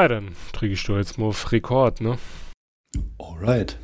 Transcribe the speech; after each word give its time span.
Ah, 0.00 0.06
dann 0.06 0.36
drücke 0.52 0.74
ich 0.74 0.84
doch 0.84 0.96
jetzt 0.96 1.18
mal 1.18 1.26
auf 1.26 1.50
Rekord, 1.50 2.00
ne? 2.00 2.18
Alright. 3.18 3.76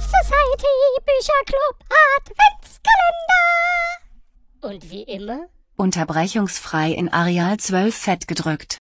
Society 0.00 0.74
Bücherclub 1.06 1.76
Adventskalender. 2.16 3.44
Und 4.62 4.90
wie 4.90 5.04
immer 5.04 5.46
Unterbrechungsfrei 5.76 6.90
in 6.92 7.08
Areal 7.08 7.58
12 7.58 7.94
fett 7.94 8.28
gedrückt. 8.28 8.78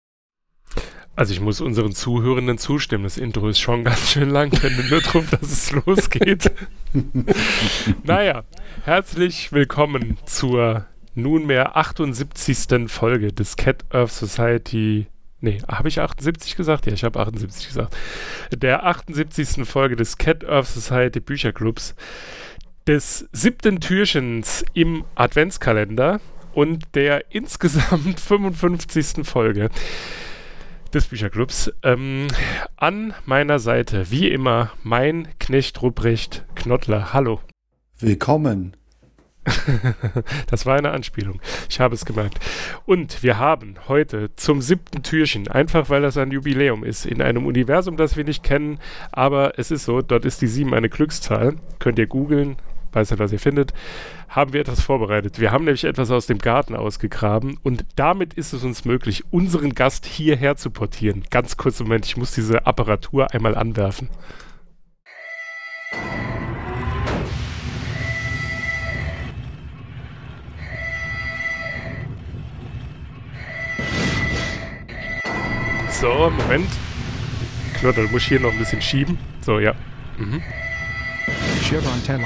Also 1.17 1.33
ich 1.33 1.39
muss 1.39 1.61
unseren 1.61 1.93
Zuhörenden 1.93 2.57
zustimmen. 2.57 3.05
Das 3.05 3.17
Intro 3.17 3.47
ist 3.47 3.59
schon 3.59 3.83
ganz 3.85 4.11
schön 4.11 4.29
lang, 4.29 4.51
wenn 4.61 4.75
du 4.75 4.83
nur 4.83 5.01
drauf, 5.01 5.29
dass 5.29 5.43
es 5.43 5.71
losgeht. 5.71 6.51
naja, 8.03 8.43
herzlich 8.84 9.53
willkommen 9.53 10.17
zur 10.25 10.85
nunmehr 11.13 11.77
78. 11.77 12.89
Folge 12.89 13.31
des 13.31 13.55
Cat 13.55 13.85
Earth 13.91 14.12
Society. 14.12 15.07
Nee, 15.39 15.59
habe 15.70 15.87
ich 15.87 16.01
78 16.01 16.57
gesagt? 16.57 16.85
Ja, 16.85 16.93
ich 16.93 17.05
habe 17.05 17.20
78 17.20 17.67
gesagt. 17.67 17.95
Der 18.53 18.85
78. 18.85 19.65
Folge 19.65 19.95
des 19.95 20.17
Cat 20.17 20.43
Earth 20.43 20.67
Society 20.67 21.21
Bücherclubs. 21.21 21.95
Des 22.87 23.27
siebten 23.31 23.79
Türchens 23.79 24.65
im 24.73 25.05
Adventskalender 25.15 26.20
und 26.55 26.95
der 26.95 27.33
insgesamt 27.33 28.19
55. 28.19 29.27
Folge 29.27 29.69
des 30.93 31.05
Bücherclubs. 31.07 31.71
Ähm, 31.84 32.27
an 32.77 33.13
meiner 33.25 33.59
Seite, 33.59 34.09
wie 34.09 34.29
immer, 34.29 34.71
mein 34.81 35.27
Knecht 35.39 35.81
Ruprecht 35.81 36.45
Knottler. 36.55 37.13
Hallo. 37.13 37.41
Willkommen. 37.99 38.75
das 40.49 40.65
war 40.65 40.75
eine 40.75 40.91
Anspielung. 40.91 41.39
Ich 41.70 41.79
habe 41.79 41.93
es 41.93 42.05
gemerkt. 42.05 42.39
Und 42.85 43.21
wir 43.21 43.37
haben 43.37 43.75
heute 43.87 44.34
zum 44.35 44.62
siebten 44.62 45.03
Türchen, 45.03 45.47
einfach 45.49 45.90
weil 45.90 46.01
das 46.01 46.17
ein 46.17 46.31
Jubiläum 46.31 46.84
ist, 46.84 47.05
in 47.05 47.21
einem 47.21 47.45
Universum, 47.45 47.95
das 47.95 48.17
wir 48.17 48.23
nicht 48.23 48.43
kennen, 48.43 48.79
aber 49.12 49.59
es 49.59 49.69
ist 49.69 49.85
so, 49.85 50.01
dort 50.01 50.25
ist 50.25 50.41
die 50.41 50.47
7 50.47 50.73
eine 50.73 50.90
Glückszahl. 50.90 51.57
Könnt 51.77 51.99
ihr 51.99 52.07
googeln, 52.07 52.57
weiß 52.96 53.12
nicht, 53.12 53.20
was 53.20 53.32
ihr 53.32 53.40
findet, 53.40 53.74
haben 54.29 54.54
wir 54.54 54.62
etwas 54.62 54.82
vorbereitet. 54.82 55.40
Wir 55.40 55.51
haben 55.51 55.65
nämlich 55.65 55.84
etwas 55.84 56.12
aus 56.12 56.26
dem 56.26 56.40
Garten 56.40 56.76
ausgegraben 56.76 57.57
und 57.63 57.85
damit 57.96 58.34
ist 58.34 58.54
es 58.54 58.63
uns 58.63 58.85
möglich, 58.85 59.24
unseren 59.32 59.76
Gast 59.76 60.05
hierher 60.05 60.55
zu 60.55 60.71
portieren. 60.71 61.24
Ganz 61.29 61.57
kurz 61.57 61.79
Moment, 61.79 62.05
ich 62.05 62.18
muss 62.18 62.32
diese 62.32 62.65
Apparatur 62.65 63.34
einmal 63.34 63.55
anwerfen. 63.55 64.09
So, 75.90 76.30
Moment. 76.30 76.69
Knoddel 77.80 78.07
muss 78.09 78.24
hier 78.24 78.40
noch 78.40 78.52
ein 78.52 78.57
bisschen 78.57 78.81
schieben. 78.81 79.18
So, 79.41 79.59
ja. 79.59 79.74
Mhm. 80.18 80.41
Chevron 81.63 82.03
10 82.03 82.22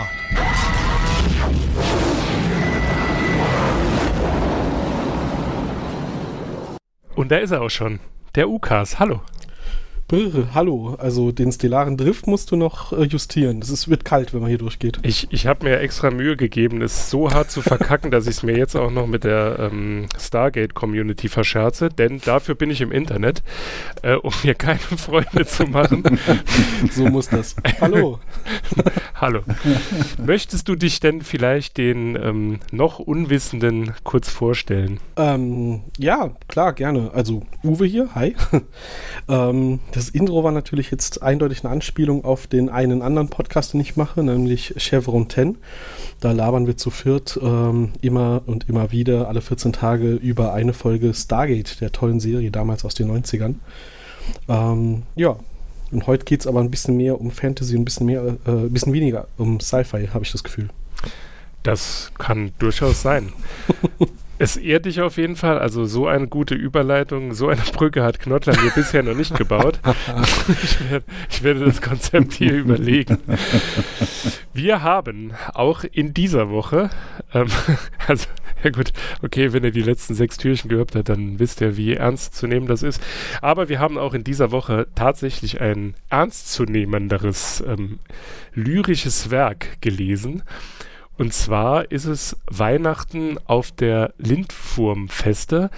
Und 7.19 7.33
da 7.33 7.35
ist 7.35 7.51
er 7.51 7.61
auch 7.61 7.69
schon. 7.69 7.99
Der 8.35 8.47
UKAS. 8.47 8.97
Hallo. 8.97 9.19
Brr, 10.09 10.55
hallo. 10.55 10.95
Also 10.97 11.31
den 11.31 11.51
stellaren 11.51 11.95
Drift 11.95 12.25
musst 12.25 12.49
du 12.49 12.55
noch 12.55 12.91
äh, 12.93 13.03
justieren. 13.03 13.59
Es 13.59 13.87
wird 13.87 14.05
kalt, 14.05 14.33
wenn 14.33 14.39
man 14.39 14.49
hier 14.49 14.57
durchgeht. 14.57 14.97
Ich, 15.03 15.27
ich 15.29 15.45
habe 15.45 15.65
mir 15.65 15.79
extra 15.79 16.09
Mühe 16.09 16.35
gegeben, 16.35 16.81
es 16.81 17.11
so 17.11 17.29
hart 17.29 17.51
zu 17.51 17.61
verkacken, 17.61 18.09
dass 18.11 18.25
ich 18.25 18.37
es 18.37 18.43
mir 18.43 18.57
jetzt 18.57 18.75
auch 18.75 18.89
noch 18.89 19.05
mit 19.05 19.23
der 19.23 19.69
ähm, 19.71 20.07
Stargate-Community 20.19 21.29
verscherze, 21.29 21.89
denn 21.89 22.19
dafür 22.25 22.55
bin 22.55 22.71
ich 22.71 22.81
im 22.81 22.91
Internet, 22.91 23.43
äh, 24.01 24.15
um 24.15 24.33
mir 24.43 24.55
keine 24.55 24.79
Freunde 24.97 25.45
zu 25.45 25.65
machen. 25.65 26.03
so 26.91 27.05
muss 27.05 27.29
das. 27.29 27.55
Hallo. 27.79 28.17
Hallo. 29.13 29.41
Möchtest 30.25 30.67
du 30.69 30.75
dich 30.75 30.99
denn 31.01 31.21
vielleicht 31.21 31.77
den 31.77 32.15
ähm, 32.15 32.59
noch 32.71 32.97
Unwissenden 32.97 33.93
kurz 34.03 34.27
vorstellen? 34.27 34.99
Ähm, 35.17 35.81
ja, 35.99 36.31
klar, 36.47 36.73
gerne. 36.73 37.11
Also 37.13 37.43
Uwe 37.63 37.85
hier, 37.85 38.09
hi. 38.15 38.35
ähm, 39.29 39.79
das 39.99 40.07
Intro 40.07 40.45
war 40.45 40.53
natürlich 40.53 40.91
jetzt 40.91 41.21
eindeutig 41.21 41.65
eine 41.65 41.73
Anspielung 41.73 42.23
auf 42.23 42.47
den 42.47 42.69
einen 42.69 43.01
anderen 43.01 43.27
Podcast, 43.27 43.73
den 43.73 43.81
ich 43.81 43.97
mache, 43.97 44.23
nämlich 44.23 44.73
Chevron 44.77 45.29
10. 45.29 45.57
Da 46.21 46.31
labern 46.31 46.67
wir 46.67 46.77
zu 46.77 46.89
viert 46.89 47.37
ähm, 47.43 47.91
immer 47.99 48.41
und 48.45 48.69
immer 48.69 48.93
wieder, 48.93 49.27
alle 49.27 49.41
14 49.41 49.73
Tage, 49.73 50.13
über 50.13 50.53
eine 50.53 50.71
Folge 50.71 51.13
Stargate, 51.13 51.81
der 51.81 51.91
tollen 51.91 52.21
Serie 52.21 52.49
damals 52.49 52.85
aus 52.85 52.93
den 52.93 53.11
90ern. 53.11 53.55
Ähm, 54.47 55.03
ja, 55.17 55.35
und 55.91 56.07
heute 56.07 56.23
geht 56.23 56.39
es 56.39 56.47
aber 56.47 56.61
ein 56.61 56.71
bisschen 56.71 56.95
mehr 56.95 57.19
um 57.19 57.29
Fantasy 57.29 57.75
und 57.75 57.81
ein 57.81 57.85
bisschen, 57.85 58.05
mehr, 58.05 58.23
äh, 58.23 58.49
ein 58.49 58.71
bisschen 58.71 58.93
weniger 58.93 59.27
um 59.37 59.59
Sci-Fi, 59.59 60.07
habe 60.13 60.23
ich 60.23 60.31
das 60.31 60.45
Gefühl. 60.45 60.69
Das 61.63 62.13
kann 62.17 62.53
durchaus 62.57 63.01
sein. 63.01 63.33
Es 64.39 64.55
ehrt 64.55 64.85
dich 64.85 65.01
auf 65.01 65.17
jeden 65.17 65.35
Fall. 65.35 65.59
Also 65.59 65.85
so 65.85 66.07
eine 66.07 66.27
gute 66.27 66.55
Überleitung, 66.55 67.33
so 67.33 67.49
eine 67.49 67.61
Brücke 67.73 68.03
hat 68.03 68.19
Knottler 68.19 68.59
mir 68.61 68.71
bisher 68.71 69.03
noch 69.03 69.13
nicht 69.13 69.35
gebaut. 69.35 69.79
ich, 70.63 70.89
werd, 70.89 71.03
ich, 71.29 71.43
werde 71.43 71.65
das 71.65 71.81
Konzept 71.81 72.33
hier 72.33 72.53
überlegen. 72.53 73.17
Wir 74.53 74.81
haben 74.81 75.33
auch 75.53 75.83
in 75.83 76.13
dieser 76.13 76.49
Woche, 76.49 76.89
ähm, 77.33 77.47
also 78.07 78.27
ja 78.63 78.71
gut, 78.71 78.91
okay, 79.21 79.53
wenn 79.53 79.63
ihr 79.63 79.71
die 79.71 79.81
letzten 79.81 80.15
sechs 80.15 80.37
Türchen 80.37 80.69
gehört 80.69 80.95
habt, 80.95 81.09
dann 81.09 81.39
wisst 81.39 81.61
ihr, 81.61 81.77
wie 81.77 81.93
ernst 81.93 82.35
zu 82.35 82.47
nehmen 82.47 82.67
das 82.67 82.83
ist. 82.83 83.01
Aber 83.41 83.69
wir 83.69 83.79
haben 83.79 83.97
auch 83.97 84.13
in 84.13 84.23
dieser 84.23 84.51
Woche 84.51 84.87
tatsächlich 84.95 85.61
ein 85.61 85.95
ernstzunehmenderes 86.09 87.63
ähm, 87.67 87.99
lyrisches 88.53 89.31
Werk 89.31 89.81
gelesen. 89.81 90.43
Und 91.19 91.33
zwar 91.33 91.91
ist 91.91 92.05
es 92.05 92.37
Weihnachten 92.49 93.37
auf 93.45 93.73
der 93.73 94.13
Lindwurmfeste 94.19 95.69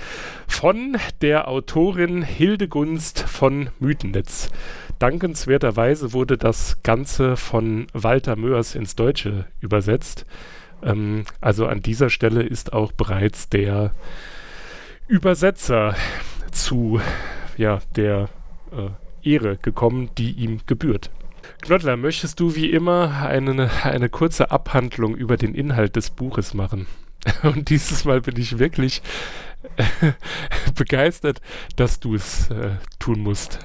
von 0.47 0.97
der 1.21 1.47
Autorin 1.47 2.21
Hildegunst 2.21 3.21
von 3.21 3.71
Mythenetz. 3.79 4.51
Dankenswerterweise 4.99 6.13
wurde 6.13 6.37
das 6.37 6.83
Ganze 6.83 7.37
von 7.37 7.87
Walter 7.91 8.35
Mörs 8.35 8.75
ins 8.75 8.95
Deutsche 8.95 9.45
übersetzt. 9.61 10.27
Ähm, 10.83 11.25
also 11.41 11.65
an 11.65 11.81
dieser 11.81 12.11
Stelle 12.11 12.43
ist 12.43 12.71
auch 12.73 12.91
bereits 12.91 13.49
der 13.49 13.95
Übersetzer 15.07 15.95
zu 16.51 17.01
ja, 17.57 17.79
der 17.95 18.29
äh, 18.71 19.27
Ehre 19.27 19.57
gekommen, 19.57 20.11
die 20.19 20.33
ihm 20.33 20.59
gebührt. 20.67 21.09
Knottler, 21.61 21.97
möchtest 21.97 22.39
du 22.39 22.55
wie 22.55 22.71
immer 22.71 23.23
eine, 23.25 23.69
eine 23.83 24.09
kurze 24.09 24.51
Abhandlung 24.51 25.15
über 25.15 25.37
den 25.37 25.53
Inhalt 25.53 25.95
des 25.95 26.09
Buches 26.09 26.53
machen? 26.53 26.87
Und 27.43 27.69
dieses 27.69 28.05
Mal 28.05 28.21
bin 28.21 28.37
ich 28.37 28.57
wirklich 28.59 29.01
äh, 29.77 29.83
begeistert, 30.75 31.41
dass 31.75 31.99
du 31.99 32.15
es 32.15 32.49
äh, 32.49 32.71
tun 32.99 33.19
musst. 33.19 33.59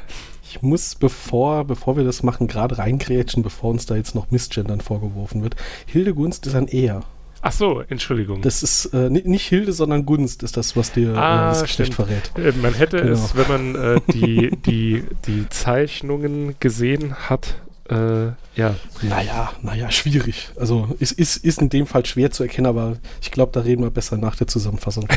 Ich 0.48 0.62
muss, 0.62 0.94
bevor, 0.94 1.64
bevor 1.64 1.96
wir 1.96 2.04
das 2.04 2.22
machen, 2.22 2.46
gerade 2.46 2.78
reingrätschen, 2.78 3.42
bevor 3.42 3.70
uns 3.70 3.86
da 3.86 3.96
jetzt 3.96 4.14
noch 4.14 4.30
Missgendern 4.30 4.80
vorgeworfen 4.80 5.42
wird. 5.42 5.56
Hildegunst 5.86 6.46
ist 6.46 6.54
ein 6.54 6.68
Er. 6.68 7.02
Ach 7.42 7.52
so, 7.52 7.80
Entschuldigung. 7.88 8.42
Das 8.42 8.62
ist 8.62 8.86
äh, 8.86 9.08
nicht 9.10 9.46
Hilde, 9.46 9.72
sondern 9.72 10.04
Gunst 10.04 10.42
ist 10.42 10.56
das, 10.56 10.76
was 10.76 10.92
dir 10.92 11.16
ah, 11.16 11.46
äh, 11.46 11.48
das 11.50 11.62
Geschlecht 11.62 11.94
verrät. 11.94 12.32
Äh, 12.36 12.52
man 12.60 12.74
hätte 12.74 13.02
genau. 13.02 13.12
es, 13.12 13.36
wenn 13.36 13.48
man 13.48 13.74
äh, 13.74 14.00
die, 14.12 14.56
die, 14.66 15.04
die 15.26 15.48
Zeichnungen 15.48 16.56
gesehen 16.58 17.14
hat, 17.28 17.56
äh, 17.90 18.32
ja. 18.54 18.74
Naja, 19.02 19.52
naja, 19.62 19.90
schwierig. 19.90 20.50
Also 20.56 20.96
es 20.98 21.12
ist, 21.12 21.36
ist 21.36 21.60
in 21.60 21.68
dem 21.68 21.86
Fall 21.86 22.06
schwer 22.06 22.30
zu 22.30 22.42
erkennen, 22.42 22.66
aber 22.66 22.96
ich 23.20 23.30
glaube, 23.30 23.52
da 23.52 23.60
reden 23.60 23.82
wir 23.82 23.90
besser 23.90 24.16
nach 24.16 24.36
der 24.36 24.46
Zusammenfassung. 24.46 25.06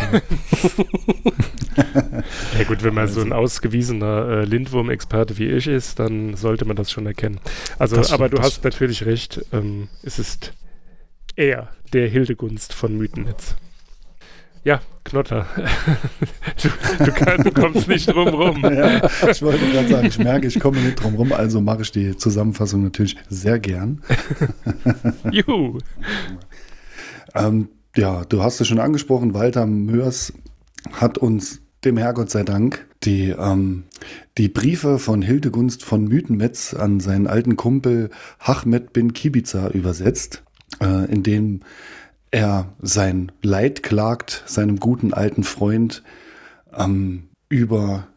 ja 2.57 2.63
gut, 2.67 2.83
wenn 2.83 2.93
man 2.93 3.07
also. 3.07 3.21
so 3.21 3.25
ein 3.25 3.33
ausgewiesener 3.33 4.27
äh, 4.29 4.45
Lindwurm-Experte 4.45 5.37
wie 5.37 5.47
ich 5.47 5.67
ist, 5.67 5.99
dann 5.99 6.35
sollte 6.35 6.65
man 6.65 6.75
das 6.75 6.91
schon 6.91 7.05
erkennen. 7.05 7.39
Also, 7.77 7.95
das 7.95 8.11
aber 8.11 8.29
du 8.29 8.39
hast 8.39 8.63
natürlich 8.63 9.05
recht, 9.05 9.45
ähm, 9.51 9.87
es 10.03 10.19
ist 10.19 10.53
er, 11.35 11.69
der 11.93 12.07
Hildegunst 12.09 12.73
von 12.73 12.97
Mythenetz. 12.97 13.55
Ja, 14.63 14.81
Knotter. 15.09 15.45
du, 16.61 17.05
du, 17.05 17.11
kann, 17.11 17.43
du, 17.43 17.51
kommst 17.51 17.87
nicht 17.87 18.07
drum 18.07 18.27
rum. 18.29 18.61
ja, 18.63 19.05
ich 19.29 19.41
wollte 19.41 19.65
gerade 19.71 19.87
sagen, 19.87 20.07
ich 20.07 20.19
merke, 20.19 20.47
ich 20.47 20.59
komme 20.59 20.79
nicht 20.79 21.01
drum 21.01 21.15
rum, 21.15 21.33
also 21.33 21.61
mache 21.61 21.81
ich 21.81 21.91
die 21.91 22.15
Zusammenfassung 22.15 22.83
natürlich 22.83 23.17
sehr 23.27 23.59
gern. 23.59 24.01
Juhu. 25.31 25.79
ähm, 27.35 27.69
ja, 27.95 28.23
du 28.25 28.43
hast 28.43 28.61
es 28.61 28.67
schon 28.67 28.79
angesprochen, 28.79 29.33
Walter 29.33 29.65
Mörs 29.65 30.33
hat 30.91 31.17
uns 31.17 31.61
dem 31.83 31.97
Herrgott 31.97 32.29
sei 32.29 32.43
Dank 32.43 32.87
die, 33.03 33.29
ähm, 33.29 33.85
die 34.37 34.49
Briefe 34.49 34.99
von 34.99 35.21
Hildegunst 35.21 35.83
von 35.83 36.05
Mythenmetz 36.05 36.73
an 36.73 36.99
seinen 36.99 37.27
alten 37.27 37.55
Kumpel 37.55 38.09
Hachmet 38.39 38.93
bin 38.93 39.13
Kibiza 39.13 39.69
übersetzt, 39.69 40.43
äh, 40.81 41.11
in 41.11 41.23
dem 41.23 41.61
er 42.31 42.73
sein 42.81 43.31
Leid 43.41 43.83
klagt, 43.83 44.43
seinem 44.45 44.79
guten 44.79 45.13
alten 45.13 45.43
Freund 45.43 46.03
ähm, 46.75 47.29
über 47.49 48.07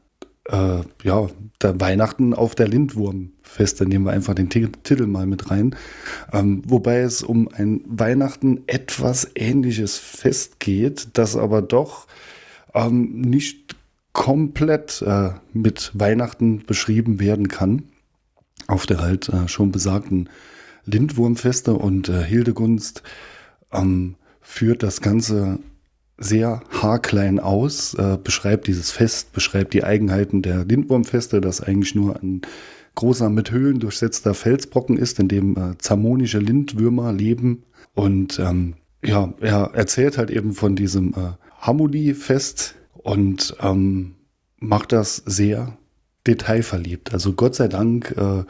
äh, 0.49 0.81
ja, 1.03 1.29
der 1.61 1.81
Weihnachten 1.81 2.35
auf 2.35 2.55
der 2.55 2.69
Lindwurmfeste. 2.69 3.87
Nehmen 3.87 4.05
wir 4.05 4.13
einfach 4.13 4.35
den 4.35 4.51
T 4.51 4.69
Titel 4.83 5.07
mal 5.07 5.27
mit 5.27 5.51
rein. 5.51 5.77
Ähm, 6.33 6.63
wobei 6.67 7.01
es 7.01 7.23
um 7.23 7.49
ein 7.49 7.83
Weihnachten 7.87 8.63
etwas 8.67 9.31
ähnliches 9.35 9.99
Fest 9.99 10.61
geht, 10.61 11.11
das 11.15 11.37
aber 11.37 11.63
doch 11.63 12.07
ähm, 12.75 13.21
nicht 13.21 13.77
komplett 14.13 15.03
äh, 15.03 15.31
mit 15.53 15.91
Weihnachten 15.95 16.65
beschrieben 16.67 17.21
werden 17.21 17.49
kann. 17.49 17.85
Auf 18.67 18.87
der 18.87 19.01
halt 19.01 19.29
äh, 19.29 19.49
schon 19.49 19.73
besagten 19.73 20.29
Lindwurmfeste 20.85 21.75
und 21.75 22.09
äh, 22.09 22.23
Hildegunst 22.23 23.03
ähm, 23.73 24.17
führt 24.41 24.83
das 24.83 25.01
Ganze 25.01 25.59
sehr 26.19 26.63
haarklein 26.71 27.41
aus, 27.41 27.95
äh, 27.95 28.19
beschreibt 28.23 28.67
dieses 28.67 28.91
Fest, 28.91 29.33
beschreibt 29.33 29.75
die 29.75 29.85
Eigenheiten 29.85 30.43
der 30.43 30.65
Lindwurmfeste, 30.65 31.41
das 31.41 31.61
eigentlich 31.61 31.95
nur 31.95 32.17
ein 32.23 32.43
großer 32.95 33.31
mit 33.31 33.51
Höhlen 33.51 33.81
durchsetzter 33.81 34.35
Felsbrocken 34.35 34.99
ist, 34.99 35.19
in 35.19 35.29
dem 35.29 35.57
äh, 35.57 35.79
zamonische 35.79 36.39
Lindwürmer 36.39 37.13
leben. 37.13 37.65
Und 37.95 38.39
ähm, 38.39 38.75
ja, 39.05 39.33
er 39.41 39.71
erzählt 39.75 40.19
halt 40.19 40.31
eben 40.31 40.53
von 40.53 40.77
diesem 40.77 41.13
äh, 41.15 41.33
Hamuli-Fest 41.61 42.77
und 42.93 43.57
ähm, 43.61 44.15
macht 44.59 44.93
das 44.93 45.17
sehr 45.17 45.77
detailverliebt. 46.27 47.13
Also 47.13 47.33
Gott 47.33 47.55
sei 47.55 47.69
Dank 47.69 48.15
äh, 48.17 48.45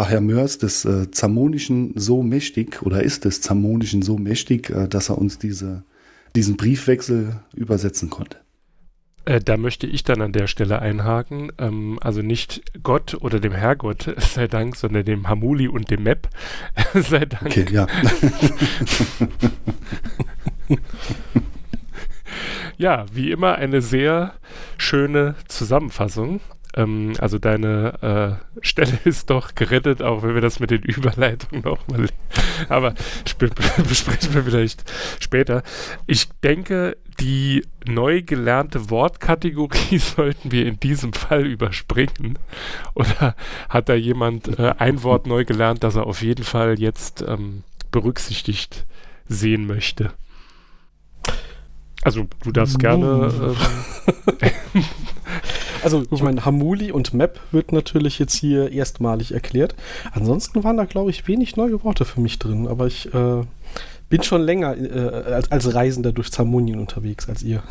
war 0.00 0.08
Herr 0.08 0.22
Mörs 0.22 0.56
des 0.56 0.86
äh, 0.86 1.10
Zamonischen 1.10 1.92
so 1.94 2.22
mächtig 2.22 2.80
oder 2.80 3.02
ist 3.02 3.26
des 3.26 3.42
Zamonischen 3.42 4.00
so 4.00 4.16
mächtig, 4.16 4.70
äh, 4.70 4.88
dass 4.88 5.10
er 5.10 5.18
uns 5.18 5.38
diese 5.38 5.84
diesen 6.34 6.56
Briefwechsel 6.56 7.40
übersetzen 7.54 8.08
konnte. 8.08 8.38
Äh, 9.26 9.40
da 9.40 9.58
möchte 9.58 9.86
ich 9.86 10.02
dann 10.02 10.22
an 10.22 10.32
der 10.32 10.46
Stelle 10.46 10.78
einhaken. 10.78 11.52
Ähm, 11.58 11.98
also 12.00 12.22
nicht 12.22 12.62
Gott 12.82 13.14
oder 13.20 13.40
dem 13.40 13.52
Herrgott 13.52 14.14
sei 14.16 14.48
Dank, 14.48 14.74
sondern 14.76 15.04
dem 15.04 15.28
Hamuli 15.28 15.68
und 15.68 15.90
dem 15.90 16.04
Map 16.04 16.30
sei 16.94 17.26
Dank. 17.26 17.42
Okay, 17.44 17.66
ja. 17.70 17.86
ja, 22.78 23.04
wie 23.12 23.30
immer 23.30 23.56
eine 23.56 23.82
sehr 23.82 24.32
schöne 24.78 25.34
Zusammenfassung. 25.46 26.40
Ähm, 26.76 27.14
also 27.18 27.38
deine 27.38 28.40
äh, 28.60 28.64
Stelle 28.64 28.98
ist 29.04 29.30
doch 29.30 29.54
gerettet, 29.54 30.02
auch 30.02 30.22
wenn 30.22 30.34
wir 30.34 30.40
das 30.40 30.60
mit 30.60 30.70
den 30.70 30.82
Überleitungen 30.82 31.64
nochmal. 31.64 32.06
Aber 32.68 32.94
besprechen 33.38 34.34
wir 34.34 34.44
vielleicht 34.44 34.90
später. 35.20 35.62
Ich 36.06 36.28
denke, 36.44 36.96
die 37.18 37.64
neu 37.86 38.22
gelernte 38.22 38.90
Wortkategorie 38.90 39.98
sollten 39.98 40.52
wir 40.52 40.66
in 40.66 40.78
diesem 40.78 41.12
Fall 41.12 41.46
überspringen. 41.46 42.38
Oder 42.94 43.34
hat 43.68 43.88
da 43.88 43.94
jemand 43.94 44.58
äh, 44.58 44.74
ein 44.78 45.02
Wort 45.02 45.26
neu 45.26 45.44
gelernt, 45.44 45.82
das 45.82 45.96
er 45.96 46.06
auf 46.06 46.22
jeden 46.22 46.44
Fall 46.44 46.78
jetzt 46.78 47.24
ähm, 47.26 47.64
berücksichtigt 47.90 48.86
sehen 49.28 49.66
möchte? 49.66 50.12
Also 52.02 52.26
du 52.42 52.52
darfst 52.52 52.78
gerne. 52.78 53.54
Ähm, 54.42 54.84
also 55.82 56.04
ich 56.10 56.22
meine, 56.22 56.44
Hamuli 56.44 56.92
und 56.92 57.14
Map 57.14 57.40
wird 57.52 57.72
natürlich 57.72 58.18
jetzt 58.18 58.34
hier 58.34 58.72
erstmalig 58.72 59.32
erklärt. 59.32 59.74
Ansonsten 60.12 60.64
waren 60.64 60.76
da, 60.76 60.84
glaube 60.84 61.10
ich, 61.10 61.26
wenig 61.28 61.56
neue 61.56 61.82
Worte 61.84 62.04
für 62.04 62.20
mich 62.20 62.38
drin, 62.38 62.68
aber 62.68 62.86
ich 62.86 63.12
äh, 63.14 63.42
bin 64.08 64.22
schon 64.22 64.42
länger 64.42 64.76
äh, 64.76 65.32
als, 65.32 65.50
als 65.50 65.74
Reisender 65.74 66.12
durch 66.12 66.30
Zamonien 66.30 66.80
unterwegs 66.80 67.28
als 67.28 67.42
ihr. 67.42 67.62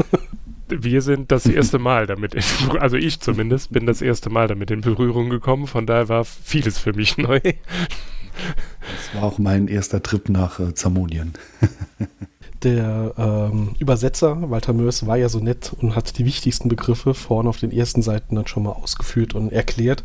wir 0.68 1.02
sind 1.02 1.30
das 1.32 1.46
erste 1.46 1.78
Mal 1.78 2.06
damit, 2.06 2.34
in, 2.34 2.42
also 2.78 2.96
ich 2.96 3.20
zumindest 3.20 3.72
bin 3.72 3.86
das 3.86 4.02
erste 4.02 4.30
Mal 4.30 4.48
damit 4.48 4.70
in 4.70 4.80
Berührung 4.80 5.30
gekommen, 5.30 5.66
von 5.66 5.86
daher 5.86 6.08
war 6.08 6.24
vieles 6.24 6.78
für 6.78 6.92
mich 6.92 7.18
neu. 7.18 7.40
Das 7.40 9.14
war 9.14 9.24
auch 9.24 9.38
mein 9.38 9.68
erster 9.68 10.02
Trip 10.02 10.28
nach 10.28 10.60
äh, 10.60 10.74
Zamonien. 10.74 11.34
der 12.64 13.12
ähm, 13.16 13.74
Übersetzer, 13.78 14.50
Walter 14.50 14.72
Mörs, 14.72 15.06
war 15.06 15.16
ja 15.16 15.28
so 15.28 15.38
nett 15.38 15.72
und 15.80 15.96
hat 15.96 16.18
die 16.18 16.24
wichtigsten 16.24 16.68
Begriffe 16.68 17.14
vorne 17.14 17.48
auf 17.48 17.58
den 17.58 17.72
ersten 17.72 18.02
Seiten 18.02 18.36
dann 18.36 18.46
schon 18.46 18.62
mal 18.62 18.72
ausgeführt 18.72 19.34
und 19.34 19.52
erklärt. 19.52 20.04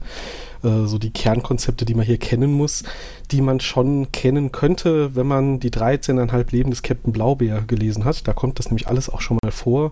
Äh, 0.64 0.86
so 0.86 0.98
die 0.98 1.12
Kernkonzepte, 1.12 1.86
die 1.86 1.94
man 1.94 2.06
hier 2.06 2.18
kennen 2.18 2.52
muss, 2.52 2.84
die 3.32 3.42
man 3.42 3.60
schon 3.60 4.12
kennen 4.12 4.52
könnte, 4.52 5.16
wenn 5.16 5.28
man 5.28 5.60
die 5.60 5.72
13,5 5.72 6.52
Leben 6.52 6.70
des 6.70 6.84
Captain 6.84 7.14
Blaubeer 7.14 7.62
gelesen 7.62 8.06
hat. 8.06 8.28
Da 8.28 8.34
kommt 8.34 8.60
das 8.60 8.68
nämlich 8.68 8.88
alles 8.88 9.10
auch 9.10 9.22
schon 9.22 9.38
mal 9.44 9.52
vor 9.52 9.92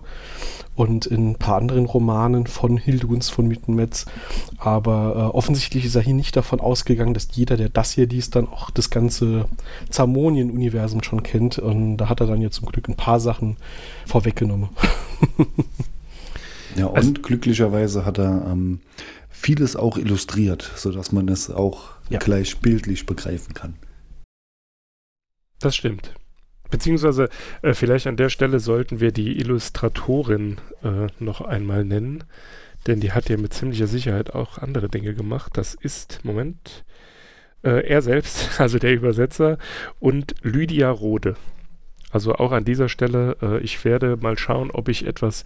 und 0.76 1.06
in 1.06 1.30
ein 1.30 1.36
paar 1.36 1.56
anderen 1.56 1.86
Romanen 1.86 2.46
von 2.46 2.76
Hildegunst 2.76 3.32
von 3.32 3.48
Mittenmetz. 3.48 4.04
Aber 4.58 5.14
äh, 5.16 5.36
offensichtlich 5.36 5.86
ist 5.86 5.94
er 5.94 6.02
hier 6.02 6.14
nicht 6.14 6.36
davon 6.36 6.60
ausgegangen, 6.60 7.14
dass 7.14 7.28
jeder, 7.32 7.56
der 7.56 7.70
das 7.70 7.92
hier 7.92 8.06
liest, 8.06 8.36
dann 8.36 8.46
auch 8.46 8.70
das 8.70 8.90
ganze 8.90 9.46
Zamonien-Universum 9.90 11.02
schon 11.02 11.22
kennt. 11.22 11.58
Und 11.58 11.96
da 11.96 12.08
hat 12.08 12.20
er 12.20 12.26
dann 12.26 12.42
jetzt 12.42 12.56
zum 12.56 12.66
Glück 12.66 12.88
ein 12.88 12.96
paar 12.96 13.20
Sachen 13.20 13.56
vorweggenommen. 14.04 14.68
ja, 16.76 16.86
und 16.86 16.96
also, 16.96 17.12
glücklicherweise 17.14 18.04
hat 18.04 18.18
er 18.18 18.46
ähm, 18.50 18.80
vieles 19.36 19.76
auch 19.76 19.98
illustriert, 19.98 20.72
sodass 20.74 21.12
man 21.12 21.28
es 21.28 21.50
auch 21.50 21.90
ja. 22.08 22.18
gleich 22.18 22.58
bildlich 22.58 23.06
begreifen 23.06 23.54
kann. 23.54 23.74
Das 25.60 25.76
stimmt. 25.76 26.14
Beziehungsweise 26.70 27.28
äh, 27.62 27.74
vielleicht 27.74 28.06
an 28.06 28.16
der 28.16 28.28
Stelle 28.28 28.58
sollten 28.58 28.98
wir 28.98 29.12
die 29.12 29.38
Illustratorin 29.38 30.56
äh, 30.82 31.06
noch 31.20 31.40
einmal 31.40 31.84
nennen, 31.84 32.24
denn 32.86 33.00
die 33.00 33.12
hat 33.12 33.28
ja 33.28 33.36
mit 33.36 33.52
ziemlicher 33.52 33.86
Sicherheit 33.86 34.34
auch 34.34 34.58
andere 34.58 34.88
Dinge 34.88 35.14
gemacht. 35.14 35.52
Das 35.56 35.74
ist, 35.74 36.24
Moment, 36.24 36.84
äh, 37.62 37.86
er 37.86 38.02
selbst, 38.02 38.48
also 38.60 38.78
der 38.78 38.94
Übersetzer, 38.94 39.58
und 40.00 40.34
Lydia 40.42 40.90
Rode. 40.90 41.36
Also 42.10 42.34
auch 42.34 42.52
an 42.52 42.64
dieser 42.64 42.88
Stelle, 42.88 43.36
äh, 43.42 43.58
ich 43.60 43.84
werde 43.84 44.16
mal 44.16 44.38
schauen, 44.38 44.70
ob 44.70 44.88
ich 44.88 45.06
etwas 45.06 45.44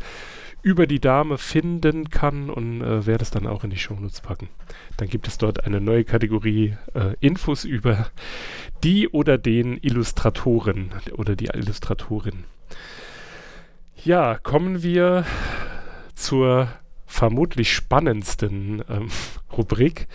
über 0.63 0.87
die 0.87 1.01
Dame 1.01 1.39
finden 1.39 2.11
kann 2.11 2.51
und 2.51 2.83
äh, 2.83 3.07
werde 3.07 3.23
es 3.23 3.31
dann 3.31 3.47
auch 3.47 3.65
in 3.65 3.71
die 3.71 3.79
Shownotes 3.79 4.21
packen. 4.21 4.49
Dann 4.97 5.09
gibt 5.09 5.27
es 5.27 5.39
dort 5.39 5.65
eine 5.65 5.81
neue 5.81 6.05
Kategorie 6.05 6.77
äh, 6.95 7.15
Infos 7.21 7.65
über 7.65 8.11
die 8.83 9.09
oder 9.09 9.39
den 9.39 9.77
Illustratoren 9.79 10.91
oder 11.17 11.37
die 11.37 11.47
Illustratorin. 11.47 12.45
Ja, 14.05 14.39
kommen 14.39 14.83
wir 14.83 15.25
zur 16.15 16.69
vermutlich 17.07 17.73
spannendsten 17.73 18.83
ähm, 18.89 19.09
Rubrik, 19.57 20.07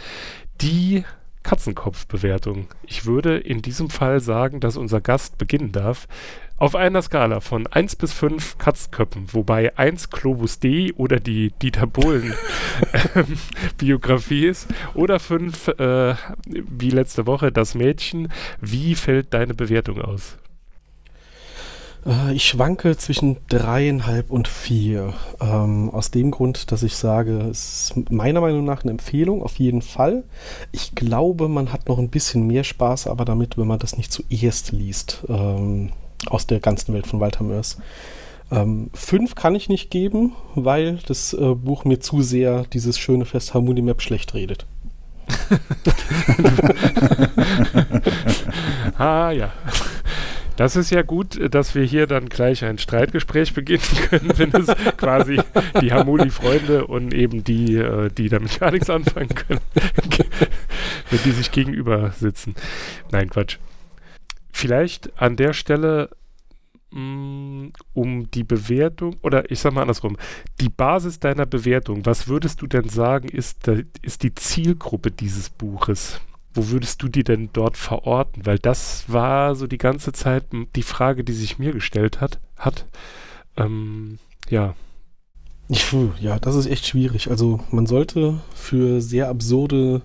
die 0.62 1.04
Katzenkopfbewertung. 1.44 2.68
Ich 2.88 3.06
würde 3.06 3.38
in 3.38 3.62
diesem 3.62 3.90
Fall 3.90 4.20
sagen, 4.20 4.60
dass 4.60 4.78
unser 4.78 5.02
Gast 5.02 5.38
beginnen 5.38 5.72
darf. 5.72 6.08
Auf 6.58 6.74
einer 6.76 7.02
Skala 7.02 7.42
von 7.42 7.68
1 7.68 7.98
bis 7.98 8.14
5 8.14 8.58
Katzenköpfen, 8.58 9.34
wobei 9.34 9.78
1 9.78 10.10
Globus 10.10 10.60
D 10.60 10.94
oder 10.94 11.20
die 11.20 11.52
Dieter 11.62 11.86
Bohlen 11.86 12.34
ähm, 13.16 13.38
Biografie 13.78 14.46
ist, 14.46 14.68
oder 14.94 15.20
5, 15.20 15.68
äh, 15.68 16.16
wie 16.48 16.92
letzte 16.92 17.26
Woche, 17.26 17.52
das 17.52 17.76
Mädchen. 17.76 18.32
Wie 18.62 18.96
fällt 18.96 19.34
deine 19.34 19.54
Bewertung 19.54 20.02
aus? 20.02 20.38
Äh, 22.06 22.34
ich 22.34 22.46
schwanke 22.46 22.96
zwischen 22.96 23.36
dreieinhalb 23.50 24.32
und 24.32 24.48
vier. 24.48 25.14
Ähm, 25.42 25.90
aus 25.90 26.10
dem 26.10 26.32
Grund, 26.32 26.72
dass 26.72 26.84
ich 26.84 26.96
sage, 26.96 27.50
es 27.52 27.92
ist 27.92 28.12
meiner 28.12 28.40
Meinung 28.40 28.64
nach 28.64 28.84
eine 28.84 28.92
Empfehlung, 28.92 29.44
auf 29.44 29.58
jeden 29.58 29.82
Fall. 29.82 30.24
Ich 30.72 30.96
glaube, 30.96 31.50
man 31.50 31.74
hat 31.74 31.90
noch 31.90 31.98
ein 31.98 32.10
bisschen 32.10 32.48
mehr 32.48 32.64
Spaß, 32.64 33.08
aber 33.08 33.26
damit, 33.26 33.58
wenn 33.58 33.68
man 33.68 33.80
das 33.80 33.98
nicht 33.98 34.14
zuerst 34.14 34.72
liest. 34.72 35.26
Ähm, 35.28 35.92
aus 36.28 36.48
der 36.48 36.60
ganzen 36.60 36.94
Welt 36.94 37.08
von 37.08 37.20
Walter 37.20 37.44
Mörs. 37.44 37.78
Ähm, 38.52 38.90
fünf 38.94 39.36
kann 39.36 39.56
ich 39.56 39.70
nicht 39.70 39.90
geben, 39.90 40.34
weil 40.54 41.00
das 41.08 41.34
äh, 41.34 41.56
Buch 41.56 41.84
mir 41.84 42.00
zu 42.00 42.22
sehr 42.22 42.66
dieses 42.66 43.00
schöne 43.00 43.26
Fest 43.26 43.54
Harmony 43.54 43.82
Map 43.82 44.02
schlecht 44.02 44.34
redet. 44.34 44.66
ah 48.98 49.32
ja. 49.32 49.52
Das 50.58 50.78
ist 50.78 50.90
ja 50.90 51.02
gut, 51.02 51.38
dass 51.54 51.76
wir 51.76 51.84
hier 51.84 52.08
dann 52.08 52.30
gleich 52.30 52.64
ein 52.64 52.78
Streitgespräch 52.78 53.54
beginnen 53.54 53.82
können, 54.10 54.32
wenn 54.38 54.54
es 54.54 54.68
quasi 54.96 55.42
die 55.82 55.92
Hamuli-Freunde 55.92 56.88
und 56.88 57.14
eben 57.14 57.44
die, 57.44 57.76
äh, 57.76 58.10
die 58.10 58.30
damit 58.30 58.60
gar 58.60 58.72
nichts 58.72 58.90
anfangen 58.90 59.36
können, 59.36 59.60
wenn 61.10 61.20
die 61.26 61.32
sich 61.32 61.52
gegenüber 61.52 62.12
sitzen. 62.12 62.56
Nein, 63.12 63.30
Quatsch. 63.30 63.58
Vielleicht 64.58 65.22
an 65.22 65.36
der 65.36 65.52
Stelle 65.52 66.12
mh, 66.92 67.72
um 67.94 68.32
die 68.32 68.46
Bewertung, 68.46 69.18
oder 69.22 69.52
ich 69.52 69.60
sag 69.60 69.74
mal 69.74 69.82
andersrum, 69.82 70.16
die 70.62 70.70
Basis 70.70 71.20
deiner 71.20 71.46
Bewertung, 71.46 72.06
was 72.06 72.30
würdest 72.30 72.62
du 72.62 72.68
denn 72.68 72.88
sagen, 72.88 73.28
ist, 73.28 73.68
ist 74.02 74.24
die 74.24 74.34
Zielgruppe 74.34 75.12
dieses 75.12 75.50
Buches? 75.50 76.22
Wo 76.54 76.70
würdest 76.70 77.04
du 77.04 77.10
die 77.10 77.26
denn 77.26 77.50
dort 77.52 77.76
verorten? 77.76 78.46
Weil 78.46 78.58
das 78.58 79.04
war 79.10 79.56
so 79.56 79.68
die 79.68 79.78
ganze 79.78 80.14
Zeit 80.14 80.46
die 80.78 80.84
Frage, 80.84 81.26
die 81.26 81.34
sich 81.34 81.60
mir 81.60 81.74
gestellt 81.74 82.22
hat. 82.22 82.40
hat. 82.56 82.86
Ähm, 83.58 84.20
ja. 84.50 84.74
Ja, 86.22 86.40
das 86.40 86.56
ist 86.56 86.68
echt 86.68 86.88
schwierig. 86.88 87.30
Also 87.30 87.60
man 87.72 87.88
sollte 87.88 88.40
für 88.54 89.02
sehr 89.02 89.28
absurde 89.28 90.02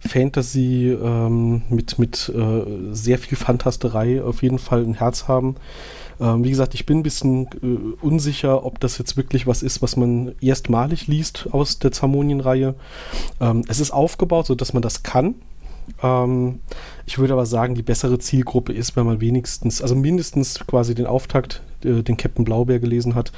Fantasy 0.00 0.90
ähm, 0.90 1.62
mit, 1.68 1.98
mit 1.98 2.32
äh, 2.34 2.92
sehr 2.92 3.18
viel 3.18 3.36
Fantasterei 3.36 4.22
auf 4.22 4.42
jeden 4.42 4.58
Fall 4.58 4.82
ein 4.82 4.94
Herz 4.94 5.28
haben. 5.28 5.56
Ähm, 6.20 6.44
wie 6.44 6.50
gesagt, 6.50 6.74
ich 6.74 6.86
bin 6.86 6.98
ein 6.98 7.02
bisschen 7.02 7.46
äh, 7.62 8.04
unsicher, 8.04 8.64
ob 8.64 8.80
das 8.80 8.98
jetzt 8.98 9.16
wirklich 9.16 9.46
was 9.46 9.62
ist, 9.62 9.82
was 9.82 9.96
man 9.96 10.34
erstmalig 10.40 11.06
liest 11.06 11.48
aus 11.50 11.78
der 11.78 11.92
Zamonien-Reihe. 11.92 12.74
Ähm, 13.40 13.64
es 13.68 13.80
ist 13.80 13.90
aufgebaut, 13.90 14.46
sodass 14.46 14.72
man 14.72 14.82
das 14.82 15.02
kann. 15.02 15.34
Ähm, 16.02 16.60
ich 17.06 17.18
würde 17.18 17.32
aber 17.32 17.46
sagen, 17.46 17.74
die 17.74 17.82
bessere 17.82 18.18
Zielgruppe 18.18 18.72
ist, 18.72 18.96
wenn 18.96 19.06
man 19.06 19.20
wenigstens, 19.20 19.80
also 19.80 19.94
mindestens 19.94 20.60
quasi 20.66 20.94
den 20.94 21.06
Auftakt, 21.06 21.62
äh, 21.84 22.02
den 22.02 22.16
Captain 22.16 22.44
Blaubeer 22.44 22.78
gelesen 22.78 23.14
hat, 23.14 23.32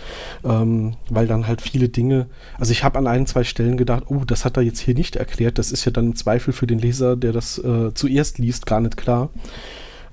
ähm, 0.45 0.95
weil 1.11 1.27
dann 1.27 1.47
halt 1.47 1.61
viele 1.61 1.89
Dinge, 1.89 2.27
also 2.59 2.73
ich 2.73 2.85
habe 2.85 2.99
an 2.99 3.07
ein, 3.07 3.27
zwei 3.27 3.45
Stellen 3.45 3.77
gedacht, 3.77 4.05
oh, 4.09 4.25
das 4.27 4.45
hat 4.45 4.57
er 4.57 4.63
jetzt 4.63 4.81
hier 4.81 4.95
nicht 4.95 5.17
erklärt, 5.17 5.59
das 5.59 5.73
ist 5.73 5.85
ja 5.85 5.93
dann 5.93 6.07
im 6.07 6.17
Zweifel 6.17 6.53
für 6.53 6.67
den 6.67 6.79
Leser, 6.79 7.17
der 7.17 7.33
das 7.33 7.59
äh, 7.59 7.93
zuerst 7.95 8.39
liest, 8.39 8.67
gar 8.67 8.81
nicht 8.81 8.97
klar. 8.97 9.31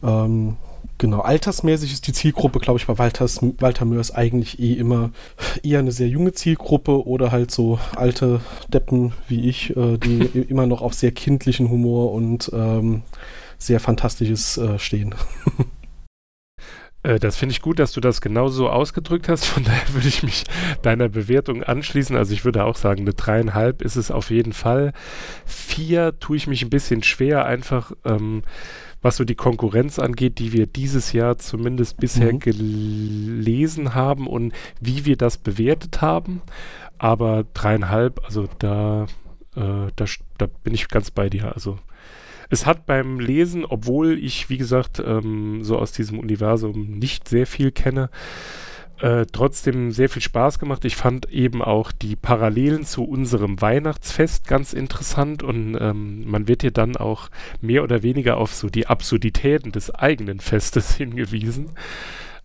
Ähm, 0.03 0.57
Genau, 0.97 1.19
altersmäßig 1.19 1.93
ist 1.93 2.07
die 2.07 2.13
Zielgruppe, 2.13 2.59
glaube 2.59 2.79
ich, 2.79 2.87
bei 2.87 2.97
Walters, 2.97 3.39
Walter 3.59 3.85
Mörs 3.85 4.11
eigentlich 4.11 4.59
eh 4.59 4.73
immer 4.73 5.11
eher 5.63 5.79
eine 5.79 5.91
sehr 5.91 6.07
junge 6.07 6.33
Zielgruppe 6.33 7.05
oder 7.05 7.31
halt 7.31 7.51
so 7.51 7.79
alte 7.95 8.41
Deppen 8.69 9.13
wie 9.27 9.49
ich, 9.49 9.75
äh, 9.75 9.97
die 9.97 10.19
immer 10.49 10.65
noch 10.65 10.81
auf 10.81 10.93
sehr 10.93 11.11
kindlichen 11.11 11.69
Humor 11.69 12.11
und 12.11 12.51
ähm, 12.53 13.03
sehr 13.57 13.79
Fantastisches 13.79 14.57
äh, 14.57 14.79
stehen. 14.79 15.15
Äh, 17.05 17.19
das 17.19 17.37
finde 17.37 17.53
ich 17.53 17.61
gut, 17.61 17.77
dass 17.77 17.91
du 17.91 18.01
das 18.01 18.19
genauso 18.19 18.69
ausgedrückt 18.69 19.29
hast. 19.29 19.45
Von 19.45 19.63
daher 19.63 19.93
würde 19.93 20.07
ich 20.07 20.23
mich 20.23 20.43
deiner 20.81 21.07
Bewertung 21.07 21.63
anschließen. 21.63 22.15
Also 22.15 22.33
ich 22.33 22.45
würde 22.45 22.63
auch 22.63 22.75
sagen, 22.75 23.01
eine 23.01 23.13
dreieinhalb 23.13 23.83
ist 23.83 23.95
es 23.95 24.09
auf 24.09 24.31
jeden 24.31 24.53
Fall. 24.53 24.91
Vier 25.45 26.19
tue 26.19 26.37
ich 26.37 26.47
mich 26.47 26.63
ein 26.63 26.71
bisschen 26.71 27.03
schwer, 27.03 27.45
einfach 27.45 27.91
ähm, 28.05 28.41
was 29.05 29.17
so 29.17 29.23
die 29.23 29.35
Konkurrenz 29.35 29.99
angeht, 29.99 30.39
die 30.39 30.51
wir 30.51 30.65
dieses 30.65 31.13
Jahr 31.13 31.37
zumindest 31.37 31.97
bisher 31.97 32.33
mhm. 32.33 32.39
gelesen 32.39 33.93
haben 33.93 34.25
und 34.25 34.51
wie 34.81 35.05
wir 35.05 35.15
das 35.15 35.37
bewertet 35.37 36.01
haben. 36.01 36.41
Aber 36.97 37.45
dreieinhalb, 37.53 38.25
also 38.25 38.49
da, 38.57 39.03
äh, 39.55 39.91
da, 39.95 40.05
da 40.39 40.47
bin 40.63 40.73
ich 40.73 40.87
ganz 40.87 41.11
bei 41.11 41.29
dir. 41.29 41.53
Also 41.53 41.77
es 42.49 42.65
hat 42.65 42.87
beim 42.87 43.19
Lesen, 43.19 43.63
obwohl 43.63 44.17
ich, 44.17 44.49
wie 44.49 44.57
gesagt, 44.57 44.99
ähm, 45.05 45.63
so 45.63 45.77
aus 45.77 45.91
diesem 45.91 46.17
Universum 46.17 46.97
nicht 46.97 47.29
sehr 47.29 47.45
viel 47.45 47.71
kenne, 47.71 48.09
äh, 48.99 49.25
trotzdem 49.31 49.91
sehr 49.91 50.09
viel 50.09 50.21
Spaß 50.21 50.59
gemacht. 50.59 50.85
Ich 50.85 50.95
fand 50.95 51.29
eben 51.29 51.61
auch 51.61 51.91
die 51.91 52.15
Parallelen 52.15 52.85
zu 52.85 53.03
unserem 53.03 53.61
Weihnachtsfest 53.61 54.47
ganz 54.47 54.73
interessant 54.73 55.43
und 55.43 55.77
ähm, 55.79 56.29
man 56.29 56.47
wird 56.47 56.61
hier 56.61 56.71
dann 56.71 56.95
auch 56.95 57.29
mehr 57.61 57.83
oder 57.83 58.03
weniger 58.03 58.37
auf 58.37 58.53
so 58.53 58.69
die 58.69 58.87
Absurditäten 58.87 59.71
des 59.71 59.93
eigenen 59.93 60.39
Festes 60.39 60.95
hingewiesen. 60.95 61.71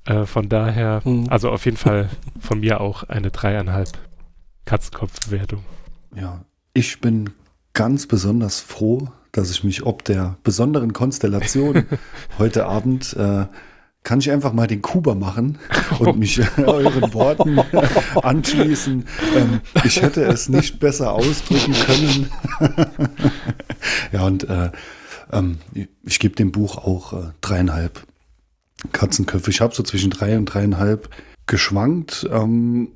Äh, 0.04 0.24
von 0.26 0.48
daher, 0.48 1.02
mhm. 1.04 1.26
also 1.28 1.50
auf 1.50 1.64
jeden 1.64 1.76
Fall 1.76 2.08
von 2.40 2.60
mir 2.60 2.80
auch 2.80 3.04
eine 3.04 3.30
dreieinhalb 3.30 3.90
Katzenkopfbewertung. 4.64 5.64
Ja, 6.16 6.44
ich 6.74 7.00
bin 7.00 7.30
ganz 7.74 8.06
besonders 8.06 8.60
froh, 8.60 9.08
dass 9.32 9.50
ich 9.50 9.62
mich 9.62 9.84
ob 9.86 10.04
der 10.04 10.36
besonderen 10.42 10.92
Konstellation 10.92 11.84
heute 12.38 12.66
Abend 12.66 13.14
äh, 13.14 13.46
kann 14.02 14.20
ich 14.20 14.30
einfach 14.30 14.52
mal 14.52 14.66
den 14.66 14.82
Kuba 14.82 15.14
machen 15.14 15.58
und 15.98 16.18
mich 16.18 16.40
euren 16.58 17.12
Worten 17.12 17.58
anschließen. 18.22 19.04
Ähm, 19.36 19.60
ich 19.84 20.00
hätte 20.00 20.24
es 20.24 20.48
nicht 20.48 20.80
besser 20.80 21.12
ausdrücken 21.12 21.74
können. 21.74 22.30
ja, 24.12 24.24
und 24.24 24.48
äh, 24.48 24.70
ähm, 25.32 25.58
ich 26.02 26.18
gebe 26.18 26.34
dem 26.34 26.50
Buch 26.50 26.78
auch 26.78 27.12
äh, 27.12 27.26
dreieinhalb 27.40 28.06
Katzenköpfe. 28.92 29.50
Ich 29.50 29.60
habe 29.60 29.74
so 29.74 29.82
zwischen 29.82 30.10
drei 30.10 30.36
und 30.36 30.46
dreieinhalb 30.46 31.10
geschwankt. 31.46 32.28
Ähm, 32.32 32.88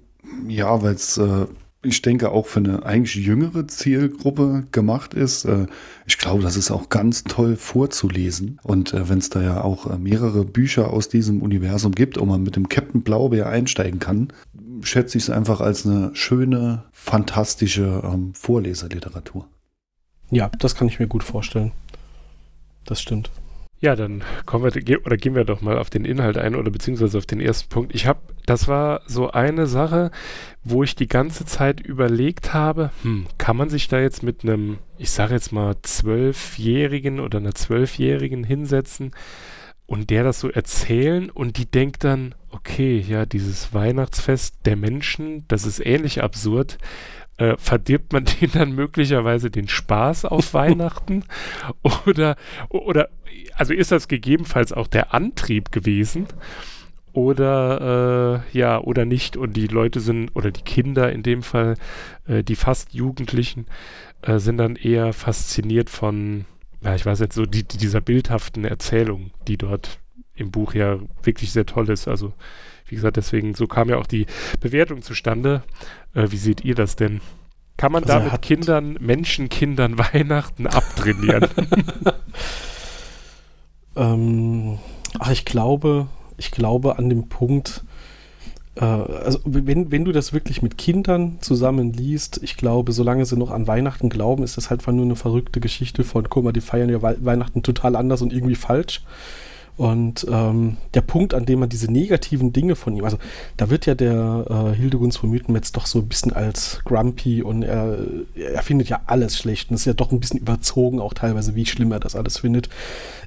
ja, 0.49 0.83
weil 0.83 0.95
es 0.95 1.19
äh, 1.19 1.47
ich 1.85 2.03
denke, 2.03 2.31
auch 2.31 2.47
für 2.47 2.61
eine 2.61 2.85
eigentlich 2.85 3.15
jüngere 3.15 3.67
Zielgruppe 3.69 4.65
gemacht 4.73 5.15
ist. 5.15 5.45
Äh, 5.45 5.67
ich 6.07 6.19
glaube, 6.19 6.43
das 6.43 6.57
ist 6.57 6.71
auch 6.71 6.89
ganz 6.89 7.25
toll 7.25 7.57
vorzulesen. 7.57 8.61
Und 8.63 8.93
äh, 8.93 9.09
wenn 9.09 9.19
es 9.19 9.31
da 9.31 9.43
ja 9.43 9.63
auch 9.63 9.91
äh, 9.91 9.99
mehrere 9.99 10.45
Bücher 10.45 10.91
aus 10.91 11.09
diesem 11.09 11.43
Universum 11.43 11.93
gibt, 11.93 12.19
wo 12.19 12.25
man 12.25 12.43
mit 12.43 12.57
dem 12.57 12.69
Captain 12.69 13.03
Blaubeer 13.03 13.49
einsteigen 13.49 14.01
kann, 14.01 14.29
schätze 14.83 15.19
ich 15.19 15.25
es 15.25 15.31
einfach 15.31 15.61
als 15.61 15.87
eine 15.87 16.11
schöne, 16.15 16.85
fantastische 16.93 18.03
ähm, 18.05 18.35
Vorleserliteratur. 18.35 19.47
Ja, 20.31 20.51
das 20.59 20.75
kann 20.75 20.89
ich 20.89 20.99
mir 20.99 21.07
gut 21.07 21.23
vorstellen. 21.23 21.73
Das 22.85 23.01
stimmt. 23.01 23.31
Ja, 23.81 23.97
dann 23.97 24.23
kommen 24.47 24.65
wir 24.65 25.07
oder 25.07 25.17
gehen 25.17 25.35
wir 25.35 25.45
doch 25.45 25.61
mal 25.61 25.79
auf 25.79 25.91
den 25.91 26.05
Inhalt 26.05 26.39
ein 26.39 26.55
oder 26.55 26.71
beziehungsweise 26.71 27.19
auf 27.19 27.27
den 27.27 27.41
ersten 27.41 27.69
Punkt. 27.69 27.95
Ich 27.95 28.07
habe, 28.07 28.21
das 28.47 28.69
war 28.69 29.01
so 29.07 29.31
eine 29.31 29.67
Sache, 29.67 30.11
wo 30.63 30.83
ich 30.83 30.95
die 30.95 31.09
ganze 31.09 31.45
Zeit 31.45 31.81
überlegt 31.81 32.55
habe, 32.55 32.91
hm, 33.03 33.27
kann 33.39 33.57
man 33.57 33.71
sich 33.71 33.89
da 33.89 34.01
jetzt 34.01 34.23
mit 34.23 34.43
einem, 34.43 34.79
ich 34.99 35.11
sage 35.11 35.35
jetzt 35.35 35.53
mal 35.53 35.77
zwölfjährigen 35.83 37.21
oder 37.21 37.39
einer 37.39 37.55
zwölfjährigen 37.55 38.45
hinsetzen 38.45 39.13
und 39.87 40.11
der 40.11 40.25
das 40.25 40.41
so 40.41 40.51
erzählen 40.51 41.31
und 41.31 41.59
die 41.59 41.71
denkt 41.71 42.05
dann, 42.05 42.35
okay, 42.51 42.99
ja, 43.07 43.27
dieses 43.27 43.75
Weihnachtsfest 43.75 44.57
der 44.65 44.77
Menschen, 44.77 45.45
das 45.49 45.67
ist 45.67 45.85
ähnlich 45.85 46.23
absurd 46.23 46.79
äh, 47.37 47.57
verdirbt 47.59 48.13
man 48.13 48.25
denen 48.41 48.53
dann 48.53 48.73
möglicherweise 48.73 49.51
den 49.51 49.69
Spaß 49.69 50.25
auf 50.25 50.55
Weihnachten? 50.55 51.25
Oder, 52.07 52.37
oder, 52.69 53.09
also 53.55 53.73
ist 53.73 53.93
das 53.93 54.09
gegebenenfalls 54.09 54.73
auch 54.73 54.87
der 54.87 55.15
Antrieb 55.15 55.73
gewesen? 55.73 56.27
Oder, 57.15 58.43
äh, 58.53 58.59
ja, 58.59 58.81
oder 58.81 59.05
nicht? 59.05 59.37
Und 59.37 59.57
die 59.57 59.69
Leute 59.69 60.01
sind, 60.01 60.31
oder 60.35 60.51
die 60.51 60.63
Kinder 60.63 61.13
in 61.13 61.23
dem 61.23 61.43
Fall, 61.43 61.77
äh, 62.27 62.43
die 62.43 62.57
fast 62.57 62.93
Jugendlichen, 62.93 63.67
äh, 64.23 64.39
sind 64.39 64.59
dann 64.59 64.75
eher 64.75 65.13
fasziniert 65.13 65.91
von, 65.91 66.45
ja, 66.83 66.97
ich 66.97 67.07
weiß 67.07 67.21
nicht, 67.21 67.33
so 67.33 67.47
die, 67.47 67.63
dieser 67.63 68.01
bildhaften 68.01 68.65
Erzählung, 68.65 69.31
die 69.47 69.57
dort 69.57 70.01
im 70.35 70.51
Buch 70.51 70.75
ja 70.75 70.99
wirklich 71.23 71.53
sehr 71.53 71.67
toll 71.67 71.89
ist. 71.89 72.09
Also, 72.09 72.33
wie 72.87 72.97
gesagt, 72.97 73.17
deswegen, 73.17 73.55
so 73.55 73.69
kam 73.69 73.89
ja 73.89 73.99
auch 73.99 74.09
die 74.09 74.27
Bewertung 74.61 75.01
zustande. 75.01 75.63
Äh, 76.15 76.33
wie 76.33 76.37
seht 76.37 76.65
ihr 76.65 76.75
das 76.75 76.97
denn? 76.97 77.21
Kann 77.77 77.93
man 77.93 78.03
also 78.03 78.19
damit 78.19 78.43
Kindern, 78.43 78.97
Menschenkindern 78.99 79.99
Weihnachten 79.99 80.67
abtrainieren? 80.67 81.49
ähm, 83.97 84.81
ach, 85.21 85.31
ich 85.31 85.45
glaube, 85.45 86.09
ich 86.37 86.51
glaube 86.51 86.99
an 86.99 87.09
dem 87.09 87.29
Punkt, 87.29 87.85
äh, 88.77 88.85
also 88.85 89.41
wenn, 89.45 89.91
wenn 89.91 90.05
du 90.05 90.13
das 90.13 90.33
wirklich 90.33 90.63
mit 90.63 90.79
Kindern 90.79 91.39
zusammen 91.41 91.93
liest, 91.93 92.41
ich 92.43 92.57
glaube, 92.57 92.93
solange 92.93 93.27
sie 93.27 93.37
noch 93.37 93.51
an 93.51 93.67
Weihnachten 93.67 94.09
glauben, 94.09 94.43
ist 94.43 94.57
das 94.57 94.71
halt 94.71 94.81
einfach 94.81 94.93
nur 94.93 95.05
eine 95.05 95.17
verrückte 95.17 95.61
Geschichte 95.61 96.05
von, 96.05 96.29
guck 96.29 96.45
mal, 96.45 96.53
die 96.53 96.61
feiern 96.61 96.91
ja 96.91 97.03
Weihnachten 97.03 97.63
total 97.63 97.97
anders 97.97 98.23
und 98.23 98.33
irgendwie 98.33 98.57
falsch. 98.57 99.03
Und 99.77 100.25
ähm, 100.31 100.77
der 100.95 101.01
Punkt, 101.01 101.35
an 101.35 101.47
dem 101.47 101.59
man 101.59 101.69
diese 101.69 101.91
negativen 101.91 102.53
Dinge 102.53 102.77
von 102.77 102.97
ihm, 102.97 103.05
also 103.05 103.19
da 103.57 103.71
wird 103.71 103.87
ja 103.87 103.97
der 103.97 104.47
äh, 104.49 104.77
Hildegunst 104.77 105.19
von 105.19 105.31
Mythenmetz 105.31 105.73
doch 105.73 105.87
so 105.87 105.99
ein 105.99 106.07
bisschen 106.07 106.33
als 106.33 106.81
grumpy 106.85 107.43
und 107.43 107.65
er, 107.65 107.99
er 108.37 108.63
findet 108.63 108.89
ja 108.89 109.01
alles 109.07 109.37
schlecht 109.37 109.71
und 109.71 109.75
ist 109.75 109.85
ja 109.85 109.93
doch 109.93 110.13
ein 110.13 110.21
bisschen 110.21 110.39
überzogen, 110.39 111.01
auch 111.01 111.13
teilweise, 111.13 111.57
wie 111.57 111.67
schlimm 111.67 111.91
er 111.91 111.99
das 111.99 112.15
alles 112.15 112.39
findet. 112.39 112.69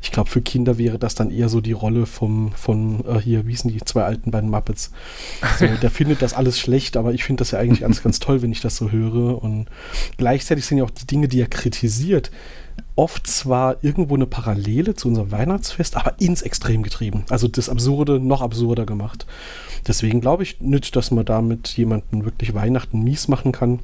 Ich 0.02 0.12
glaube, 0.12 0.30
für 0.30 0.42
Kinder 0.42 0.78
wäre 0.78 0.98
das 0.98 1.16
dann 1.16 1.32
eher 1.32 1.50
so 1.50 1.60
die 1.60 1.74
Rolle 1.74 2.06
vom, 2.06 2.54
von 2.54 3.04
äh, 3.06 3.20
hier, 3.20 3.46
wie 3.46 3.56
sind 3.56 3.74
die 3.74 3.82
zwei 3.84 4.04
alten 4.04 4.32
beiden 4.32 4.50
Muppets? 4.50 4.92
Also, 5.42 5.68
der 5.82 5.92
findet 5.92 6.22
das 6.22 6.34
alles 6.34 6.58
schlecht, 6.58 6.96
aber 6.96 7.14
ich 7.14 7.26
finde 7.26 7.42
das 7.42 7.52
ja 7.52 7.60
eigentlich 7.60 7.80
ganz, 7.88 8.02
ganz 8.02 8.20
toll, 8.20 8.42
wenn 8.42 8.54
ich 8.54 8.62
das 8.62 8.78
so 8.78 8.92
höre. 8.92 9.44
Und 9.44 9.68
gleichzeitig 10.16 10.66
sind 10.66 10.78
ja 10.78 10.86
auch 10.86 10.92
die 10.92 11.08
Dinge, 11.08 11.28
die 11.28 11.42
er 11.42 11.48
kritisiert, 11.48 12.32
oft 12.96 13.28
zwar 13.28 13.84
irgendwo 13.84 14.16
eine 14.16 14.26
Parallele 14.26 14.96
zu 14.96 15.08
unserem 15.08 15.32
Weihnachtsfest, 15.32 15.96
aber 15.96 16.20
ins 16.20 16.42
Extrem 16.42 16.82
getrieben. 16.82 17.26
Also 17.30 17.48
das 17.48 17.70
Absurde 17.70 18.20
noch 18.20 18.42
absurder 18.42 18.86
gemacht. 18.86 19.28
Deswegen 19.88 20.20
glaube 20.20 20.44
ich 20.44 20.60
nicht, 20.60 20.96
dass 20.96 21.12
man 21.12 21.24
damit 21.24 21.70
jemanden 21.78 22.26
wirklich 22.26 22.54
Weihnachten 22.54 23.04
mies 23.04 23.28
machen 23.28 23.52
kann. 23.52 23.80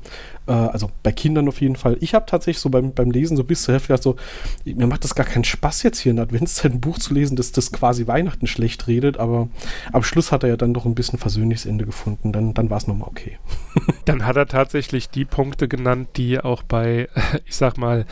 Äh, 0.47 0.51
also 0.51 0.89
bei 1.03 1.12
Kindern 1.12 1.47
auf 1.47 1.62
jeden 1.62 1.75
Fall. 1.75 1.97
Ich 2.01 2.13
habe 2.13 2.25
tatsächlich 2.25 2.59
so 2.59 2.69
beim, 2.69 2.93
beim 2.93 3.12
Lesen 3.12 3.38
so 3.38 3.43
bis 3.43 3.63
zur 3.63 3.73
Hälfte 3.73 3.89
gedacht, 3.89 4.03
so, 4.03 4.15
mir 4.65 4.88
macht 4.88 5.03
das 5.03 5.15
gar 5.15 5.25
keinen 5.25 5.43
Spaß 5.43 5.83
jetzt 5.83 6.00
hier 6.00 6.12
in 6.12 6.19
Adventszeit 6.19 6.73
ein 6.73 6.81
Buch 6.81 6.97
zu 6.97 7.13
lesen, 7.13 7.35
das 7.35 7.51
das 7.51 7.71
quasi 7.71 8.07
Weihnachten 8.07 8.47
schlecht 8.47 8.88
redet, 8.88 9.17
aber 9.17 9.47
am 9.91 10.03
Schluss 10.03 10.31
hat 10.31 10.43
er 10.43 10.50
ja 10.50 10.57
dann 10.57 10.73
doch 10.73 10.85
ein 10.85 10.95
bisschen 10.95 11.19
versöhnliches 11.19 11.65
Ende 11.65 11.85
gefunden. 11.85 12.31
Dann, 12.31 12.53
dann 12.53 12.69
war 12.69 12.77
es 12.77 12.88
nochmal 12.88 13.09
okay. 13.09 13.38
Dann 14.05 14.25
hat 14.25 14.35
er 14.35 14.47
tatsächlich 14.47 15.09
die 15.09 15.25
Punkte 15.25 15.67
genannt, 15.67 16.09
die 16.17 16.39
auch 16.39 16.63
bei, 16.63 17.07
ich 17.45 17.55
sag 17.55 17.77
mal, 17.77 18.05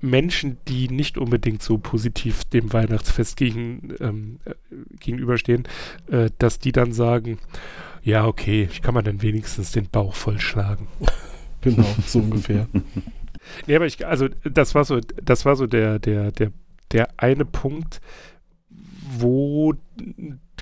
Menschen, 0.00 0.58
die 0.68 0.88
nicht 0.88 1.16
unbedingt 1.18 1.62
so 1.62 1.78
positiv 1.78 2.44
dem 2.44 2.72
Weihnachtsfest 2.72 3.36
gegen, 3.36 3.94
ähm, 4.00 4.38
äh, 4.44 4.54
gegenüberstehen, 4.98 5.66
äh, 6.10 6.30
dass 6.38 6.58
die 6.58 6.72
dann 6.72 6.92
sagen, 6.92 7.38
ja, 8.02 8.26
okay, 8.26 8.68
ich 8.70 8.82
kann 8.82 8.94
man 8.94 9.04
dann 9.04 9.22
wenigstens 9.22 9.72
den 9.72 9.88
Bauch 9.88 10.14
vollschlagen. 10.14 10.86
Genau, 11.62 11.84
so 12.06 12.20
ungefähr. 12.20 12.68
Nee, 13.66 13.76
aber 13.76 13.86
ich, 13.86 14.06
also 14.06 14.28
das 14.44 14.74
war 14.74 14.84
so, 14.84 15.00
das 15.22 15.44
war 15.44 15.56
so 15.56 15.66
der, 15.66 15.98
der, 15.98 16.30
der, 16.30 16.52
der 16.92 17.08
eine 17.16 17.44
Punkt, 17.44 18.00
wo 19.18 19.74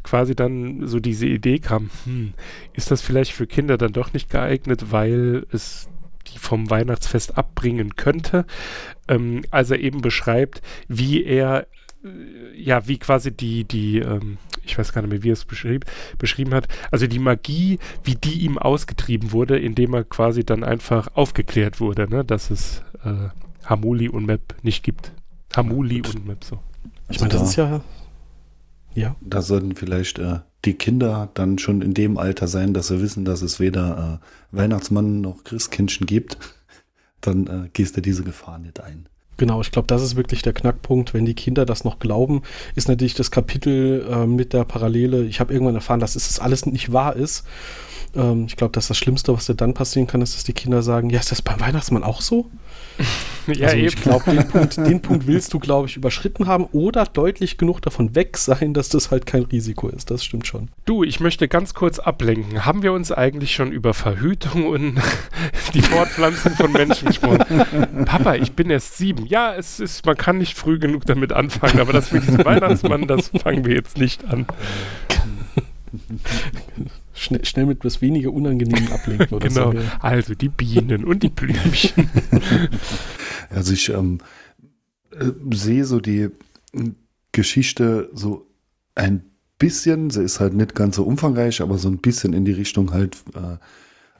quasi 0.03 0.35
dann 0.35 0.87
so 0.87 1.01
diese 1.01 1.27
Idee 1.27 1.59
kam, 1.59 1.91
hm, 2.05 2.35
ist 2.73 2.91
das 2.91 3.03
vielleicht 3.03 3.33
für 3.33 3.47
Kinder 3.47 3.77
dann 3.79 3.93
doch 3.93 4.13
nicht 4.13 4.31
geeignet, 4.31 4.91
weil 4.91 5.47
es 5.51 5.89
die 6.31 6.39
vom 6.39 6.71
Weihnachtsfest 6.71 7.37
abbringen 7.37 7.97
könnte. 7.97 8.47
Ähm, 9.09 9.43
als 9.51 9.71
er 9.71 9.81
eben 9.81 10.01
beschreibt, 10.01 10.63
wie 10.89 11.25
er 11.25 11.67
äh, 12.05 12.09
ja, 12.61 12.87
wie 12.89 12.99
quasi 12.99 13.33
die, 13.33 13.65
die, 13.65 13.99
ähm, 13.99 14.39
ich 14.65 14.77
weiß 14.79 14.93
gar 14.93 15.03
nicht 15.03 15.11
mehr, 15.11 15.23
wie 15.23 15.31
er 15.31 15.35
es 15.35 15.45
beschrieb, 15.45 15.85
beschrieben 16.19 16.55
hat, 16.55 16.69
also 16.91 17.07
die 17.07 17.19
Magie, 17.19 17.79
wie 18.05 18.17
die 18.17 18.41
ihm 18.41 18.59
ausgetrieben 18.59 19.33
wurde, 19.33 19.59
indem 19.59 19.95
er 19.95 20.05
quasi 20.05 20.45
dann 20.45 20.65
einfach 20.65 21.09
aufgeklärt 21.15 21.81
wurde, 21.81 22.09
ne, 22.09 22.25
dass 22.25 22.51
es 22.51 22.83
äh, 23.05 23.29
Hamuli 23.65 24.09
und 24.09 24.27
Map 24.27 24.55
nicht 24.63 24.83
gibt. 24.83 25.13
Hamuli 25.57 26.03
und 26.03 26.27
Map 26.27 26.45
so. 26.45 26.59
Ich 27.09 27.21
meine, 27.21 27.33
das 27.33 27.43
ist 27.43 27.57
ja. 27.57 27.81
Ja. 28.95 29.17
Da 29.21 29.43
sollten 29.43 29.75
vielleicht 29.75 30.19
äh, 30.19 30.41
die 30.65 30.75
Kinder 30.75 31.29
dann 31.35 31.59
schon 31.59 31.83
in 31.83 31.95
dem 31.95 32.19
Alter 32.19 32.49
sein, 32.49 32.75
dass 32.75 32.89
sie 32.89 33.01
wissen, 33.01 33.25
dass 33.25 33.43
es 33.43 33.61
weder 33.61 34.21
äh, 34.21 34.57
Weihnachtsmann 34.57 35.21
noch 35.21 35.45
Christkindchen 35.45 36.07
gibt. 36.07 36.39
Dann 37.21 37.47
äh, 37.47 37.69
gehst 37.73 37.97
du 37.97 38.01
diese 38.01 38.23
Gefahr 38.23 38.59
nicht 38.59 38.81
ein. 38.81 39.09
Genau, 39.39 39.61
ich 39.61 39.71
glaube, 39.71 39.87
das 39.87 40.03
ist 40.03 40.17
wirklich 40.17 40.43
der 40.43 40.53
Knackpunkt. 40.53 41.15
Wenn 41.15 41.25
die 41.25 41.35
Kinder 41.35 41.65
das 41.65 41.85
noch 41.85 42.01
glauben, 42.01 42.43
ist 42.75 42.89
natürlich 42.89 43.15
das 43.15 43.31
Kapitel 43.31 44.05
äh, 44.11 44.27
mit 44.27 44.53
der 44.53 44.65
Parallele. 44.65 45.25
Ich 45.25 45.39
habe 45.39 45.53
irgendwann 45.53 45.77
erfahren, 45.77 46.01
dass 46.01 46.17
es 46.17 46.27
das 46.27 46.41
alles 46.41 46.67
nicht 46.67 46.93
wahr 46.93 47.15
ist. 47.15 47.45
Ähm, 48.17 48.47
ich 48.47 48.57
glaube, 48.57 48.73
das 48.73 48.85
ist 48.85 48.91
das 48.91 48.99
Schlimmste, 48.99 49.33
was 49.33 49.47
dir 49.47 49.55
dann 49.55 49.75
passieren 49.75 50.09
kann, 50.09 50.23
ist, 50.23 50.35
dass 50.35 50.43
die 50.43 50.53
Kinder 50.53 50.83
sagen: 50.83 51.09
Ja, 51.11 51.21
ist 51.21 51.31
das 51.31 51.41
beim 51.41 51.61
Weihnachtsmann 51.61 52.03
auch 52.03 52.21
so? 52.21 52.51
Ja, 53.59 53.67
also 53.69 53.77
ich 53.79 53.93
eben. 53.95 54.03
glaube, 54.03 54.31
den 54.31 54.47
Punkt, 54.49 54.77
den 54.77 55.01
Punkt 55.03 55.27
willst 55.27 55.53
du, 55.55 55.59
glaube 55.59 55.89
ich, 55.89 55.97
überschritten 55.97 56.47
haben 56.47 56.65
oder 56.73 57.05
deutlich 57.07 57.59
genug 57.59 57.81
davon 57.83 58.15
weg 58.15 58.37
sein, 58.37 58.75
dass 58.75 58.89
das 58.89 59.11
halt 59.11 59.27
kein 59.27 59.43
Risiko 59.45 59.89
ist. 59.89 60.11
Das 60.11 60.25
stimmt 60.25 60.47
schon. 60.47 60.69
Du, 60.85 61.03
ich 61.05 61.21
möchte 61.21 61.49
ganz 61.49 61.75
kurz 61.75 61.99
ablenken. 61.99 62.65
Haben 62.65 62.83
wir 62.83 62.93
uns 62.93 63.11
eigentlich 63.13 63.55
schon 63.55 63.73
über 63.73 63.95
Verhütung 63.95 64.67
und 64.67 64.95
die 65.75 65.83
Fortpflanzung 65.83 66.53
von 66.53 66.73
Menschen 66.73 67.09
gesprochen? 67.09 67.45
Papa, 68.05 68.35
ich 68.35 68.53
bin 68.53 68.71
erst 68.71 68.99
sieben. 68.99 69.27
Ja, 69.27 69.55
es 69.55 69.81
ist, 69.81 70.05
man 70.07 70.17
kann 70.17 70.39
nicht 70.39 70.57
früh 70.57 70.79
genug 70.79 71.05
damit 71.07 71.33
anfangen, 71.33 71.81
aber 71.81 71.93
das 71.93 72.13
mit 72.13 72.23
diesem 72.27 72.45
Weihnachtsmann, 72.45 73.07
das 73.07 73.29
fangen 73.29 73.65
wir 73.65 73.75
jetzt 73.75 73.99
nicht 73.99 74.25
an. 74.27 74.47
Schnell, 77.15 77.45
schnell 77.45 77.67
mit 77.67 77.79
etwas 77.79 78.01
weniger 78.01 78.31
Unangenehmen 78.33 78.93
ablenken 78.93 79.29
oder 79.37 79.49
Genau. 79.49 79.73
so. 79.73 79.79
Also 80.01 80.35
die 80.35 80.49
Bienen 80.49 81.05
und 81.05 81.23
die 81.23 81.31
Blümchen. 81.31 82.09
Also 83.51 83.73
ich 83.73 83.89
ähm, 83.91 84.19
äh, 85.13 85.31
sehe 85.55 85.85
so 85.85 86.01
die 86.01 86.31
Geschichte 87.33 88.11
so 88.13 88.47
ein 88.95 89.23
bisschen, 89.59 90.11
sie 90.11 90.23
ist 90.23 90.41
halt 90.41 90.55
nicht 90.55 90.75
ganz 90.75 90.97
so 90.97 91.05
umfangreich, 91.05 91.61
aber 91.61 91.79
so 91.79 91.89
ein 91.89 91.99
bisschen 91.99 92.33
in 92.33 92.45
die 92.45 92.53
Richtung 92.53 92.93
halt 92.93 93.17
äh, 93.35 93.59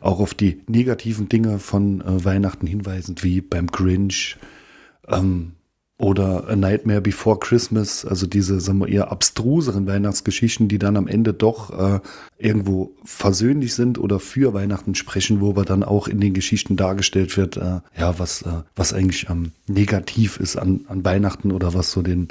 auch 0.01 0.21
auf 0.21 0.35
die 0.35 0.63
negativen 0.67 1.29
Dinge 1.29 1.59
von 1.59 2.01
äh, 2.01 2.25
Weihnachten 2.25 2.67
hinweisend, 2.67 3.25
wie 3.25 3.41
beim 3.41 3.67
Grinch. 3.67 4.37
Ähm, 5.07 5.53
oder 5.99 6.49
A 6.49 6.55
Nightmare 6.55 7.01
Before 7.01 7.39
Christmas, 7.41 8.05
also 8.05 8.27
diese, 8.27 8.61
sagen 8.61 8.79
wir, 8.79 8.89
eher 8.89 9.11
abstruseren 9.11 9.89
Weihnachtsgeschichten, 9.89 10.69
die 10.69 10.79
dann 10.79 10.97
am 10.97 11.09
Ende 11.09 11.35
doch 11.35 11.77
äh, 11.77 12.01
irgendwo 12.39 12.93
versöhnlich 13.05 13.75
sind 13.75 13.99
oder 13.99 14.21
für 14.21 14.55
Weihnachten 14.55 14.95
sprechen, 14.95 15.41
wo 15.41 15.51
aber 15.51 15.65
dann 15.65 15.83
auch 15.83 16.07
in 16.07 16.21
den 16.21 16.35
Geschichten 16.35 16.77
dargestellt 16.77 17.37
wird, 17.37 17.57
äh, 17.57 17.81
ja, 17.99 18.19
was, 18.19 18.43
äh, 18.43 18.63
was 18.77 18.93
eigentlich 18.93 19.29
ähm, 19.29 19.51
negativ 19.67 20.39
ist 20.39 20.57
an, 20.57 20.83
an 20.87 21.05
Weihnachten 21.05 21.51
oder 21.51 21.75
was 21.75 21.91
so 21.91 22.03
den, 22.03 22.29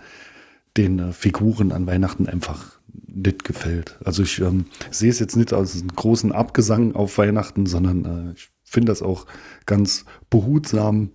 den 0.77 0.99
äh, 0.99 1.11
Figuren 1.11 1.73
an 1.73 1.87
Weihnachten 1.87 2.25
einfach 2.25 2.79
nicht 3.05 3.43
gefällt. 3.43 3.97
Also 4.05 4.23
ich 4.23 4.39
ähm, 4.39 4.65
sehe 4.91 5.09
es 5.09 5.19
jetzt 5.19 5.35
nicht 5.35 5.51
als 5.51 5.75
einen 5.75 5.89
großen 5.93 6.31
Abgesang 6.31 6.95
auf 6.95 7.17
Weihnachten, 7.17 7.65
sondern 7.65 8.05
äh, 8.29 8.33
ich 8.33 8.49
finde 8.63 8.93
das 8.93 9.01
auch 9.01 9.25
ganz 9.65 10.05
behutsam 10.29 11.09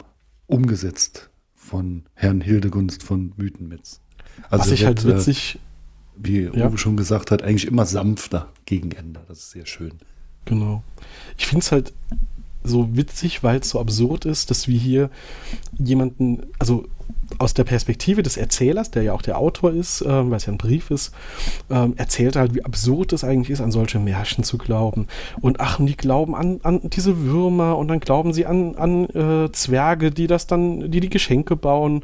umgesetzt 0.46 1.30
von 1.72 2.02
Herrn 2.12 2.42
Hildegunst 2.42 3.02
von 3.02 3.32
Mythenmetz. 3.38 4.02
Also 4.50 4.66
Was 4.66 4.72
ich 4.72 4.84
halt 4.84 5.04
wird, 5.04 5.16
witzig, 5.16 5.54
äh, 5.54 5.58
wie 6.22 6.40
Ja. 6.42 6.68
Uwe 6.68 6.76
schon 6.76 6.98
gesagt 6.98 7.30
hat, 7.30 7.42
eigentlich 7.42 7.66
immer 7.66 7.86
sanfter 7.86 8.52
gegen 8.66 8.90
Ende. 8.92 9.20
Das 9.26 9.38
ist 9.38 9.50
sehr 9.52 9.64
schön. 9.64 9.92
Genau. 10.44 10.84
Ich 11.38 11.46
finde 11.46 11.62
es 11.62 11.72
halt 11.72 11.94
so 12.62 12.94
witzig, 12.94 13.42
weil 13.42 13.60
es 13.60 13.70
so 13.70 13.80
absurd 13.80 14.26
ist, 14.26 14.50
dass 14.50 14.68
wir 14.68 14.78
hier 14.78 15.08
jemanden, 15.78 16.42
also 16.58 16.86
aus 17.38 17.54
der 17.54 17.64
Perspektive 17.64 18.22
des 18.22 18.36
Erzählers, 18.36 18.90
der 18.90 19.02
ja 19.02 19.12
auch 19.12 19.22
der 19.22 19.38
Autor 19.38 19.72
ist, 19.72 20.02
ähm, 20.02 20.30
weil 20.30 20.36
es 20.36 20.46
ja 20.46 20.52
ein 20.52 20.58
Brief 20.58 20.90
ist, 20.90 21.12
ähm, 21.70 21.94
erzählt 21.96 22.36
halt, 22.36 22.54
wie 22.54 22.64
absurd 22.64 23.12
es 23.12 23.24
eigentlich 23.24 23.50
ist, 23.50 23.60
an 23.60 23.70
solche 23.70 23.98
Märchen 23.98 24.44
zu 24.44 24.58
glauben. 24.58 25.06
Und 25.40 25.60
ach, 25.60 25.78
und 25.78 25.86
die 25.86 25.96
glauben 25.96 26.34
an, 26.34 26.60
an 26.62 26.80
diese 26.84 27.22
Würmer 27.22 27.76
und 27.78 27.88
dann 27.88 28.00
glauben 28.00 28.32
sie 28.32 28.46
an, 28.46 28.74
an 28.76 29.04
äh, 29.10 29.52
Zwerge, 29.52 30.10
die 30.10 30.26
das 30.26 30.46
dann, 30.46 30.90
die 30.90 31.00
die 31.00 31.10
Geschenke 31.10 31.56
bauen. 31.56 32.02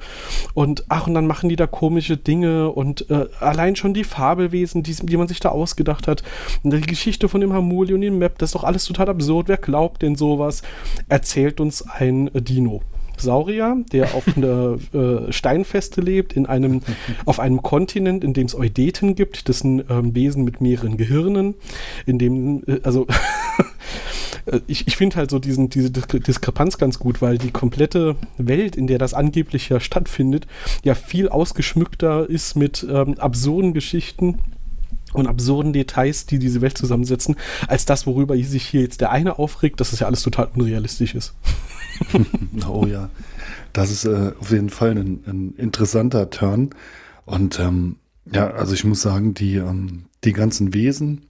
Und 0.55 0.85
ach, 0.89 1.07
und 1.07 1.15
dann 1.15 1.27
machen 1.27 1.49
die 1.49 1.57
da 1.57 1.67
komische 1.67 2.17
Dinge 2.17 2.71
und 2.71 3.11
äh, 3.11 3.27
allein 3.41 3.77
schon 3.77 3.95
die 3.95 4.05
Fabelwesen, 4.05 4.83
die, 4.83 4.95
die 4.95 5.17
man 5.17 5.29
sich 5.29 5.41
da 5.41 5.51
ausgedacht 5.51 6.09
hat. 6.09 6.23
Und 6.63 6.73
die 6.73 6.81
Geschichte 6.81 7.29
von 7.29 7.41
dem 7.41 7.53
Hamuli 7.53 7.95
und 7.95 8.01
dem 8.01 8.19
Map, 8.19 8.39
das 8.39 8.49
ist 8.49 8.55
doch 8.55 8.65
alles 8.65 8.85
total 8.85 9.09
absurd. 9.09 9.49
Wer 9.49 9.57
glaubt 9.57 10.03
denn 10.03 10.17
sowas? 10.17 10.63
Erzählt 11.09 11.61
uns 11.61 11.83
ein 11.89 12.35
äh, 12.35 12.43
Dino. 12.43 12.83
Saurier, 13.21 13.85
der 13.93 14.15
auf 14.15 14.25
einer 14.37 14.79
äh, 14.93 15.33
Steinfeste 15.33 16.01
lebt, 16.01 16.33
in 16.35 16.47
einem, 16.47 16.83
auf 17.25 17.41
einem 17.41 17.63
Kontinent, 17.63 18.25
in 18.25 18.33
dem 18.33 18.47
es 18.47 18.55
Eudeten 18.55 19.15
gibt. 19.15 19.49
Das 19.49 19.61
sind 19.61 19.85
ähm, 19.91 20.15
Wesen 20.15 20.45
mit 20.45 20.61
mehreren 20.61 20.97
Gehirnen, 20.97 21.55
in 22.07 22.19
dem, 22.19 22.63
äh, 22.67 22.81
also 22.83 23.07
äh, 24.47 24.61
ich, 24.67 24.87
ich 24.87 24.97
finde 24.97 25.17
halt 25.17 25.31
so 25.31 25.39
diesen, 25.39 25.71
diese 25.71 25.89
Diskre- 25.89 26.23
Diskrepanz 26.23 26.79
ganz 26.79 26.99
gut, 26.99 27.23
weil 27.23 27.39
die 27.39 27.51
komplette 27.51 28.17
Welt, 28.37 28.77
in 28.77 28.87
der 28.87 28.99
das 28.99 29.15
angeblich 29.15 29.69
ja 29.69 29.81
stattfindet, 29.81 30.47
ja 30.85 30.95
viel 30.95 31.29
ausgeschmückter 31.29 32.29
ist 32.29 32.57
mit 32.57 32.87
ähm, 32.91 33.19
absurden 33.19 33.73
Geschichten 33.75 34.39
und 35.13 35.27
absurden 35.27 35.73
Details, 35.73 36.27
die 36.27 36.39
diese 36.39 36.61
Welt 36.61 36.77
zusammensetzen, 36.77 37.37
als 37.67 37.85
das, 37.85 38.07
worüber 38.07 38.37
sich 38.37 38.67
hier 38.67 38.83
jetzt 38.83 39.01
der 39.01 39.11
eine 39.11 39.39
aufregt, 39.39 39.81
dass 39.81 39.93
es 39.93 40.01
ja 40.01 40.07
alles 40.07 40.23
total 40.23 40.49
unrealistisch 40.55 41.15
ist. 41.15 41.35
Oh 42.69 42.87
ja, 42.87 43.11
das 43.73 43.91
ist 43.91 44.05
äh, 44.05 44.33
auf 44.39 44.53
jeden 44.53 44.71
Fall 44.71 44.93
ein, 44.93 45.25
ein 45.27 45.55
interessanter 45.57 46.31
Turn. 46.31 46.71
Und 47.25 47.59
ähm, 47.59 47.97
ja, 48.33 48.51
also 48.51 48.75
ich 48.75 48.85
muss 48.85 49.03
sagen, 49.03 49.35
die, 49.35 49.57
ähm, 49.57 50.05
die 50.23 50.33
ganzen 50.33 50.75
Wesen, 50.75 51.27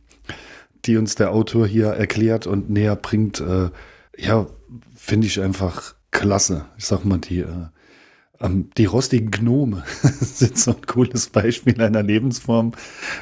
die 0.85 0.97
uns 0.97 1.15
der 1.15 1.33
Autor 1.33 1.67
hier 1.67 1.89
erklärt 1.89 2.47
und 2.47 2.71
näher 2.71 2.97
bringt, 2.97 3.41
äh, 3.41 3.71
ja, 4.17 4.47
finde 4.95 5.27
ich 5.27 5.41
einfach 5.41 5.95
klasse. 6.11 6.67
Ich 6.77 6.85
sag 6.85 7.05
mal, 7.05 7.19
die, 7.19 7.41
äh, 7.41 7.67
die 8.41 8.85
rostigen 8.85 9.31
Gnome 9.31 9.83
sind 10.21 10.59
so 10.59 10.71
ein 10.71 10.87
cooles 10.87 11.29
Beispiel 11.29 11.81
einer 11.83 12.03
Lebensform. 12.03 12.73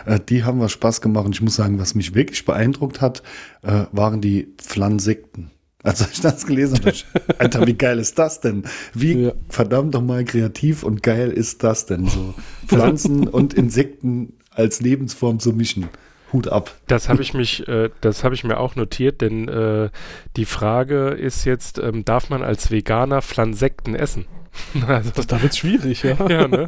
Äh, 0.04 0.20
die 0.20 0.44
haben 0.44 0.60
wir 0.60 0.68
Spaß 0.68 1.00
gemacht. 1.00 1.24
Und 1.26 1.34
ich 1.34 1.40
muss 1.42 1.56
sagen, 1.56 1.78
was 1.78 1.94
mich 1.94 2.14
wirklich 2.14 2.44
beeindruckt 2.44 3.00
hat, 3.00 3.22
äh, 3.62 3.84
waren 3.92 4.20
die 4.20 4.48
Pflansekten. 4.58 5.50
Als 5.82 6.00
ich 6.12 6.20
das 6.20 6.46
gelesen 6.46 6.80
habe, 6.84 6.92
Alter, 7.38 7.66
wie 7.66 7.74
geil 7.74 7.98
ist 7.98 8.18
das 8.18 8.40
denn? 8.40 8.64
Wie 8.92 9.12
Ja. 9.14 9.32
verdammt 9.48 9.94
nochmal 9.94 10.24
kreativ 10.24 10.82
und 10.82 11.02
geil 11.02 11.30
ist 11.30 11.62
das 11.64 11.86
denn? 11.86 12.06
So 12.06 12.34
Pflanzen 12.66 13.26
und 13.26 13.54
Insekten 13.54 14.34
als 14.50 14.80
Lebensform 14.80 15.38
zu 15.38 15.52
mischen. 15.52 15.88
Hut 16.32 16.48
ab. 16.48 16.74
Das 16.86 17.08
habe 17.08 17.22
ich 17.22 17.34
mich, 17.34 17.66
äh, 17.68 17.90
das 18.00 18.24
habe 18.24 18.34
ich 18.34 18.44
mir 18.44 18.58
auch 18.58 18.76
notiert, 18.76 19.20
denn 19.20 19.48
äh, 19.48 19.90
die 20.36 20.44
Frage 20.44 21.08
ist 21.08 21.44
jetzt, 21.44 21.78
ähm, 21.78 22.04
darf 22.04 22.30
man 22.30 22.42
als 22.42 22.70
Veganer 22.70 23.22
Pflansekten 23.22 23.94
essen? 23.94 24.26
also, 24.86 25.10
das, 25.14 25.26
da 25.26 25.40
wird 25.42 25.56
schwierig, 25.56 26.02
ja. 26.02 26.16
ja 26.28 26.48
ne? 26.48 26.66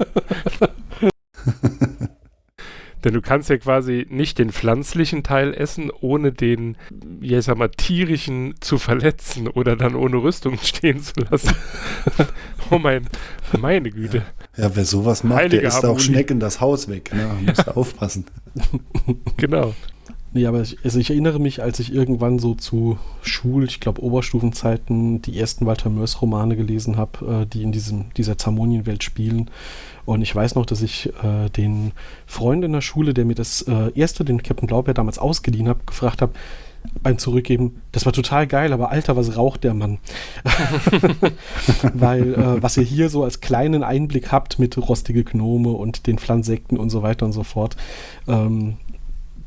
Denn 3.05 3.15
du 3.15 3.21
kannst 3.21 3.49
ja 3.49 3.59
quasi 3.59 4.07
nicht 4.11 4.39
den 4.39 4.51
pflanzlichen 4.51 5.23
Teil 5.23 5.55
essen, 5.55 5.91
ohne 6.01 6.33
den, 6.33 6.77
ja, 7.21 7.39
ich 7.39 7.45
sag 7.45 7.57
mal, 7.57 7.69
tierischen 7.69 8.55
zu 8.61 8.79
verletzen 8.79 9.49
oder 9.49 9.77
dann 9.77 9.95
ohne 9.95 10.17
Rüstung 10.17 10.59
stehen 10.63 11.01
zu 11.03 11.15
lassen. 11.31 11.55
oh 12.71 12.79
mein, 12.79 13.07
meine 13.59 13.91
Güte. 13.91 14.25
Ja, 14.57 14.65
ja 14.65 14.77
wer 14.77 14.85
sowas 14.85 15.25
macht, 15.25 15.39
Heilige 15.39 15.63
der 15.63 15.69
ist 15.69 15.85
auch 15.85 16.01
Schnecken 16.01 16.41
das 16.41 16.61
Haus 16.61 16.89
weg. 16.89 17.13
Ne? 17.15 17.29
Muss 17.47 17.59
da 17.59 17.73
aufpassen. 17.73 18.27
genau. 19.37 19.75
Nee, 20.33 20.47
aber 20.47 20.61
ich, 20.61 20.77
also 20.85 20.99
ich 20.99 21.11
erinnere 21.11 21.39
mich, 21.39 21.63
als 21.63 21.81
ich 21.81 21.93
irgendwann 21.93 22.39
so 22.39 22.55
zu 22.55 22.99
Schul-, 23.23 23.65
ich 23.65 23.81
glaube 23.81 24.03
Oberstufenzeiten 24.03 25.23
die 25.23 25.39
ersten 25.39 25.65
Walter 25.65 25.89
Mörs-Romane 25.89 26.55
gelesen 26.55 26.97
habe, 26.97 27.43
äh, 27.43 27.47
die 27.47 27.63
in 27.63 27.73
diesem, 27.73 28.13
dieser 28.17 28.37
Zamonienwelt 28.37 29.03
spielen. 29.03 29.51
Und 30.05 30.23
ich 30.23 30.35
weiß 30.35 30.55
noch, 30.55 30.67
dass 30.67 30.83
ich 30.83 31.13
äh, 31.23 31.49
den 31.51 31.93
Freund 32.27 32.65
in 32.65 32.73
der 32.73 32.81
Schule, 32.83 33.15
der 33.15 33.25
mir 33.25 33.35
das 33.35 33.63
äh, 33.63 33.91
erste, 33.95 34.25
den 34.25 34.43
Captain 34.43 34.67
Blaubeer 34.67 34.95
damals 34.95 35.19
ausgeliehen 35.19 35.69
hat, 35.69 35.87
gefragt 35.87 36.21
habe, 36.23 36.33
beim 37.03 37.19
Zurückgeben, 37.19 37.83
das 37.93 38.07
war 38.07 38.13
total 38.13 38.47
geil, 38.47 38.73
aber 38.73 38.91
Alter, 38.91 39.17
was 39.17 39.37
raucht 39.37 39.65
der 39.65 39.75
Mann? 39.75 39.99
Weil 41.95 42.35
äh, 42.35 42.63
was 42.63 42.77
ihr 42.77 42.83
hier 42.83 43.09
so 43.09 43.25
als 43.25 43.41
kleinen 43.41 43.83
Einblick 43.83 44.33
habt 44.33 44.59
mit 44.59 44.77
rostige 44.79 45.25
Gnome 45.25 45.71
und 45.71 46.07
den 46.07 46.19
Pflansekten 46.19 46.79
und 46.79 46.91
so 46.91 47.03
weiter 47.03 47.27
und 47.27 47.33
so 47.33 47.43
fort, 47.43 47.77
ähm, 48.27 48.77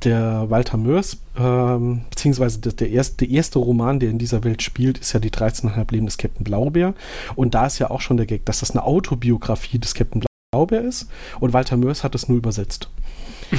der 0.05 0.49
Walter 0.49 0.77
Mörs, 0.77 1.17
ähm, 1.37 2.01
beziehungsweise 2.09 2.59
der, 2.59 2.73
der, 2.73 2.89
erste, 2.89 3.25
der 3.25 3.35
erste 3.35 3.59
Roman, 3.59 3.99
der 3.99 4.09
in 4.09 4.17
dieser 4.17 4.43
Welt 4.43 4.61
spielt, 4.61 4.97
ist 4.97 5.13
ja 5.13 5.19
die 5.19 5.31
13,5 5.31 5.91
Leben 5.91 6.05
des 6.05 6.17
Captain 6.17 6.43
Blaubeer. 6.43 6.93
Und 7.35 7.53
da 7.53 7.65
ist 7.65 7.79
ja 7.79 7.89
auch 7.89 8.01
schon 8.01 8.17
der 8.17 8.25
Gag, 8.25 8.45
dass 8.45 8.59
das 8.59 8.71
eine 8.71 8.83
Autobiografie 8.83 9.79
des 9.79 9.93
Captain 9.93 10.23
Blaubeer 10.51 10.81
ist. 10.81 11.09
Und 11.39 11.53
Walter 11.53 11.77
Mörs 11.77 12.03
hat 12.03 12.15
es 12.15 12.27
nur 12.27 12.37
übersetzt. 12.37 12.89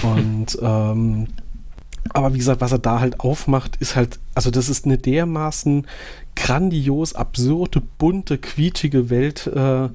Und 0.03 0.59
ähm, 0.63 1.29
aber 2.11 2.35
wie 2.35 2.39
gesagt, 2.39 2.61
was 2.61 2.73
er 2.73 2.79
da 2.79 3.01
halt 3.01 3.21
aufmacht, 3.21 3.77
ist 3.77 3.97
halt, 3.97 4.19
also 4.35 4.51
das 4.51 4.69
ist 4.69 4.85
eine 4.85 4.99
dermaßen 4.99 5.87
grandios, 6.35 7.15
absurde, 7.15 7.81
bunte, 7.99 8.39
quietschige 8.39 9.09
Welt, 9.09 9.47
äh, 9.47 9.89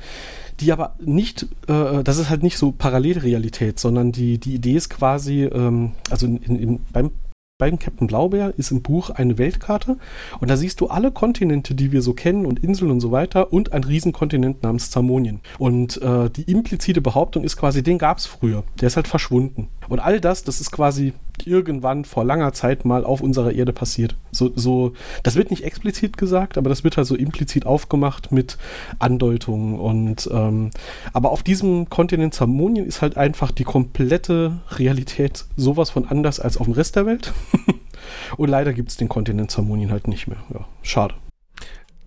die 0.59 0.71
aber 0.71 0.95
nicht, 0.99 1.43
äh, 1.67 2.03
das 2.03 2.17
ist 2.17 2.29
halt 2.29 2.43
nicht 2.43 2.57
so 2.57 2.71
Parallelrealität, 2.71 3.79
sondern 3.79 4.11
die, 4.11 4.39
die 4.39 4.55
Idee 4.55 4.73
ist 4.73 4.89
quasi, 4.89 5.43
ähm, 5.43 5.91
also 6.09 6.25
in, 6.25 6.37
in, 6.37 6.79
beim, 6.91 7.11
beim 7.59 7.79
Captain 7.79 8.07
Blaubeer 8.07 8.53
ist 8.57 8.71
im 8.71 8.83
Buch 8.83 9.09
eine 9.09 9.37
Weltkarte 9.37 9.97
und 10.39 10.49
da 10.49 10.57
siehst 10.57 10.79
du 10.79 10.87
alle 10.87 11.11
Kontinente, 11.11 11.73
die 11.73 11.91
wir 11.91 12.03
so 12.03 12.13
kennen 12.13 12.45
und 12.45 12.63
Inseln 12.63 12.91
und 12.91 12.99
so 12.99 13.11
weiter 13.11 13.51
und 13.51 13.73
ein 13.73 13.83
Riesenkontinent 13.83 14.61
namens 14.61 14.91
Zamonien. 14.91 15.39
Und 15.57 15.99
äh, 16.01 16.29
die 16.29 16.43
implizite 16.43 17.01
Behauptung 17.01 17.43
ist 17.43 17.57
quasi, 17.57 17.81
den 17.81 17.97
gab 17.97 18.19
es 18.19 18.27
früher. 18.27 18.63
Der 18.79 18.87
ist 18.87 18.95
halt 18.95 19.07
verschwunden. 19.07 19.69
Und 19.89 19.99
all 19.99 20.21
das, 20.21 20.43
das 20.43 20.61
ist 20.61 20.71
quasi 20.71 21.13
irgendwann 21.45 22.05
vor 22.05 22.23
langer 22.23 22.53
Zeit 22.53 22.85
mal 22.85 23.03
auf 23.03 23.21
unserer 23.21 23.51
Erde 23.51 23.73
passiert. 23.73 24.15
So, 24.31 24.51
so, 24.55 24.93
das 25.23 25.35
wird 25.35 25.51
nicht 25.51 25.63
explizit 25.63 26.17
gesagt, 26.17 26.57
aber 26.57 26.69
das 26.69 26.83
wird 26.83 26.97
halt 26.97 27.07
so 27.07 27.15
implizit 27.15 27.65
aufgemacht 27.65 28.31
mit 28.31 28.57
Andeutungen. 28.99 29.79
Und 29.79 30.29
ähm, 30.31 30.71
aber 31.13 31.31
auf 31.31 31.43
diesem 31.43 31.89
Kontinent 31.89 32.33
Zamonien 32.33 32.85
ist 32.85 33.01
halt 33.01 33.17
einfach 33.17 33.51
die 33.51 33.65
komplette 33.65 34.59
Realität 34.71 35.45
sowas 35.55 35.89
von 35.89 36.07
anders 36.07 36.39
als 36.39 36.57
auf 36.57 36.65
dem 36.65 36.73
Rest 36.73 36.95
der 36.95 37.05
Welt. 37.05 37.33
Und 38.37 38.49
leider 38.49 38.73
gibt 38.73 38.89
es 38.89 38.97
den 38.97 39.09
Kontinent 39.09 39.51
Zamonien 39.51 39.91
halt 39.91 40.07
nicht 40.07 40.27
mehr. 40.27 40.39
Ja, 40.53 40.65
schade. 40.81 41.13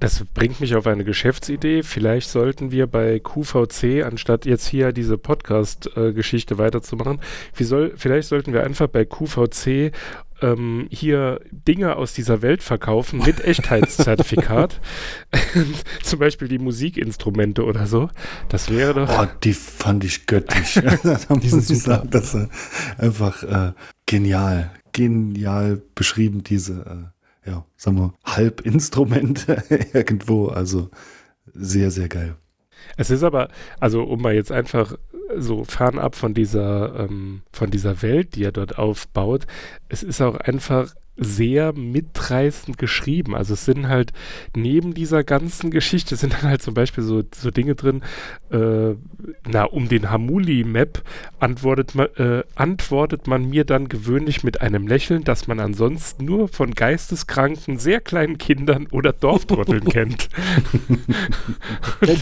Das 0.01 0.25
bringt 0.33 0.61
mich 0.61 0.75
auf 0.75 0.87
eine 0.87 1.05
Geschäftsidee. 1.05 1.83
Vielleicht 1.83 2.31
sollten 2.31 2.71
wir 2.71 2.87
bei 2.87 3.21
QVC, 3.21 4.03
anstatt 4.03 4.47
jetzt 4.47 4.67
hier 4.67 4.93
diese 4.93 5.19
Podcast-Geschichte 5.19 6.57
weiterzumachen, 6.57 7.21
soll, 7.59 7.93
vielleicht 7.97 8.29
sollten 8.29 8.55
wir 8.55 8.65
einfach 8.65 8.89
bei 8.89 9.05
QVC 9.05 9.93
ähm, 10.41 10.89
hier 10.91 11.41
Dinge 11.51 11.97
aus 11.97 12.15
dieser 12.15 12.41
Welt 12.41 12.63
verkaufen 12.63 13.23
mit 13.25 13.41
Echtheitszertifikat. 13.45 14.81
Zum 16.03 16.19
Beispiel 16.19 16.49
die 16.49 16.59
Musikinstrumente 16.59 17.63
oder 17.65 17.87
so. 17.87 18.09
Das 18.49 18.71
wäre 18.71 18.95
doch. 18.95 19.23
Oh, 19.23 19.27
die 19.45 19.53
fand 19.53 20.03
ich 20.05 20.27
göttlich. 20.27 20.75
da 21.03 21.35
muss 21.35 21.71
ich 21.71 21.83
sagen, 21.83 22.09
das 22.11 22.35
ist 22.35 22.49
einfach 22.97 23.43
äh, 23.43 23.73
genial. 24.07 24.71
Genial 24.93 25.83
beschrieben, 25.95 26.43
diese. 26.43 27.11
Äh 27.13 27.19
ja, 27.51 27.65
sagen 27.77 27.99
wir, 27.99 28.15
Halbinstrumente 28.25 29.63
irgendwo. 29.93 30.47
Also 30.47 30.91
sehr, 31.53 31.91
sehr 31.91 32.09
geil. 32.09 32.37
Es 32.97 33.11
ist 33.11 33.23
aber, 33.23 33.49
also 33.79 34.03
um 34.03 34.23
mal 34.23 34.35
jetzt 34.35 34.53
einfach 34.53 34.97
so 35.37 35.65
fernab 35.65 36.17
von 36.17 36.35
dieser, 36.35 37.01
ähm, 37.01 37.43
von 37.53 37.71
dieser 37.71 38.03
Welt, 38.03 38.35
die 38.35 38.45
er 38.45 38.53
dort 38.53 38.79
aufbaut, 38.79 39.47
es 39.89 40.03
ist 40.03 40.21
auch 40.21 40.37
einfach 40.37 40.95
sehr 41.20 41.75
mitreißend 41.75 42.79
geschrieben. 42.79 43.37
Also 43.37 43.53
es 43.53 43.66
sind 43.66 43.88
halt 43.88 44.12
neben 44.57 44.94
dieser 44.94 45.23
ganzen 45.23 45.70
Geschichte 45.70 46.16
sind 46.16 46.33
dann 46.33 46.42
halt 46.42 46.62
zum 46.62 46.73
Beispiel 46.73 47.05
so, 47.05 47.23
so 47.35 47.51
Dinge 47.51 47.75
drin, 47.75 48.03
äh, 48.51 48.94
na, 49.46 49.64
um 49.64 49.88
den 49.88 50.11
Hamuli-Map 50.11 51.03
antwortet, 51.38 51.94
man, 51.94 52.07
äh, 52.16 52.42
antwortet 52.55 53.27
man 53.27 53.51
mir 53.51 53.64
dann 53.64 53.88
gewöhnlich 53.88 54.44
mit 54.44 54.62
einem 54.62 54.88
Lächeln, 54.88 55.23
das 55.23 55.46
man 55.46 55.61
ansonsten 55.61 56.25
nur 56.25 56.49
von 56.49 56.73
geisteskranken, 56.73 57.79
sehr 57.79 58.01
kleinen 58.01 58.38
Kindern 58.38 58.87
oder 58.90 59.12
Dorftrotteln 59.12 59.85
kennt. 59.90 60.31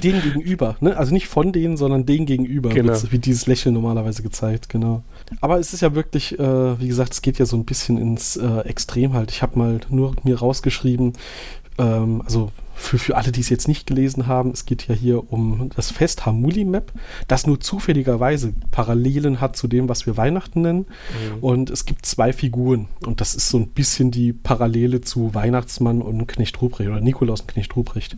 den 0.03 0.21
gegenüber, 0.23 0.77
ne? 0.81 0.97
Also 0.97 1.13
nicht 1.13 1.29
von 1.29 1.53
denen, 1.53 1.77
sondern 1.77 2.05
den 2.05 2.27
gegenüber 2.27 2.71
genau. 2.71 3.01
wird 3.11 3.27
dieses 3.27 3.47
Lächeln 3.47 3.75
normalerweise 3.75 4.23
gezeigt, 4.25 4.69
genau. 4.69 5.05
Aber 5.41 5.61
es 5.61 5.73
ist 5.73 5.83
ja 5.83 5.95
wirklich, 5.95 6.37
äh, 6.39 6.81
wie 6.81 6.89
gesagt, 6.89 7.13
es 7.13 7.23
geht 7.23 7.39
ja 7.39 7.47
so 7.47 7.57
ein 7.57 7.65
bisschen 7.65 7.97
ins 7.97 8.37
äh, 8.37 8.61
Extrem 8.61 8.88
halt. 9.13 9.31
Ich 9.31 9.43
habe 9.43 9.59
mal 9.59 9.81
nur 9.89 10.15
mir 10.25 10.39
rausgeschrieben, 10.39 11.13
ähm, 11.79 12.23
also 12.25 12.51
für, 12.79 12.99
für 12.99 13.17
alle, 13.17 13.33
die 13.33 13.41
es 13.41 13.49
jetzt 13.49 13.67
nicht 13.67 13.87
gelesen 13.87 14.29
haben, 14.29 14.51
es 14.51 14.65
geht 14.65 14.87
ja 14.87 14.95
hier 14.95 15.33
um 15.33 15.71
das 15.75 15.91
Fest 15.91 16.27
Hamuli 16.27 16.65
Map, 16.65 16.93
das 17.27 17.47
nur 17.47 17.61
zufälligerweise 17.61 18.55
Parallelen 18.71 19.41
hat 19.41 19.57
zu 19.57 19.67
dem, 19.67 19.89
was 19.89 20.07
wir 20.07 20.17
Weihnachten 20.17 20.63
nennen. 20.63 20.87
Mhm. 21.37 21.39
Und 21.41 21.71
es 21.71 21.87
gibt 21.87 22.07
zwei 22.07 22.33
Figuren. 22.33 22.87
Und 23.05 23.21
das 23.21 23.35
ist 23.35 23.49
so 23.49 23.59
ein 23.59 23.69
bisschen 23.69 24.13
die 24.13 24.33
Parallele 24.33 25.01
zu 25.01 25.35
Weihnachtsmann 25.35 26.01
und 26.01 26.29
Knecht 26.29 26.63
Ruprecht 26.63 26.89
oder 26.89 27.01
Nikolaus 27.01 27.41
und 27.41 27.49
Knecht 27.49 27.75
Ruprecht. 27.75 28.17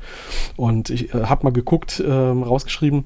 Und 0.56 0.90
ich 0.90 1.14
äh, 1.14 1.24
habe 1.24 1.44
mal 1.44 1.52
geguckt, 1.52 2.00
äh, 2.00 2.10
rausgeschrieben, 2.10 3.04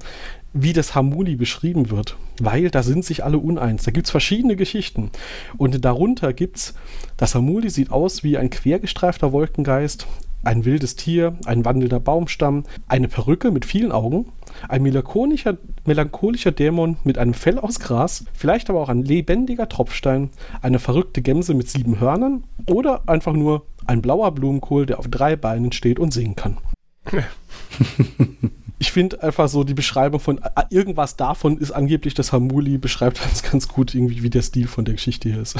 wie 0.55 0.73
das 0.73 0.95
Hamuli 0.95 1.35
beschrieben 1.35 1.91
wird, 1.91 2.15
weil 2.39 2.71
da 2.71 2.81
sind 2.81 3.03
sich 3.03 3.23
alle 3.25 3.37
uneins. 3.37 3.83
Da 3.83 3.91
gibt 3.91 4.07
es 4.07 4.11
verschiedene 4.11 4.55
Geschichten. 4.55 5.11
Und 5.57 5.83
darunter 5.83 6.31
gibt 6.31 6.57
es, 6.57 6.73
das 7.17 7.35
Hamuli 7.35 7.69
sieht 7.69 7.91
aus 7.91 8.23
wie 8.23 8.37
ein 8.37 8.49
quergestreifter 8.49 9.33
Wolkengeist, 9.33 10.07
ein 10.43 10.63
wildes 10.63 10.95
Tier, 10.95 11.35
ein 11.45 11.65
wandelnder 11.65 11.99
Baumstamm, 11.99 12.63
eine 12.87 13.09
Perücke 13.09 13.51
mit 13.51 13.65
vielen 13.65 13.91
Augen, 13.91 14.31
ein 14.69 14.81
melancholischer, 14.81 15.57
melancholischer 15.85 16.51
Dämon 16.51 16.97
mit 17.03 17.17
einem 17.17 17.33
Fell 17.33 17.59
aus 17.59 17.79
Gras, 17.79 18.23
vielleicht 18.33 18.69
aber 18.69 18.79
auch 18.79 18.89
ein 18.89 19.03
lebendiger 19.03 19.67
Tropfstein, 19.67 20.29
eine 20.61 20.79
verrückte 20.79 21.21
Gemse 21.21 21.53
mit 21.53 21.67
sieben 21.67 21.99
Hörnern 21.99 22.45
oder 22.69 23.09
einfach 23.09 23.33
nur 23.33 23.65
ein 23.85 24.01
blauer 24.01 24.31
Blumenkohl, 24.31 24.85
der 24.85 24.99
auf 24.99 25.09
drei 25.09 25.35
Beinen 25.35 25.73
steht 25.73 25.99
und 25.99 26.13
singen 26.13 26.35
kann. 26.35 26.57
ich 28.77 28.91
finde 28.91 29.23
einfach 29.23 29.47
so 29.47 29.63
die 29.63 29.73
Beschreibung 29.73 30.19
von 30.19 30.39
äh, 30.39 30.63
irgendwas 30.69 31.15
davon 31.15 31.57
ist 31.57 31.71
angeblich 31.71 32.13
das 32.13 32.31
Hamuli, 32.31 32.77
beschreibt 32.77 33.21
ganz, 33.21 33.43
ganz 33.43 33.67
gut 33.67 33.95
irgendwie, 33.95 34.23
wie 34.23 34.29
der 34.29 34.41
Stil 34.41 34.67
von 34.67 34.85
der 34.85 34.95
Geschichte 34.95 35.29
hier 35.29 35.41
ist. 35.41 35.55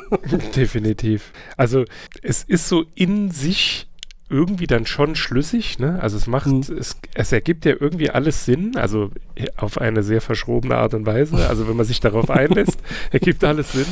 Definitiv. 0.56 1.32
Also 1.56 1.84
es 2.22 2.42
ist 2.42 2.68
so 2.68 2.84
in 2.94 3.30
sich 3.30 3.88
irgendwie 4.30 4.66
dann 4.66 4.84
schon 4.84 5.14
schlüssig, 5.14 5.78
ne? 5.78 6.00
Also 6.02 6.18
es 6.18 6.26
macht, 6.26 6.46
mhm. 6.46 6.60
es, 6.78 6.96
es 7.14 7.32
ergibt 7.32 7.64
ja 7.64 7.74
irgendwie 7.78 8.10
alles 8.10 8.44
Sinn, 8.44 8.76
also 8.76 9.10
auf 9.56 9.78
eine 9.78 10.02
sehr 10.02 10.20
verschrobene 10.20 10.76
Art 10.76 10.94
und 10.94 11.06
Weise. 11.06 11.48
Also 11.48 11.66
wenn 11.66 11.76
man 11.76 11.86
sich 11.86 12.00
darauf 12.00 12.28
einlässt, 12.28 12.78
ergibt 13.10 13.42
alles 13.44 13.72
Sinn. 13.72 13.86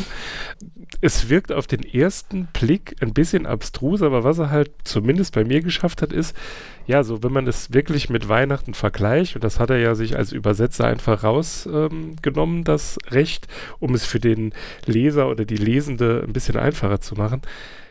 Es 1.01 1.29
wirkt 1.29 1.53
auf 1.53 1.66
den 1.66 1.83
ersten 1.83 2.46
Blick 2.53 2.96
ein 3.01 3.12
bisschen 3.12 3.46
abstrus, 3.46 4.03
aber 4.03 4.25
was 4.25 4.38
er 4.38 4.51
halt 4.51 4.70
zumindest 4.85 5.35
bei 5.35 5.44
mir 5.44 5.61
geschafft 5.61 6.03
hat, 6.03 6.12
ist, 6.12 6.37
ja, 6.87 7.05
so 7.05 7.22
wenn 7.22 7.33
man 7.33 7.46
es 7.46 7.72
wirklich 7.72 8.09
mit 8.09 8.29
Weihnachten 8.29 8.72
vergleicht, 8.75 9.35
und 9.35 9.44
das 9.44 9.61
hat 9.61 9.70
er 9.70 9.79
ja 9.79 9.94
sich 9.94 10.16
als 10.16 10.33
Übersetzer 10.33 10.87
einfach 10.87 11.22
rausgenommen, 11.22 12.59
ähm, 12.59 12.64
das 12.64 12.99
Recht, 13.11 13.46
um 13.79 13.94
es 13.94 14.07
für 14.07 14.20
den 14.20 14.53
Leser 14.87 15.29
oder 15.29 15.44
die 15.44 15.57
Lesende 15.57 16.22
ein 16.27 16.33
bisschen 16.33 16.57
einfacher 16.57 17.01
zu 17.01 17.14
machen 17.14 17.42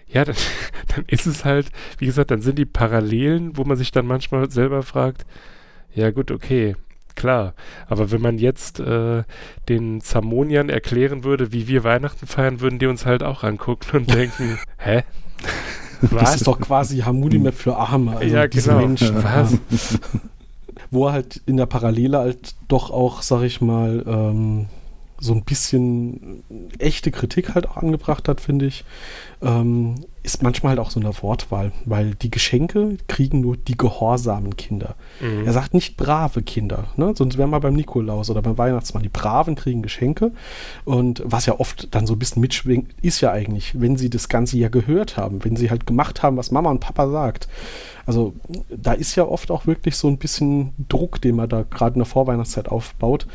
ja, 0.08 0.26
dann, 0.26 0.36
dann 0.96 1.06
ist 1.08 1.26
es 1.26 1.46
halt, 1.46 1.68
wie 1.98 2.06
gesagt, 2.06 2.32
dann 2.32 2.42
sind 2.42 2.58
die 2.58 2.66
Parallelen, 2.66 3.58
wo 3.58 3.64
man 3.64 3.78
sich 3.78 3.92
dann 3.92 4.08
manchmal 4.08 4.50
selber 4.50 4.84
fragt, 4.84 5.26
ja 5.94 6.12
gut, 6.12 6.32
okay, 6.32 6.76
klar. 7.16 7.54
Aber 7.88 8.12
wenn 8.12 8.22
man 8.22 8.38
jetzt 8.38 8.80
äh, 8.80 9.24
den 9.70 10.02
Zamoniern 10.02 10.70
erklären 10.70 11.24
würde, 11.24 11.52
wie 11.52 11.68
wir 11.68 11.84
Weihnachten 11.84 12.28
feiern, 12.28 12.62
würden 12.62 12.80
die 12.80 12.88
uns 12.88 13.06
halt 13.06 13.24
auch 13.24 13.44
angucken 13.44 13.98
und 13.98 14.14
denken, 14.14 14.60
hä? 14.78 15.04
Was? 16.02 16.22
Das 16.22 16.36
ist 16.36 16.48
doch 16.48 16.60
quasi 16.60 17.00
Harmony 17.00 17.40
Map 17.40 17.56
für 17.56 17.76
Arme. 17.78 18.18
Also 18.18 18.36
ja, 18.36 18.48
genau. 18.48 18.80
Menschen. 18.80 19.16
Was? 19.24 19.58
Wo 20.92 21.08
er 21.08 21.14
halt 21.14 21.42
in 21.46 21.58
der 21.58 21.66
Parallele 21.66 22.20
halt 22.20 22.56
doch 22.68 22.92
auch, 22.92 23.22
sag 23.22 23.44
ich 23.44 23.62
mal, 23.62 24.04
ähm, 24.06 24.68
so 25.20 25.34
ein 25.34 25.44
bisschen 25.44 26.44
echte 26.78 27.12
Kritik 27.12 27.56
halt 27.56 27.68
auch 27.68 27.78
angebracht 27.78 28.28
hat, 28.28 28.42
finde 28.42 28.66
ich, 28.66 28.84
ähm, 29.42 29.96
ist 30.26 30.42
manchmal 30.42 30.72
halt 30.72 30.80
auch 30.80 30.90
so 30.90 31.00
eine 31.00 31.14
Wortwahl, 31.22 31.72
weil 31.86 32.16
die 32.16 32.32
Geschenke 32.32 32.98
kriegen 33.08 33.42
nur 33.42 33.56
die 33.56 33.78
gehorsamen 33.78 34.58
Kinder. 34.58 34.96
Mhm. 35.22 35.46
Er 35.46 35.54
sagt 35.54 35.74
nicht 35.74 35.98
brave 35.98 36.42
Kinder, 36.42 36.86
ne? 36.98 37.14
sonst 37.16 37.38
wären 37.38 37.52
wir 37.52 37.60
beim 37.60 37.76
Nikolaus 37.76 38.30
oder 38.32 38.42
beim 38.42 38.58
Weihnachtsmann. 38.58 39.04
Die 39.04 39.10
Braven 39.10 39.56
kriegen 39.56 39.84
Geschenke 39.84 40.32
und 40.84 41.22
was 41.24 41.46
ja 41.46 41.60
oft 41.60 41.94
dann 41.94 42.08
so 42.08 42.14
ein 42.14 42.20
bisschen 42.20 42.42
mitschwingt, 42.42 42.92
ist 43.02 43.22
ja 43.22 43.32
eigentlich, 43.32 43.80
wenn 43.80 43.98
sie 43.98 44.10
das 44.10 44.28
Ganze 44.28 44.58
ja 44.58 44.70
gehört 44.70 45.16
haben, 45.16 45.46
wenn 45.46 45.56
sie 45.56 45.70
halt 45.70 45.86
gemacht 45.86 46.24
haben, 46.24 46.38
was 46.38 46.52
Mama 46.52 46.72
und 46.72 46.80
Papa 46.80 47.08
sagt, 47.10 47.48
also 48.06 48.34
da 48.70 48.94
ist 48.94 49.16
ja 49.16 49.26
oft 49.26 49.50
auch 49.52 49.66
wirklich 49.66 49.96
so 49.96 50.08
ein 50.08 50.18
bisschen 50.18 50.74
Druck, 50.90 51.22
den 51.22 51.36
man 51.36 51.50
da 51.50 51.64
gerade 51.64 51.96
in 51.96 52.00
der 52.00 52.06
Vorweihnachtszeit 52.06 52.70
aufbaut. 52.70 53.28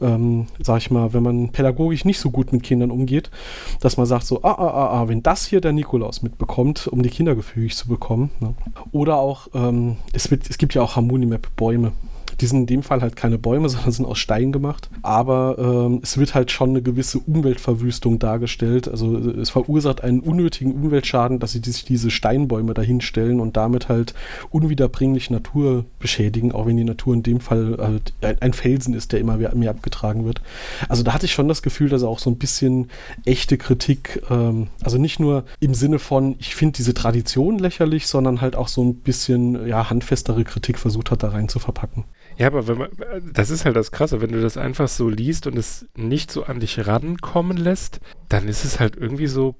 Ähm, 0.00 0.46
sag 0.60 0.78
ich 0.78 0.90
mal, 0.90 1.12
wenn 1.12 1.22
man 1.22 1.50
pädagogisch 1.50 2.04
nicht 2.04 2.18
so 2.18 2.30
gut 2.30 2.52
mit 2.52 2.62
Kindern 2.62 2.90
umgeht, 2.90 3.30
dass 3.80 3.96
man 3.96 4.06
sagt 4.06 4.24
so, 4.24 4.42
ah, 4.42 4.50
ah, 4.50 4.68
ah, 4.68 5.02
ah 5.02 5.08
wenn 5.08 5.22
das 5.22 5.46
hier 5.46 5.60
der 5.60 5.72
Nikolaus 5.72 6.22
mitbekommt, 6.22 6.86
um 6.88 7.02
die 7.02 7.10
Kinder 7.10 7.34
gefügig 7.34 7.76
zu 7.76 7.88
bekommen. 7.88 8.30
Ne? 8.40 8.54
Oder 8.92 9.16
auch, 9.16 9.48
ähm, 9.54 9.96
es, 10.12 10.30
wird, 10.30 10.50
es 10.50 10.58
gibt 10.58 10.74
ja 10.74 10.82
auch 10.82 10.96
Harmonie 10.96 11.26
Map 11.26 11.48
Bäume. 11.56 11.92
Die 12.40 12.46
sind 12.46 12.60
in 12.60 12.66
dem 12.66 12.82
Fall 12.82 13.00
halt 13.02 13.16
keine 13.16 13.38
Bäume, 13.38 13.68
sondern 13.68 13.92
sind 13.92 14.06
aus 14.06 14.18
Stein 14.18 14.52
gemacht. 14.52 14.88
Aber 15.02 15.56
ähm, 15.58 16.00
es 16.02 16.18
wird 16.18 16.34
halt 16.34 16.50
schon 16.50 16.70
eine 16.70 16.82
gewisse 16.82 17.18
Umweltverwüstung 17.18 18.18
dargestellt. 18.18 18.88
Also 18.88 19.16
es 19.16 19.50
verursacht 19.50 20.02
einen 20.02 20.20
unnötigen 20.20 20.72
Umweltschaden, 20.72 21.38
dass 21.38 21.52
sie 21.52 21.60
sich 21.64 21.84
diese 21.84 22.10
Steinbäume 22.10 22.74
dahinstellen 22.74 23.40
und 23.40 23.56
damit 23.56 23.88
halt 23.88 24.14
unwiederbringlich 24.50 25.30
Natur 25.30 25.84
beschädigen, 25.98 26.52
auch 26.52 26.66
wenn 26.66 26.76
die 26.76 26.84
Natur 26.84 27.14
in 27.14 27.22
dem 27.22 27.40
Fall 27.40 27.76
halt 27.80 28.12
ein 28.40 28.52
Felsen 28.52 28.94
ist, 28.94 29.12
der 29.12 29.20
immer 29.20 29.36
mehr 29.36 29.70
abgetragen 29.70 30.24
wird. 30.24 30.40
Also 30.88 31.02
da 31.02 31.12
hatte 31.14 31.26
ich 31.26 31.32
schon 31.32 31.48
das 31.48 31.62
Gefühl, 31.62 31.88
dass 31.88 32.02
er 32.02 32.08
auch 32.08 32.18
so 32.18 32.30
ein 32.30 32.38
bisschen 32.38 32.90
echte 33.24 33.58
Kritik, 33.58 34.22
ähm, 34.30 34.68
also 34.82 34.98
nicht 34.98 35.20
nur 35.20 35.44
im 35.60 35.74
Sinne 35.74 35.98
von, 35.98 36.36
ich 36.38 36.54
finde 36.54 36.76
diese 36.76 36.94
Tradition 36.94 37.58
lächerlich, 37.58 38.06
sondern 38.06 38.40
halt 38.40 38.56
auch 38.56 38.68
so 38.68 38.82
ein 38.82 38.94
bisschen 38.94 39.66
ja, 39.66 39.90
handfestere 39.90 40.44
Kritik 40.44 40.78
versucht 40.78 41.10
hat, 41.10 41.22
da 41.22 41.28
rein 41.28 41.48
zu 41.48 41.58
verpacken. 41.58 42.04
Ja, 42.38 42.48
aber 42.48 42.68
wenn 42.68 42.78
man, 42.78 42.88
das 43.32 43.50
ist 43.50 43.64
halt 43.64 43.76
das 43.76 43.92
Krasse, 43.92 44.20
wenn 44.20 44.32
du 44.32 44.42
das 44.42 44.56
einfach 44.56 44.88
so 44.88 45.08
liest 45.08 45.46
und 45.46 45.56
es 45.56 45.86
nicht 45.96 46.30
so 46.30 46.44
an 46.44 46.60
dich 46.60 46.86
rankommen 46.86 47.56
lässt, 47.56 48.00
dann 48.28 48.46
ist 48.46 48.64
es 48.64 48.78
halt 48.78 48.96
irgendwie 48.96 49.26
so 49.26 49.56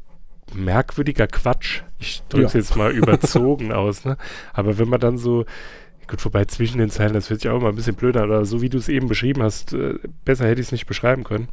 merkwürdiger 0.54 1.26
Quatsch. 1.26 1.82
Ich 1.98 2.22
drücke 2.28 2.46
es 2.46 2.52
ja. 2.52 2.60
jetzt 2.60 2.76
mal 2.76 2.92
überzogen 2.92 3.72
aus, 3.72 4.04
ne? 4.04 4.16
Aber 4.52 4.78
wenn 4.78 4.88
man 4.88 5.00
dann 5.00 5.16
so, 5.16 5.46
gut, 6.06 6.20
vorbei 6.20 6.44
zwischen 6.44 6.78
den 6.78 6.90
Zeilen, 6.90 7.14
das 7.14 7.30
wird 7.30 7.40
sich 7.40 7.50
auch 7.50 7.56
immer 7.58 7.70
ein 7.70 7.76
bisschen 7.76 7.96
blöder, 7.96 8.22
aber 8.22 8.44
so 8.44 8.60
wie 8.60 8.68
du 8.68 8.78
es 8.78 8.88
eben 8.88 9.08
beschrieben 9.08 9.42
hast, 9.42 9.72
äh, 9.72 9.94
besser 10.24 10.46
hätte 10.46 10.60
ich 10.60 10.68
es 10.68 10.72
nicht 10.72 10.86
beschreiben 10.86 11.24
können. 11.24 11.48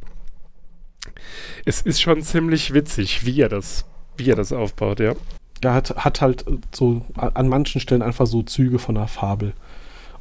Es 1.64 1.80
ist 1.80 2.00
schon 2.00 2.22
ziemlich 2.22 2.74
witzig, 2.74 3.24
wie 3.24 3.40
er 3.40 3.48
das, 3.48 3.86
wie 4.16 4.30
er 4.30 4.36
das 4.36 4.52
aufbaut, 4.52 5.00
ja. 5.00 5.14
Er 5.62 5.74
hat, 5.74 5.96
hat 5.96 6.20
halt 6.20 6.44
so 6.72 7.06
an 7.16 7.48
manchen 7.48 7.80
Stellen 7.80 8.02
einfach 8.02 8.26
so 8.26 8.42
Züge 8.42 8.78
von 8.78 8.96
einer 8.98 9.08
Fabel. 9.08 9.54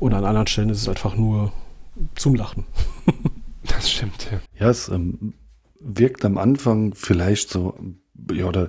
Und 0.04 0.14
an 0.14 0.26
anderen 0.26 0.48
Stellen 0.48 0.68
ist 0.68 0.82
es 0.82 0.90
einfach 0.90 1.16
nur 1.16 1.54
zum 2.16 2.36
Lachen. 2.36 2.66
das 3.64 3.90
stimmt, 3.90 4.28
ja. 4.30 4.42
Ja, 4.60 4.70
es 4.70 4.90
ähm, 4.90 5.34
wirkt 5.80 6.26
am 6.26 6.38
Anfang 6.38 6.94
vielleicht 6.94 7.50
so, 7.50 7.78
ja, 8.30 8.44
oder 8.44 8.68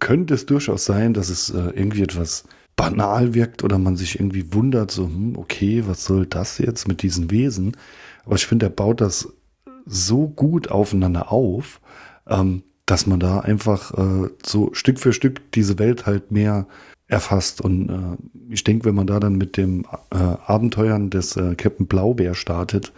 könnte 0.00 0.34
es 0.34 0.44
durchaus 0.44 0.84
sein, 0.84 1.14
dass 1.14 1.28
es 1.28 1.50
äh, 1.50 1.70
irgendwie 1.72 2.02
etwas 2.02 2.48
banal 2.74 3.32
wirkt 3.32 3.62
oder 3.62 3.78
man 3.78 3.94
sich 3.94 4.18
irgendwie 4.18 4.52
wundert, 4.54 4.90
so, 4.90 5.04
hm, 5.04 5.36
okay, 5.36 5.84
was 5.86 6.04
soll 6.04 6.26
das 6.26 6.58
jetzt 6.58 6.88
mit 6.88 7.02
diesen 7.02 7.30
Wesen? 7.30 7.76
Aber 8.24 8.34
ich 8.34 8.48
finde, 8.48 8.66
er 8.66 8.70
baut 8.70 9.00
das 9.00 9.32
so 9.84 10.26
gut 10.26 10.72
aufeinander 10.72 11.30
auf, 11.30 11.80
ähm, 12.26 12.64
dass 12.86 13.06
man 13.06 13.20
da 13.20 13.38
einfach 13.38 13.94
äh, 13.96 14.30
so 14.44 14.74
Stück 14.74 14.98
für 14.98 15.12
Stück 15.12 15.52
diese 15.52 15.78
Welt 15.78 16.06
halt 16.06 16.32
mehr 16.32 16.66
erfasst. 17.08 17.60
Und 17.60 17.88
äh, 17.88 18.52
ich 18.52 18.64
denke, 18.64 18.84
wenn 18.84 18.94
man 18.94 19.06
da 19.06 19.20
dann 19.20 19.36
mit 19.36 19.56
dem 19.56 19.84
äh, 20.10 20.16
Abenteuern 20.16 21.10
des 21.10 21.36
äh, 21.36 21.54
Captain 21.54 21.86
Blaubeer 21.86 22.34
startet, 22.34 22.92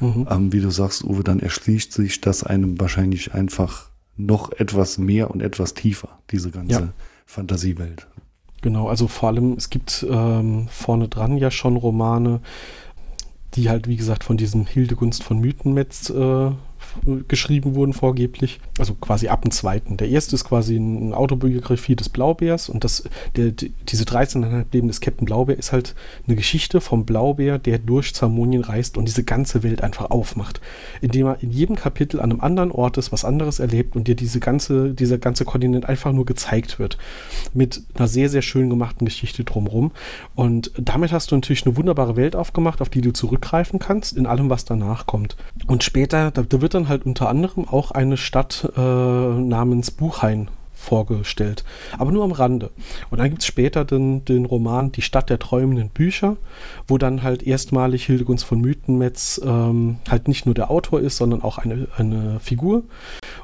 mhm. 0.00 0.26
ähm, 0.30 0.52
wie 0.52 0.60
du 0.60 0.70
sagst, 0.70 1.04
Uwe, 1.04 1.22
dann 1.22 1.40
erschließt 1.40 1.92
sich 1.92 2.20
das 2.20 2.42
einem 2.42 2.80
wahrscheinlich 2.80 3.34
einfach 3.34 3.90
noch 4.16 4.52
etwas 4.52 4.98
mehr 4.98 5.30
und 5.30 5.42
etwas 5.42 5.74
tiefer, 5.74 6.08
diese 6.30 6.50
ganze 6.50 6.72
ja. 6.72 6.88
Fantasiewelt. 7.26 8.06
Genau, 8.62 8.88
also 8.88 9.08
vor 9.08 9.30
allem, 9.30 9.54
es 9.54 9.70
gibt 9.70 10.06
ähm, 10.08 10.68
vorne 10.68 11.08
dran 11.08 11.38
ja 11.38 11.50
schon 11.50 11.76
Romane, 11.76 12.40
die 13.54 13.70
halt, 13.70 13.88
wie 13.88 13.96
gesagt, 13.96 14.22
von 14.24 14.36
diesem 14.36 14.66
Hildegunst 14.66 15.22
von 15.22 15.40
Mythenmetz 15.40 16.10
äh, 16.10 16.50
geschrieben 17.28 17.74
wurden, 17.74 17.92
vorgeblich. 17.92 18.60
Also 18.78 18.94
quasi 18.94 19.28
ab 19.28 19.42
dem 19.42 19.50
zweiten. 19.50 19.96
Der 19.96 20.08
erste 20.08 20.34
ist 20.34 20.44
quasi 20.44 20.76
eine 20.76 21.16
Autobiografie 21.16 21.96
des 21.96 22.08
Blaubeers 22.08 22.68
und 22.68 22.84
das, 22.84 23.04
der, 23.36 23.50
die, 23.50 23.72
diese 23.88 24.04
13,5 24.04 24.64
Leben 24.72 24.88
des 24.88 25.00
Captain 25.00 25.24
Blaubeer 25.24 25.58
ist 25.58 25.72
halt 25.72 25.94
eine 26.26 26.36
Geschichte 26.36 26.80
vom 26.80 27.04
Blaubeer, 27.04 27.58
der 27.58 27.78
durch 27.78 28.14
Zamonien 28.14 28.62
reist 28.62 28.96
und 28.96 29.06
diese 29.06 29.24
ganze 29.24 29.62
Welt 29.62 29.82
einfach 29.82 30.10
aufmacht. 30.10 30.60
Indem 31.00 31.26
er 31.26 31.42
in 31.42 31.50
jedem 31.50 31.76
Kapitel 31.76 32.20
an 32.20 32.30
einem 32.30 32.40
anderen 32.40 32.70
Ort 32.72 32.98
ist, 32.98 33.12
was 33.12 33.24
anderes 33.24 33.58
erlebt 33.58 33.96
und 33.96 34.08
dir 34.08 34.14
diese 34.14 34.40
ganze, 34.40 34.94
dieser 34.94 35.18
ganze 35.18 35.44
Kontinent 35.44 35.88
einfach 35.88 36.12
nur 36.12 36.24
gezeigt 36.24 36.78
wird. 36.78 36.98
Mit 37.54 37.82
einer 37.94 38.08
sehr, 38.08 38.28
sehr 38.28 38.42
schön 38.42 38.70
gemachten 38.70 39.04
Geschichte 39.04 39.44
drumherum. 39.44 39.92
Und 40.34 40.72
damit 40.76 41.12
hast 41.12 41.30
du 41.30 41.36
natürlich 41.36 41.66
eine 41.66 41.76
wunderbare 41.76 42.16
Welt 42.16 42.36
aufgemacht, 42.36 42.80
auf 42.80 42.88
die 42.88 43.00
du 43.00 43.12
zurückgreifen 43.12 43.78
kannst, 43.78 44.16
in 44.16 44.26
allem, 44.26 44.50
was 44.50 44.64
danach 44.64 45.06
kommt. 45.06 45.36
Und 45.66 45.84
später, 45.84 46.30
da, 46.30 46.42
da 46.42 46.60
wird 46.60 46.74
dann 46.74 46.79
dann 46.80 46.88
halt 46.88 47.06
unter 47.06 47.28
anderem 47.28 47.68
auch 47.68 47.90
eine 47.90 48.16
Stadt 48.16 48.70
äh, 48.76 48.80
namens 48.80 49.90
Buchhain 49.90 50.48
vorgestellt, 50.80 51.64
aber 51.98 52.10
nur 52.10 52.24
am 52.24 52.32
Rande. 52.32 52.70
Und 53.10 53.18
dann 53.18 53.28
gibt 53.28 53.42
es 53.42 53.46
später 53.46 53.84
den, 53.84 54.24
den 54.24 54.46
Roman 54.46 54.92
Die 54.92 55.02
Stadt 55.02 55.30
der 55.30 55.38
träumenden 55.38 55.90
Bücher, 55.90 56.36
wo 56.88 56.98
dann 56.98 57.22
halt 57.22 57.42
erstmalig 57.42 58.06
Hildegunst 58.06 58.44
von 58.44 58.60
Mythenmetz 58.60 59.40
ähm, 59.44 59.98
halt 60.08 60.26
nicht 60.26 60.46
nur 60.46 60.54
der 60.54 60.70
Autor 60.70 61.00
ist, 61.00 61.18
sondern 61.18 61.42
auch 61.42 61.58
eine, 61.58 61.88
eine 61.96 62.40
Figur. 62.40 62.84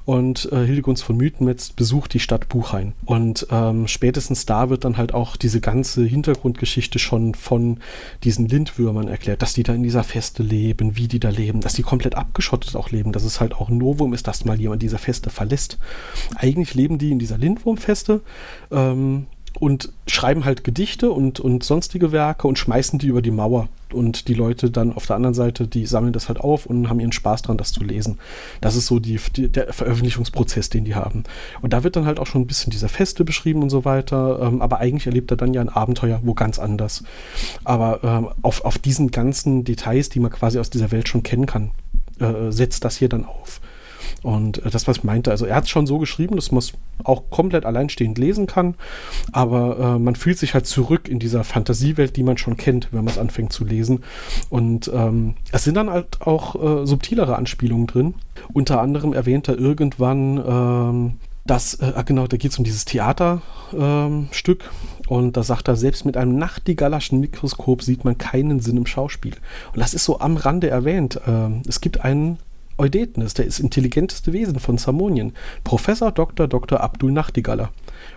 Und 0.05 0.51
äh, 0.53 0.65
Hildegunst 0.65 1.05
von 1.05 1.17
Mythenmetz 1.17 1.71
besucht 1.71 2.15
die 2.15 2.21
Stadt 2.21 2.49
Buchhain. 2.49 2.95
Und 3.05 3.47
ähm, 3.51 3.87
spätestens 3.87 4.47
da 4.47 4.71
wird 4.71 4.85
dann 4.85 4.97
halt 4.97 5.13
auch 5.13 5.37
diese 5.37 5.61
ganze 5.61 6.05
Hintergrundgeschichte 6.05 6.99
schon 6.99 7.35
von 7.35 7.79
diesen 8.25 8.49
Lindwürmern 8.49 9.09
erklärt, 9.09 9.43
dass 9.43 9.53
die 9.53 9.63
da 9.63 9.75
in 9.75 9.83
dieser 9.83 10.05
Feste 10.05 10.43
leben, 10.43 10.97
wie 10.97 11.09
die 11.09 11.21
da 11.21 11.29
leben, 11.29 11.61
dass 11.61 11.75
die 11.75 11.83
komplett 11.83 12.15
abgeschottet 12.15 12.77
auch 12.77 12.91
leben, 12.91 13.13
dass 13.13 13.25
es 13.25 13.41
halt 13.41 13.55
auch 13.55 13.69
ein 13.69 13.79
Novum 13.79 14.15
ist, 14.15 14.27
dass 14.27 14.45
mal 14.45 14.61
jemand 14.61 14.83
diese 14.83 14.99
Feste 14.99 15.31
verlässt. 15.31 15.79
Eigentlich 16.37 16.75
leben 16.75 16.99
die 16.99 17.11
in 17.11 17.19
dieser 17.27 17.39
Lindwurmfeste. 17.39 18.21
Ähm, 18.71 19.27
und 19.59 19.93
schreiben 20.07 20.45
halt 20.45 20.65
Gedichte 20.65 21.11
und, 21.11 21.41
und 21.41 21.65
sonstige 21.65 22.13
Werke 22.13 22.47
und 22.47 22.59
schmeißen 22.59 22.99
die 22.99 23.07
über 23.07 23.23
die 23.23 23.31
Mauer. 23.31 23.69
Und 23.93 24.27
die 24.27 24.35
Leute 24.35 24.71
dann 24.71 24.93
auf 24.93 25.07
der 25.07 25.17
anderen 25.17 25.35
Seite, 25.35 25.69
die 25.69 25.87
sammeln 25.87 26.13
das 26.13 26.29
halt 26.29 26.41
auf 26.41 26.67
und 26.67 26.91
haben 26.91 26.99
ihren 26.99 27.13
Spaß 27.13 27.43
dran, 27.43 27.57
das 27.57 27.73
zu 27.73 27.85
lesen. 27.85 28.19
Das 28.61 28.75
ist 28.75 28.87
so 28.87 28.99
die, 28.99 29.19
die, 29.35 29.49
der 29.49 29.73
Veröffentlichungsprozess, 29.73 30.71
den 30.71 30.85
die 30.85 30.97
haben. 30.97 31.23
Und 31.63 31.73
da 31.73 31.85
wird 31.85 31.95
dann 31.97 32.05
halt 32.05 32.19
auch 32.19 32.27
schon 32.27 32.43
ein 32.43 32.47
bisschen 32.47 32.73
dieser 32.73 32.89
Feste 32.89 33.25
beschrieben 33.25 33.63
und 33.63 33.71
so 33.71 33.85
weiter. 33.85 34.41
Ähm, 34.43 34.61
aber 34.61 34.79
eigentlich 34.79 35.07
erlebt 35.07 35.31
er 35.31 35.37
dann 35.37 35.55
ja 35.55 35.61
ein 35.61 35.69
Abenteuer 35.69 36.21
wo 36.25 36.35
ganz 36.35 36.59
anders. 36.59 37.05
Aber 37.65 38.01
ähm, 38.03 38.29
auf, 38.43 38.65
auf 38.65 38.77
diesen 38.77 39.11
ganzen 39.11 39.65
Details, 39.65 40.09
die 40.09 40.21
man 40.21 40.33
quasi 40.33 40.59
aus 40.59 40.69
dieser 40.69 40.91
Welt 40.91 41.09
schon 41.09 41.23
kennen 41.23 41.47
kann, 41.47 41.71
äh, 42.19 42.51
setzt 42.51 42.85
das 42.85 42.97
hier 42.97 43.09
dann 43.09 43.25
auf. 43.25 43.61
Und 44.23 44.65
äh, 44.65 44.71
das, 44.71 44.87
was 44.87 44.99
ich 44.99 45.05
meinte, 45.05 45.31
also 45.31 45.47
er 45.47 45.57
hat 45.57 45.65
es 45.65 45.71
schon 45.71 45.87
so 45.87 45.99
geschrieben, 45.99 46.37
dass 46.37 46.53
man 46.53 46.59
es 46.59 46.73
auch 47.05 47.31
komplett 47.31 47.65
alleinstehend 47.65 48.19
lesen 48.19 48.47
kann, 48.47 48.75
aber 49.33 49.79
äh, 49.79 49.99
man 49.99 50.17
fühlt 50.17 50.39
sich 50.39 50.55
halt 50.55 50.67
zurück 50.67 51.09
in 51.09 51.19
dieser 51.19 51.45
Fantasiewelt, 51.45 52.17
die 52.17 52.23
man 52.23 52.39
schon 52.39 52.57
kennt, 52.57 52.89
wenn 52.93 53.05
man 53.05 53.13
es 53.13 53.19
anfängt 53.19 53.53
zu 53.53 53.65
lesen. 53.65 54.03
Und 54.51 54.91
ähm, 54.93 55.35
es 55.53 55.65
sind 55.65 55.75
dann 55.75 55.91
halt 55.91 56.21
auch 56.23 56.55
äh, 56.83 56.87
subtilere 56.87 57.37
Anspielungen 57.37 57.87
drin. 57.87 58.15
Unter 58.53 58.81
anderem 58.81 59.13
erwähnt 59.13 59.49
er 59.49 59.59
irgendwann, 59.59 60.43
ähm, 60.47 61.13
dass, 61.47 61.75
äh, 61.75 61.93
ah, 61.95 62.03
genau, 62.03 62.27
da 62.27 62.37
geht 62.37 62.51
es 62.51 62.59
um 62.59 62.65
dieses 62.65 62.85
Theaterstück. 62.85 64.65
Ähm, 64.65 64.71
und 65.09 65.37
da 65.37 65.43
sagt 65.43 65.69
er, 65.69 65.77
selbst 65.77 66.05
mit 66.05 66.17
einem 66.17 66.37
nachtigallerschen 66.37 67.21
Mikroskop 67.21 67.83
sieht 67.83 68.05
man 68.05 68.19
keinen 68.19 68.61
Sinn 68.61 68.77
im 68.77 68.87
Schauspiel. 68.87 69.35
Und 69.73 69.79
das 69.79 69.95
ist 69.95 70.05
so 70.05 70.19
am 70.21 70.37
Rande 70.37 70.69
erwähnt. 70.69 71.21
Ähm, 71.27 71.63
es 71.69 71.81
gibt 71.81 72.01
einen 72.01 72.39
Eudeten 72.79 73.23
ist, 73.23 73.39
der 73.39 73.47
ist 73.47 73.59
intelligenteste 73.59 74.33
Wesen 74.33 74.59
von 74.59 74.79
Zamonien. 74.79 75.33
Professor 75.65 76.13
Dr. 76.13 76.47
Dr. 76.47 76.81
Abdul 76.81 77.13
Nachtigaller. 77.13 77.71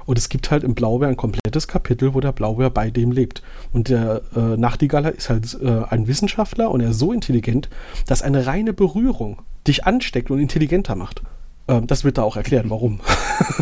Und 0.05 0.17
es 0.17 0.29
gibt 0.29 0.51
halt 0.51 0.63
im 0.63 0.75
Blaubeer 0.75 1.07
ein 1.07 1.17
komplettes 1.17 1.67
Kapitel, 1.67 2.13
wo 2.13 2.19
der 2.19 2.31
Blaubeer 2.31 2.69
bei 2.69 2.89
dem 2.89 3.11
lebt. 3.11 3.41
Und 3.71 3.89
der 3.89 4.21
äh, 4.35 4.57
Nachtigaller 4.57 5.13
ist 5.13 5.29
halt 5.29 5.57
äh, 5.61 5.83
ein 5.89 6.07
Wissenschaftler 6.07 6.71
und 6.71 6.81
er 6.81 6.89
ist 6.89 6.99
so 6.99 7.13
intelligent, 7.13 7.69
dass 8.07 8.21
eine 8.21 8.45
reine 8.45 8.73
Berührung 8.73 9.41
dich 9.67 9.85
ansteckt 9.85 10.31
und 10.31 10.39
intelligenter 10.39 10.95
macht. 10.95 11.21
Ähm, 11.67 11.87
das 11.87 12.03
wird 12.03 12.17
da 12.17 12.23
auch 12.23 12.35
erklärt, 12.35 12.69
warum. 12.69 12.99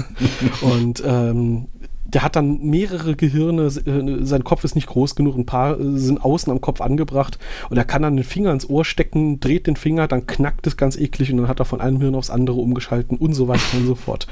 und 0.61 1.03
ähm, 1.05 1.67
der 2.07 2.23
hat 2.23 2.35
dann 2.35 2.59
mehrere 2.61 3.15
Gehirne, 3.15 3.63
äh, 3.63 4.25
sein 4.25 4.43
Kopf 4.43 4.63
ist 4.63 4.75
nicht 4.75 4.87
groß 4.87 5.15
genug, 5.15 5.37
ein 5.37 5.45
paar 5.45 5.79
äh, 5.79 5.97
sind 5.97 6.23
außen 6.23 6.51
am 6.51 6.61
Kopf 6.61 6.81
angebracht 6.81 7.37
und 7.69 7.77
er 7.77 7.85
kann 7.85 8.01
dann 8.01 8.15
den 8.15 8.23
Finger 8.23 8.51
ins 8.51 8.69
Ohr 8.69 8.85
stecken, 8.85 9.39
dreht 9.39 9.67
den 9.67 9.75
Finger, 9.75 10.07
dann 10.07 10.25
knackt 10.25 10.65
es 10.67 10.77
ganz 10.77 10.97
eklig 10.97 11.31
und 11.31 11.37
dann 11.37 11.47
hat 11.47 11.59
er 11.59 11.65
von 11.65 11.81
einem 11.81 11.99
Hirn 11.99 12.15
aufs 12.15 12.29
andere 12.29 12.57
umgeschalten 12.57 13.17
und 13.17 13.33
so 13.33 13.47
weiter 13.47 13.77
und 13.77 13.85
so 13.85 13.95
fort. 13.95 14.27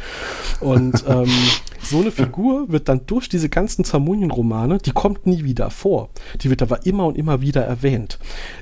Und 0.62 1.04
ähm, 1.10 1.30
so 1.82 2.00
eine 2.00 2.12
Figur 2.12 2.72
wird 2.72 2.90
dann 2.90 3.02
durch 3.06 3.30
diese 3.30 3.48
ganzen 3.48 3.86
Zamonien-Romane, 3.86 4.80
die 4.80 4.92
kommt 4.92 5.28
nie 5.28 5.44
wieder 5.44 5.70
vor. 5.70 6.10
Die 6.42 6.50
wird 6.50 6.64
aber 6.64 6.86
immer 6.86 7.06
und 7.06 7.16
immer 7.16 7.42
wieder 7.42 7.62
erwähnt. 7.62 8.18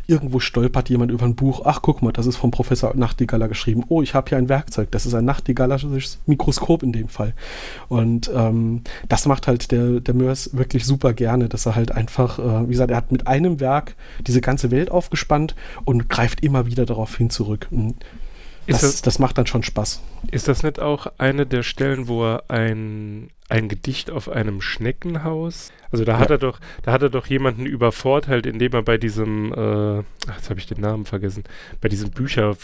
Irgendwo 0.08 0.40
stolpert 0.40 0.90
jemand 0.90 1.10
über 1.10 1.24
ein 1.24 1.36
Buch, 1.36 1.62
ach 1.64 1.82
guck 1.82 2.02
mal, 2.02 2.12
das 2.12 2.26
ist 2.26 2.36
vom 2.36 2.52
Professor 2.52 2.94
Nachtigaller 2.96 3.48
geschrieben. 3.48 3.86
Oh, 3.88 4.02
ich 4.02 4.14
habe 4.14 4.28
hier 4.28 4.38
ein 4.38 4.50
Werkzeug, 4.50 4.92
das 4.92 5.06
ist 5.06 5.14
ein 5.14 5.24
Nachtigallisches 5.24 6.20
Mikroskop 6.26 6.84
in 6.84 6.92
dem 6.92 7.08
Fall. 7.08 7.34
Und 7.88 8.30
ähm, 8.36 8.82
das 9.10 9.26
macht 9.26 9.48
halt 9.48 9.72
der, 9.72 10.00
der 10.00 10.14
Mörs 10.14 10.52
wirklich 10.54 10.86
super 10.86 11.14
gerne, 11.14 11.50
dass 11.50 11.66
er 11.66 11.76
halt 11.76 11.92
einfach, 11.92 12.40
äh, 12.40 12.68
wie 12.68 12.72
gesagt, 12.72 12.92
er 12.92 12.98
hat 12.98 13.12
mit 13.12 13.28
einem 13.28 13.60
Werk 13.60 13.96
diese 14.26 14.42
ganze 14.42 14.72
Welt 14.72 14.92
aufgespannt 14.92 15.56
und 15.86 16.10
greift 16.10 16.42
immer 16.42 16.66
wieder 16.66 16.86
darauf 16.86 17.18
hin 17.18 17.30
zurück. 17.30 17.68
Das, 18.68 18.82
das, 18.82 19.02
das, 19.02 19.20
macht 19.20 19.38
dann 19.38 19.46
schon 19.46 19.64
Spaß. 19.64 20.02
Ist 20.32 20.48
das 20.48 20.64
nicht 20.64 20.80
auch 20.80 21.08
eine 21.18 21.46
der 21.46 21.64
Stellen, 21.64 22.08
wo 22.08 22.24
er 22.24 22.44
ein, 22.48 23.30
ein 23.50 23.68
Gedicht 23.68 24.10
auf 24.10 24.30
einem 24.30 24.62
Schneckenhaus? 24.62 25.72
Also 25.92 26.06
da 26.06 26.14
ja. 26.14 26.20
hat 26.20 26.30
er 26.30 26.38
doch, 26.38 26.60
da 26.82 26.94
hat 26.94 27.02
er 27.02 27.10
doch 27.10 27.28
jemanden 27.28 27.66
übervorteilt, 27.66 28.46
indem 28.46 28.72
er 28.74 28.84
bei 28.84 28.98
diesem, 28.98 29.54
äh, 29.54 30.00
ach, 30.30 30.36
jetzt 30.38 30.50
habe 30.50 30.60
ich 30.60 30.66
den 30.66 30.80
Namen 30.80 31.06
vergessen, 31.06 31.44
bei 31.82 31.90
diesem 31.90 32.12
Bücher, 32.12 32.56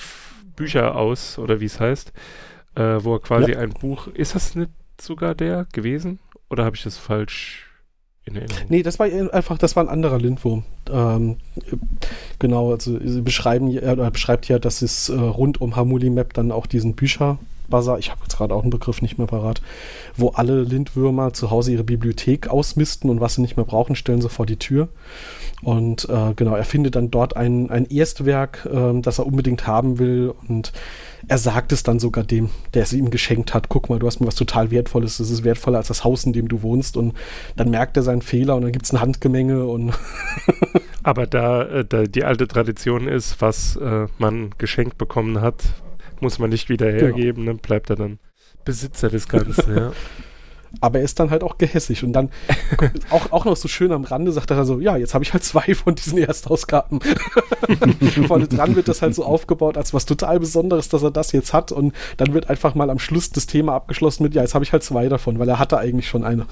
Bücher 0.55 0.95
aus, 0.95 1.37
oder 1.37 1.59
wie 1.59 1.65
es 1.65 1.81
heißt, 1.81 2.13
äh, 2.75 2.81
wo 3.01 3.15
er 3.15 3.19
quasi 3.19 3.51
ja. 3.51 3.59
ein 3.59 3.71
Buch, 3.71 4.07
ist 4.07 4.35
das 4.35 4.55
nicht 4.55 4.71
sogar 5.01 5.35
der 5.35 5.67
gewesen? 5.73 6.19
Oder 6.49 6.65
habe 6.65 6.75
ich 6.75 6.83
das 6.83 6.97
falsch 6.97 7.67
in 8.25 8.35
Erinnerung? 8.35 8.65
Nee, 8.69 8.83
das 8.83 8.99
war 8.99 9.07
einfach, 9.07 9.57
das 9.57 9.75
war 9.75 9.83
ein 9.83 9.89
anderer 9.89 10.19
Lindwurm. 10.19 10.63
Ähm, 10.91 11.37
genau, 12.39 12.71
also 12.71 12.99
sie 13.03 13.21
beschreiben, 13.21 13.75
er 13.75 14.11
beschreibt 14.11 14.47
ja, 14.47 14.59
dass 14.59 14.81
es 14.81 15.09
äh, 15.09 15.13
rund 15.13 15.61
um 15.61 15.75
Hamuli 15.75 16.09
Map 16.09 16.33
dann 16.33 16.51
auch 16.51 16.65
diesen 16.65 16.95
Bücher 16.95 17.39
Bazar, 17.69 17.99
ich 17.99 18.09
habe 18.09 18.21
jetzt 18.23 18.37
gerade 18.37 18.53
auch 18.53 18.63
einen 18.63 18.71
Begriff 18.71 19.01
nicht 19.01 19.17
mehr 19.17 19.27
parat, 19.27 19.61
wo 20.15 20.29
alle 20.29 20.63
Lindwürmer 20.63 21.33
zu 21.33 21.51
Hause 21.51 21.71
ihre 21.71 21.83
Bibliothek 21.83 22.47
ausmisten 22.47 23.09
und 23.09 23.21
was 23.21 23.35
sie 23.35 23.41
nicht 23.41 23.57
mehr 23.57 23.65
brauchen, 23.65 23.95
stellen 23.95 24.21
sie 24.21 24.29
vor 24.29 24.45
die 24.45 24.57
Tür. 24.57 24.89
Und 25.61 26.07
äh, 26.09 26.33
genau, 26.35 26.55
er 26.55 26.65
findet 26.65 26.95
dann 26.95 27.11
dort 27.11 27.35
ein, 27.35 27.69
ein 27.69 27.85
Erstwerk, 27.85 28.67
äh, 28.71 28.99
das 29.01 29.19
er 29.19 29.27
unbedingt 29.27 29.67
haben 29.67 29.99
will 29.99 30.33
und 30.47 30.73
er 31.27 31.37
sagt 31.37 31.71
es 31.71 31.83
dann 31.83 31.99
sogar 31.99 32.23
dem, 32.23 32.49
der 32.73 32.83
es 32.83 32.93
ihm 32.93 33.09
geschenkt 33.09 33.53
hat, 33.53 33.69
guck 33.69 33.89
mal, 33.89 33.99
du 33.99 34.07
hast 34.07 34.19
mir 34.19 34.27
was 34.27 34.35
total 34.35 34.71
Wertvolles, 34.71 35.17
das 35.17 35.29
ist 35.29 35.43
wertvoller 35.43 35.77
als 35.79 35.87
das 35.87 36.03
Haus, 36.03 36.23
in 36.23 36.33
dem 36.33 36.47
du 36.47 36.61
wohnst 36.61 36.97
und 36.97 37.13
dann 37.55 37.69
merkt 37.69 37.97
er 37.97 38.03
seinen 38.03 38.21
Fehler 38.21 38.55
und 38.55 38.63
dann 38.63 38.71
gibt 38.71 38.85
es 38.85 38.93
ein 38.93 39.01
Handgemenge 39.01 39.65
und 39.65 39.93
Aber 41.03 41.27
da, 41.27 41.63
äh, 41.63 41.85
da, 41.85 42.03
die 42.03 42.23
alte 42.23 42.47
Tradition 42.47 43.07
ist, 43.07 43.41
was 43.41 43.75
äh, 43.77 44.07
man 44.17 44.51
geschenkt 44.57 44.97
bekommen 44.97 45.41
hat, 45.41 45.63
muss 46.19 46.39
man 46.39 46.49
nicht 46.49 46.69
wieder 46.69 46.91
genau. 46.91 47.01
hergeben, 47.01 47.45
genau. 47.45 47.53
dann 47.53 47.57
bleibt 47.59 47.89
er 47.89 47.95
dann 47.95 48.19
Besitzer 48.65 49.09
des 49.09 49.27
Ganzen, 49.27 49.75
ja. 49.75 49.91
Aber 50.81 50.99
er 50.99 51.05
ist 51.05 51.19
dann 51.19 51.29
halt 51.29 51.43
auch 51.43 51.57
gehässig. 51.57 52.03
Und 52.03 52.13
dann 52.13 52.29
auch, 53.09 53.31
auch 53.31 53.45
noch 53.45 53.57
so 53.57 53.67
schön 53.67 53.91
am 53.91 54.03
Rande 54.03 54.31
sagt 54.31 54.51
er 54.51 54.65
so, 54.65 54.79
ja, 54.79 54.97
jetzt 54.97 55.13
habe 55.13 55.23
ich 55.23 55.33
halt 55.33 55.43
zwei 55.43 55.73
von 55.75 55.95
diesen 55.95 56.17
Erstausgaben. 56.17 56.99
Vorne 58.27 58.47
dran 58.47 58.75
wird 58.75 58.87
das 58.87 59.01
halt 59.01 59.15
so 59.15 59.23
aufgebaut 59.25 59.77
als 59.77 59.93
was 59.93 60.05
total 60.05 60.39
Besonderes, 60.39 60.89
dass 60.89 61.03
er 61.03 61.11
das 61.11 61.31
jetzt 61.31 61.53
hat. 61.53 61.71
Und 61.71 61.93
dann 62.17 62.33
wird 62.33 62.49
einfach 62.49 62.75
mal 62.75 62.89
am 62.89 62.99
Schluss 62.99 63.29
das 63.31 63.47
Thema 63.47 63.73
abgeschlossen 63.73 64.23
mit, 64.23 64.35
ja, 64.35 64.41
jetzt 64.41 64.55
habe 64.55 64.63
ich 64.63 64.71
halt 64.71 64.83
zwei 64.83 65.09
davon, 65.09 65.39
weil 65.39 65.49
er 65.49 65.59
hatte 65.59 65.77
eigentlich 65.77 66.07
schon 66.07 66.23
eine. 66.23 66.45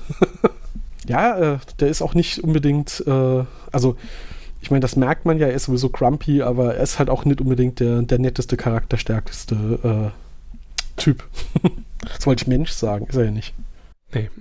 ja, 1.08 1.38
äh, 1.38 1.58
der 1.80 1.88
ist 1.89 2.01
auch 2.01 2.13
nicht 2.13 2.43
unbedingt, 2.43 3.03
äh, 3.08 3.43
also 3.71 3.95
ich 4.62 4.71
meine, 4.71 4.82
das 4.82 4.95
merkt 4.95 5.25
man 5.25 5.38
ja, 5.38 5.47
er 5.47 5.53
ist 5.53 5.65
sowieso 5.65 5.89
grumpy, 5.89 6.41
aber 6.41 6.75
er 6.75 6.84
ist 6.84 6.99
halt 6.99 7.10
auch 7.10 7.25
nicht 7.25 7.41
unbedingt 7.41 7.80
der, 7.80 8.01
der 8.01 8.19
netteste, 8.19 8.58
charakterstärkste 8.58 10.13
äh, 10.15 10.99
Typ. 10.99 11.23
das 12.01 12.25
wollte 12.25 12.43
ich 12.43 12.47
Mensch 12.47 12.71
sagen, 12.71 13.06
ist 13.08 13.15
er 13.15 13.25
ja 13.25 13.32
nicht. 13.32 13.53
Nee. 14.13 14.30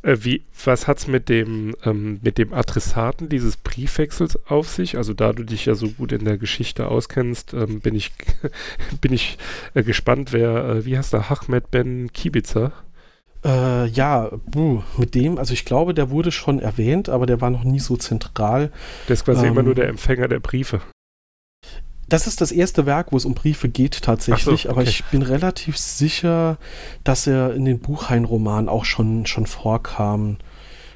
Äh, 0.00 0.18
wie, 0.20 0.44
was 0.64 0.86
hat's 0.86 1.08
mit 1.08 1.28
dem, 1.28 1.74
ähm, 1.84 2.20
mit 2.22 2.38
dem 2.38 2.52
Adressaten 2.52 3.28
dieses 3.28 3.56
Briefwechsels 3.56 4.38
auf 4.46 4.68
sich? 4.68 4.96
Also 4.96 5.12
da 5.12 5.32
du 5.32 5.42
dich 5.42 5.66
ja 5.66 5.74
so 5.74 5.88
gut 5.88 6.12
in 6.12 6.24
der 6.24 6.38
Geschichte 6.38 6.86
auskennst, 6.86 7.52
ähm, 7.52 7.80
bin 7.80 7.96
ich, 7.96 8.12
bin 9.00 9.12
ich 9.12 9.38
äh, 9.74 9.82
gespannt, 9.82 10.32
wer, 10.32 10.64
äh, 10.64 10.84
wie 10.84 10.96
heißt 10.96 11.12
der, 11.12 11.28
Ahmed 11.32 11.72
Ben 11.72 12.12
Kibitzer? 12.12 12.72
Äh, 13.44 13.86
ja, 13.88 14.30
buh, 14.46 14.82
mit 14.96 15.16
dem, 15.16 15.36
also 15.36 15.52
ich 15.52 15.64
glaube, 15.64 15.94
der 15.94 16.10
wurde 16.10 16.30
schon 16.30 16.60
erwähnt, 16.60 17.08
aber 17.08 17.26
der 17.26 17.40
war 17.40 17.50
noch 17.50 17.64
nie 17.64 17.80
so 17.80 17.96
zentral. 17.96 18.70
Der 19.08 19.14
ist 19.14 19.24
quasi 19.24 19.46
ähm, 19.46 19.52
immer 19.52 19.64
nur 19.64 19.74
der 19.74 19.88
Empfänger 19.88 20.28
der 20.28 20.38
Briefe. 20.38 20.80
Das 22.08 22.26
ist 22.26 22.40
das 22.40 22.52
erste 22.52 22.86
Werk, 22.86 23.12
wo 23.12 23.16
es 23.16 23.24
um 23.24 23.34
Briefe 23.34 23.68
geht 23.68 24.02
tatsächlich, 24.02 24.62
so, 24.62 24.68
okay. 24.68 24.68
aber 24.68 24.82
ich 24.82 25.04
bin 25.06 25.22
relativ 25.22 25.76
sicher, 25.76 26.58
dass 27.04 27.26
er 27.26 27.54
in 27.54 27.64
den 27.64 27.80
Buchhain-Romanen 27.80 28.68
auch 28.68 28.84
schon, 28.84 29.26
schon 29.26 29.46
vorkam. 29.46 30.38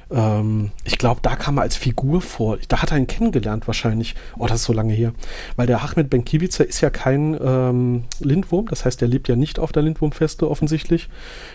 Ähm, 0.09 0.71
ich 0.83 0.97
glaube, 0.97 1.21
da 1.21 1.35
kam 1.35 1.57
er 1.57 1.63
als 1.63 1.75
Figur 1.75 2.21
vor. 2.21 2.57
Da 2.67 2.81
hat 2.81 2.91
er 2.91 2.97
ihn 2.97 3.07
kennengelernt 3.07 3.67
wahrscheinlich. 3.67 4.15
Oh, 4.37 4.47
das 4.47 4.61
ist 4.61 4.65
so 4.65 4.73
lange 4.73 4.93
her. 4.93 5.13
Weil 5.55 5.67
der 5.67 5.83
Ahmed 5.83 6.09
Ben 6.09 6.25
Kibica 6.25 6.63
ist 6.63 6.81
ja 6.81 6.89
kein 6.89 7.37
ähm, 7.43 8.03
Lindwurm, 8.19 8.67
das 8.67 8.85
heißt, 8.85 9.01
er 9.01 9.07
lebt 9.07 9.27
ja 9.27 9.35
nicht 9.35 9.59
auf 9.59 9.71
der 9.71 9.83
Lindwurmfeste 9.83 10.49
offensichtlich, 10.49 11.09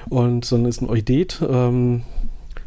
und, 0.09 0.44
sondern 0.44 0.71
ist 0.71 0.83
ein 0.83 0.88
Eudet. 0.88 1.40
Ähm, 1.49 2.03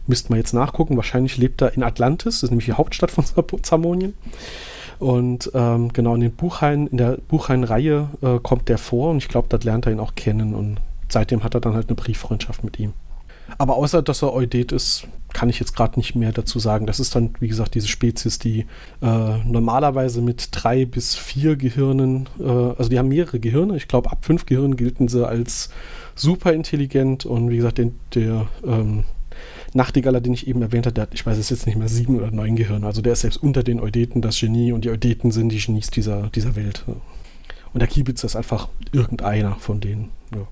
müsste 0.08 0.30
man 0.30 0.40
jetzt 0.40 0.54
nachgucken. 0.54 0.98
Wahrscheinlich 0.98 1.38
lebt 1.38 1.62
er 1.62 1.74
in 1.74 1.84
Atlantis, 1.84 2.36
das 2.36 2.44
ist 2.44 2.50
nämlich 2.50 2.66
die 2.66 2.74
Hauptstadt 2.74 3.12
von 3.12 3.26
Zamonien. 3.64 4.14
Und 5.02 5.50
ähm, 5.56 5.92
genau 5.94 6.14
in 6.14 6.22
den 6.22 6.32
Buchhain, 6.32 6.86
in 6.86 6.98
der 6.98 7.18
Buchhain-Reihe 7.28 8.08
äh, 8.22 8.38
kommt 8.38 8.70
der 8.70 8.78
vor 8.78 9.10
und 9.10 9.18
ich 9.18 9.30
glaube, 9.30 9.48
dort 9.50 9.64
lernt 9.64 9.88
er 9.88 9.94
ihn 9.94 10.00
auch 10.00 10.14
kennen 10.14 10.54
und 10.54 10.78
seitdem 11.10 11.44
hat 11.44 11.56
er 11.56 11.60
dann 11.60 11.74
halt 11.74 11.90
eine 11.90 11.96
Brieffreundschaft 11.96 12.64
mit 12.64 12.80
ihm. 12.80 12.94
Aber 13.58 13.78
außer 13.78 14.04
dass 14.04 14.22
er 14.22 14.32
Eudet 14.32 14.72
ist, 14.72 15.08
kann 15.34 15.50
ich 15.50 15.60
jetzt 15.60 15.76
gerade 15.76 16.00
nicht 16.00 16.14
mehr 16.14 16.32
dazu 16.32 16.60
sagen. 16.60 16.86
Das 16.86 17.00
ist 17.00 17.16
dann, 17.16 17.34
wie 17.40 17.48
gesagt, 17.48 17.74
diese 17.74 17.88
Spezies, 17.88 18.38
die 18.38 18.68
äh, 19.02 19.38
normalerweise 19.44 20.22
mit 20.22 20.50
drei 20.52 20.86
bis 20.86 21.16
vier 21.16 21.56
Gehirnen, 21.56 22.30
äh, 22.40 22.44
also 22.44 22.88
die 22.88 23.00
haben 23.00 23.08
mehrere 23.08 23.40
Gehirne. 23.40 23.78
Ich 23.78 23.88
glaube, 23.88 24.12
ab 24.12 24.20
fünf 24.22 24.46
Gehirnen 24.46 24.76
gelten 24.76 25.08
sie 25.08 25.28
als 25.28 25.72
super 26.14 26.54
intelligent 26.54 27.26
und 27.26 27.50
wie 27.50 27.58
gesagt, 27.58 27.80
den, 27.80 28.00
der 28.14 28.46
ähm, 28.64 29.04
Nachtigaller, 29.74 30.22
den 30.22 30.34
ich 30.34 30.48
eben 30.48 30.62
erwähnt 30.62 30.86
habe, 30.86 30.94
der 30.94 31.04
hat, 31.04 31.14
ich 31.14 31.26
weiß 31.26 31.38
es 31.38 31.50
jetzt 31.50 31.66
nicht 31.66 31.78
mehr, 31.78 31.88
sieben 31.88 32.18
oder 32.18 32.32
neun 32.32 32.56
Gehirne. 32.56 32.86
Also 32.86 33.02
der 33.02 33.14
ist 33.14 33.22
selbst 33.22 33.42
unter 33.42 33.64
den 33.64 33.80
Eudeten 33.80 34.22
das 34.22 34.40
Genie 34.40 34.72
und 34.72 34.84
die 34.84 34.90
Eudeten 34.90 35.32
sind 35.32 35.50
die 35.50 35.60
Genies 35.60 35.90
dieser, 35.90 36.30
dieser 36.30 36.56
Welt. 36.56 36.84
Und 37.74 37.80
der 37.80 37.88
Kiebitz 37.88 38.24
ist 38.24 38.36
einfach 38.36 38.68
irgendeiner 38.92 39.56
von 39.56 39.80
denen. 39.80 40.10
Ja. 40.34 40.48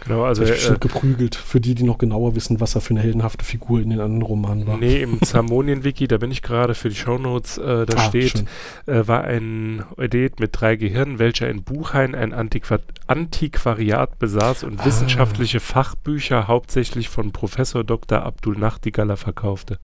Genau, 0.00 0.24
also 0.24 0.42
er 0.42 0.54
äh, 0.54 0.78
geprügelt, 0.78 1.34
für 1.34 1.60
die, 1.60 1.74
die 1.74 1.82
noch 1.82 1.98
genauer 1.98 2.34
wissen, 2.34 2.60
was 2.60 2.74
er 2.74 2.80
für 2.80 2.90
eine 2.90 3.00
heldenhafte 3.00 3.44
Figur 3.44 3.80
in 3.80 3.90
den 3.90 4.00
anderen 4.00 4.22
Romanen 4.22 4.66
war. 4.66 4.78
Nee, 4.78 5.02
im 5.02 5.20
Zamonien-Wiki, 5.22 6.08
da 6.08 6.18
bin 6.18 6.30
ich 6.30 6.42
gerade 6.42 6.74
für 6.74 6.88
die 6.88 6.94
Shownotes, 6.94 7.58
äh, 7.58 7.86
da 7.86 7.96
ah, 7.96 8.00
steht, 8.00 8.44
äh, 8.86 9.06
war 9.06 9.24
ein 9.24 9.84
Eudet 9.96 10.40
mit 10.40 10.50
drei 10.52 10.76
Gehirnen, 10.76 11.18
welcher 11.18 11.48
in 11.48 11.62
Buchhain 11.62 12.14
ein 12.14 12.32
Antiqua 12.32 12.78
Antiquariat 13.06 14.18
besaß 14.18 14.64
und 14.64 14.80
ah. 14.80 14.84
wissenschaftliche 14.84 15.60
Fachbücher 15.60 16.48
hauptsächlich 16.48 17.08
von 17.08 17.32
Professor 17.32 17.84
Dr. 17.84 18.22
Abdul 18.22 18.56
Nachtigaller 18.56 19.16
verkaufte. 19.16 19.78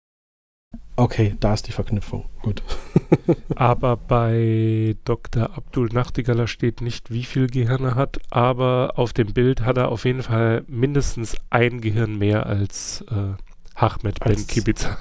Okay, 0.98 1.36
da 1.40 1.52
ist 1.52 1.68
die 1.68 1.72
Verknüpfung. 1.72 2.24
Gut. 2.40 2.62
aber 3.54 3.98
bei 3.98 4.96
Dr. 5.04 5.54
Abdul 5.54 5.88
Nachtigaller 5.92 6.46
steht 6.46 6.80
nicht, 6.80 7.10
wie 7.10 7.24
viel 7.24 7.48
Gehirn 7.48 7.84
er 7.84 7.94
hat, 7.96 8.18
aber 8.30 8.94
auf 8.96 9.12
dem 9.12 9.34
Bild 9.34 9.60
hat 9.60 9.76
er 9.76 9.90
auf 9.90 10.06
jeden 10.06 10.22
Fall 10.22 10.64
mindestens 10.68 11.36
ein 11.50 11.82
Gehirn 11.82 12.16
mehr 12.16 12.46
als 12.46 13.04
äh, 13.10 13.34
Ahmed 13.74 14.20
Ben 14.20 14.46
Kibiza. 14.46 14.96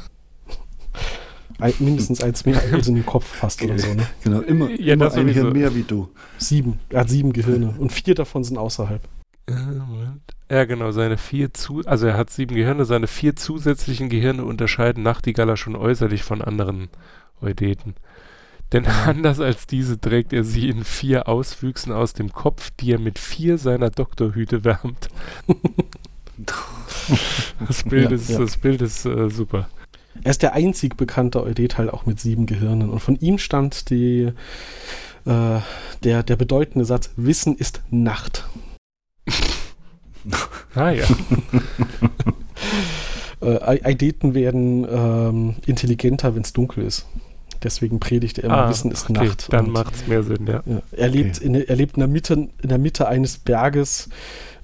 Ein, 1.60 1.74
mindestens 1.80 2.22
eins 2.22 2.46
mehr 2.46 2.62
als 2.74 2.90
in 2.90 2.96
den 2.96 3.06
Kopf 3.06 3.26
fast 3.26 3.62
oder 3.62 3.80
so, 3.80 3.94
ne? 3.94 4.06
Genau, 4.22 4.42
immer, 4.42 4.70
ja, 4.72 4.96
immer 4.96 5.14
ein 5.14 5.28
Gehirn 5.28 5.54
mehr 5.54 5.74
wie 5.74 5.84
du. 5.84 6.10
Sieben. 6.38 6.82
Er 6.90 7.02
hat 7.02 7.10
sieben 7.10 7.32
Gehirne 7.32 7.74
und 7.78 7.94
vier 7.94 8.16
davon 8.16 8.44
sind 8.44 8.58
außerhalb. 8.58 9.02
Ja, 10.50 10.66
genau, 10.66 10.92
seine 10.92 11.18
vier 11.18 11.54
zu, 11.54 11.82
also 11.86 12.06
er 12.06 12.18
hat 12.18 12.30
sieben 12.30 12.56
Gehirne, 12.56 12.86
seine 12.86 13.08
vier 13.08 13.36
zusätzlichen 13.36 14.10
Gehirne 14.10 14.46
unterscheiden 14.46 15.02
Nachtigaller 15.02 15.58
schon 15.58 15.76
äußerlich 15.76 16.24
von 16.24 16.42
anderen 16.42 16.90
Eudeten. 17.42 17.96
Denn 18.72 18.86
anders 18.86 19.40
als 19.40 19.68
diese 19.68 20.00
trägt 20.00 20.34
er 20.34 20.44
sie 20.44 20.70
in 20.70 20.84
vier 20.84 21.28
Auswüchsen 21.28 21.92
aus 21.92 22.14
dem 22.14 22.32
Kopf, 22.32 22.72
die 22.80 22.92
er 22.92 23.00
mit 23.00 23.20
vier 23.20 23.58
seiner 23.58 23.90
Doktorhüte 23.90 24.64
wärmt. 24.64 25.10
Das 27.68 27.84
Bild 27.84 28.10
Ja, 28.10 28.16
ist, 28.16 28.30
ja. 28.30 28.40
Das 28.40 28.58
Bild 28.58 28.82
ist 28.82 29.06
äh, 29.06 29.30
super. 29.30 29.70
Er 30.24 30.32
ist 30.32 30.42
der 30.42 30.54
einzig 30.54 30.98
bekannte 30.98 31.42
Eudet 31.44 31.78
halt 31.78 31.94
auch 31.94 32.06
mit 32.06 32.20
sieben 32.20 32.46
Gehirnen. 32.46 32.90
Und 32.90 33.00
von 33.00 33.16
ihm 33.18 33.38
stammt 33.38 33.90
die, 33.90 34.32
äh, 35.26 35.60
der, 36.04 36.24
der 36.24 36.36
bedeutende 36.36 36.84
Satz, 36.84 37.12
Wissen 37.16 37.56
ist 37.56 37.84
Nacht. 37.90 38.46
Ah 40.76 40.92
ja. 40.92 41.06
Äh, 43.42 43.82
Eideten 43.84 44.34
werden 44.34 44.88
ähm, 44.90 45.56
intelligenter, 45.66 46.36
wenn 46.36 46.42
es 46.42 46.54
dunkel 46.54 46.86
ist. 46.86 47.06
Deswegen 47.64 48.00
predigt 48.00 48.38
er 48.38 48.46
immer, 48.46 48.58
Ah, 48.58 48.70
Wissen 48.70 48.92
ist 48.92 49.10
okay, 49.10 49.28
Nacht. 49.28 49.52
Dann 49.52 49.70
macht 49.70 49.96
es 49.96 50.08
mehr 50.08 50.24
Sinn, 50.24 50.48
ja. 50.48 50.64
ja, 50.66 50.82
er, 50.92 51.08
lebt 51.10 51.40
in, 51.40 51.56
er 51.56 51.76
lebt 51.76 51.96
in 51.96 52.00
der 52.00 52.08
Mitte, 52.08 52.34
in 52.34 52.70
der 52.70 52.78
Mitte 52.78 53.08
eines 53.08 53.38
Berges, 53.38 54.10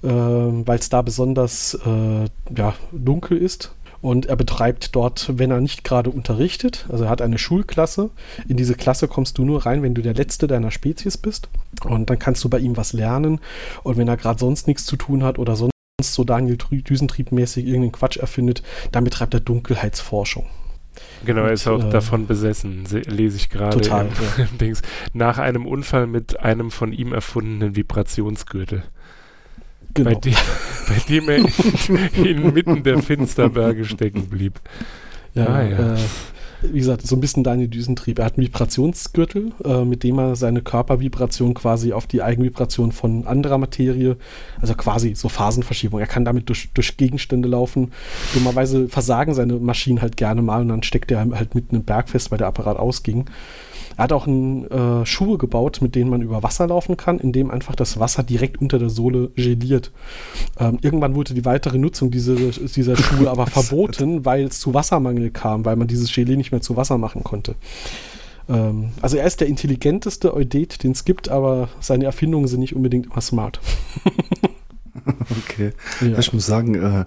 äh, 0.02 0.08
weil 0.08 0.78
es 0.78 0.88
da 0.88 1.02
besonders 1.02 1.78
äh, 1.84 2.24
ja, 2.56 2.74
dunkel 2.92 3.38
ist. 3.38 3.72
Und 4.02 4.26
er 4.26 4.36
betreibt 4.36 4.94
dort, 4.96 5.30
wenn 5.38 5.50
er 5.52 5.60
nicht 5.60 5.84
gerade 5.84 6.10
unterrichtet, 6.10 6.86
also 6.90 7.04
er 7.04 7.10
hat 7.10 7.22
eine 7.22 7.38
Schulklasse. 7.38 8.10
In 8.48 8.56
diese 8.56 8.74
Klasse 8.74 9.06
kommst 9.08 9.38
du 9.38 9.44
nur 9.44 9.64
rein, 9.64 9.82
wenn 9.82 9.94
du 9.94 10.02
der 10.02 10.12
Letzte 10.14 10.48
deiner 10.48 10.70
Spezies 10.72 11.16
bist. 11.16 11.48
Und 11.84 12.10
dann 12.10 12.18
kannst 12.18 12.42
du 12.44 12.48
bei 12.48 12.58
ihm 12.58 12.76
was 12.76 12.92
lernen. 12.92 13.40
Und 13.84 13.96
wenn 13.96 14.08
er 14.08 14.16
gerade 14.16 14.40
sonst 14.40 14.66
nichts 14.66 14.84
zu 14.84 14.96
tun 14.96 15.22
hat 15.22 15.38
oder 15.38 15.54
sonst 15.56 15.72
so 16.02 16.24
Daniel 16.24 16.56
Düsentriebmäßig 16.58 17.64
irgendeinen 17.64 17.92
Quatsch 17.92 18.16
erfindet, 18.16 18.62
dann 18.90 19.04
betreibt 19.04 19.34
er 19.34 19.40
Dunkelheitsforschung. 19.40 20.46
Genau, 21.24 21.42
er 21.42 21.52
ist 21.52 21.68
auch 21.68 21.84
äh, 21.84 21.88
davon 21.90 22.26
besessen, 22.26 22.84
se- 22.86 22.98
lese 23.00 23.36
ich 23.36 23.48
gerade. 23.50 23.80
Total, 23.80 24.08
im- 24.36 24.58
Dings. 24.58 24.82
Nach 25.14 25.38
einem 25.38 25.64
Unfall 25.64 26.08
mit 26.08 26.40
einem 26.40 26.70
von 26.72 26.92
ihm 26.92 27.12
erfundenen 27.12 27.76
Vibrationsgürtel. 27.76 28.82
Genau. 29.94 30.10
Bei, 30.10 30.14
dem, 30.16 30.34
bei 30.88 30.98
dem 31.08 31.28
er 31.28 32.26
inmitten 32.26 32.82
der 32.82 33.02
Finsterberge 33.02 33.84
stecken 33.84 34.28
blieb. 34.28 34.60
Ja, 35.34 35.46
Ah, 35.46 35.62
ja. 35.62 35.94
Äh, 35.94 35.98
wie 36.62 36.78
gesagt, 36.78 37.04
so 37.04 37.16
ein 37.16 37.20
bisschen 37.20 37.42
Daniel 37.42 37.68
Düsentrieb. 37.68 38.18
Er 38.20 38.24
hat 38.26 38.36
einen 38.38 38.46
Vibrationsgürtel, 38.46 39.52
äh, 39.64 39.84
mit 39.84 40.04
dem 40.04 40.18
er 40.18 40.36
seine 40.36 40.62
Körpervibration 40.62 41.54
quasi 41.54 41.92
auf 41.92 42.06
die 42.06 42.22
Eigenvibration 42.22 42.92
von 42.92 43.26
anderer 43.26 43.58
Materie, 43.58 44.16
also 44.60 44.74
quasi 44.74 45.14
so 45.14 45.28
Phasenverschiebung. 45.28 45.98
Er 45.98 46.06
kann 46.06 46.24
damit 46.24 46.48
durch, 46.48 46.70
durch 46.72 46.96
Gegenstände 46.96 47.48
laufen. 47.48 47.92
Dummerweise 48.32 48.88
versagen 48.88 49.34
seine 49.34 49.54
Maschinen 49.54 50.02
halt 50.02 50.16
gerne 50.16 50.42
mal 50.42 50.62
und 50.62 50.68
dann 50.68 50.82
steckt 50.84 51.10
er 51.10 51.18
halt 51.18 51.54
mitten 51.56 51.74
im 51.76 51.84
Berg 51.84 52.08
fest, 52.08 52.30
weil 52.30 52.38
der 52.38 52.46
Apparat 52.46 52.76
ausging. 52.76 53.26
Er 53.96 54.04
hat 54.04 54.12
auch 54.12 54.26
ein, 54.26 54.70
äh, 54.70 55.06
Schuhe 55.06 55.38
gebaut, 55.38 55.80
mit 55.82 55.94
denen 55.94 56.10
man 56.10 56.22
über 56.22 56.42
Wasser 56.42 56.66
laufen 56.66 56.96
kann, 56.96 57.18
indem 57.18 57.50
einfach 57.50 57.74
das 57.74 57.98
Wasser 57.98 58.22
direkt 58.22 58.60
unter 58.60 58.78
der 58.78 58.90
Sohle 58.90 59.30
geliert. 59.36 59.92
Ähm, 60.58 60.78
irgendwann 60.82 61.14
wurde 61.14 61.34
die 61.34 61.44
weitere 61.44 61.78
Nutzung 61.78 62.10
dieser, 62.10 62.34
dieser 62.34 62.96
Schuhe 62.96 63.30
aber 63.30 63.46
verboten, 63.48 64.24
weil 64.24 64.44
es 64.44 64.60
zu 64.60 64.74
Wassermangel 64.74 65.30
kam, 65.30 65.64
weil 65.64 65.76
man 65.76 65.88
dieses 65.88 66.12
Gelee 66.12 66.36
nicht 66.36 66.52
mehr 66.52 66.60
zu 66.60 66.76
Wasser 66.76 66.98
machen 66.98 67.24
konnte. 67.24 67.54
Ähm, 68.48 68.90
also 69.00 69.16
er 69.16 69.26
ist 69.26 69.40
der 69.40 69.48
intelligenteste 69.48 70.34
Eudet, 70.34 70.82
den 70.82 70.92
es 70.92 71.04
gibt, 71.04 71.28
aber 71.28 71.68
seine 71.80 72.04
Erfindungen 72.04 72.48
sind 72.48 72.60
nicht 72.60 72.74
unbedingt 72.74 73.06
immer 73.06 73.20
smart. 73.20 73.60
Okay. 75.48 75.72
Ja. 76.00 76.18
Ich 76.18 76.32
muss 76.32 76.46
sagen, 76.46 76.74
äh, 76.74 77.04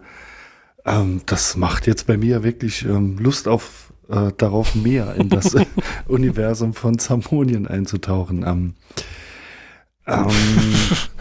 ähm, 0.85 1.21
das 1.25 1.55
macht 1.55 1.87
jetzt 1.87 2.07
bei 2.07 2.17
mir 2.17 2.43
wirklich 2.43 2.83
ähm, 2.83 3.17
Lust 3.19 3.47
auf 3.47 3.84
äh, 4.09 4.31
darauf 4.37 4.75
mehr 4.75 5.15
in 5.15 5.29
das 5.29 5.55
Universum 6.07 6.73
von 6.73 6.97
Zamonien 6.99 7.67
einzutauchen. 7.67 8.43
Ähm, 8.45 8.73
ähm, 10.07 10.29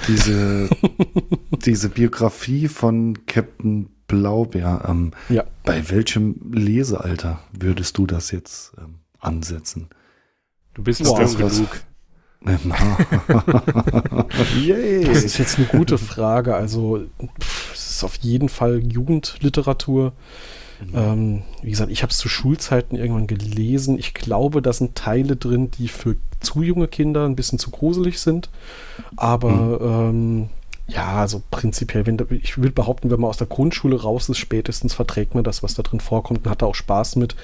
diese, 0.09 0.69
diese 1.65 1.89
Biografie 1.89 2.69
von 2.69 3.25
Captain 3.27 3.89
Blaubeer, 4.07 4.85
ähm, 4.89 5.13
Ja. 5.31 5.45
bei 5.65 5.89
welchem 5.91 6.53
Lesealter 6.53 7.41
würdest 7.59 7.97
du 7.97 8.07
das 8.07 8.31
jetzt 8.31 8.73
ähm, 8.79 8.97
ansetzen? 9.21 9.89
Du 10.75 10.83
bist 10.83 11.01
Ist 11.01 11.13
das 11.13 11.39
was- 11.41 11.57
genug. 11.57 11.69
Na. 12.65 12.99
Yay. 14.55 15.05
Das 15.05 15.25
ist 15.25 15.39
jetzt 15.39 15.57
eine 15.57 15.67
gute 15.67 15.97
Frage. 15.97 16.55
Also, 16.55 17.07
pff, 17.41 17.73
es 17.73 17.91
ist 17.93 18.05
auf 18.05 18.17
jeden 18.17 18.51
Fall 18.51 18.81
Jugendliteratur. 18.85 20.13
Ähm, 20.95 21.43
wie 21.63 21.71
gesagt, 21.71 21.91
ich 21.91 22.03
habe 22.03 22.11
es 22.11 22.19
zu 22.19 22.29
Schulzeiten 22.29 22.97
irgendwann 22.97 23.27
gelesen. 23.27 23.99
Ich 23.99 24.15
glaube, 24.15 24.63
da 24.63 24.73
sind 24.73 24.95
Teile 24.95 25.37
drin, 25.37 25.71
die 25.71 25.89
für 25.89 26.17
zu 26.41 26.63
junge 26.63 26.89
Kinder 26.89 27.25
ein 27.25 27.37
bisschen 27.37 27.59
zu 27.59 27.71
gruselig 27.71 28.21
sind. 28.21 28.51
Aber 29.17 29.81
ähm, 29.81 30.49
ja, 30.87 31.15
also 31.15 31.43
prinzipiell, 31.51 32.05
wenn 32.05 32.19
ich 32.43 32.59
würde 32.59 32.73
behaupten, 32.73 33.11
wenn 33.11 33.19
man 33.19 33.31
aus 33.31 33.39
der 33.39 33.47
Grundschule 33.47 34.03
raus 34.03 34.29
ist, 34.29 34.37
spätestens 34.37 34.93
verträgt 34.93 35.35
man 35.35 35.43
das, 35.43 35.63
was 35.63 35.73
da 35.73 35.83
drin 35.83 35.99
vorkommt 36.01 36.45
und 36.45 36.51
hat 36.51 36.61
da 36.61 36.67
auch 36.67 36.75
Spaß 36.75 37.17
mit. 37.17 37.37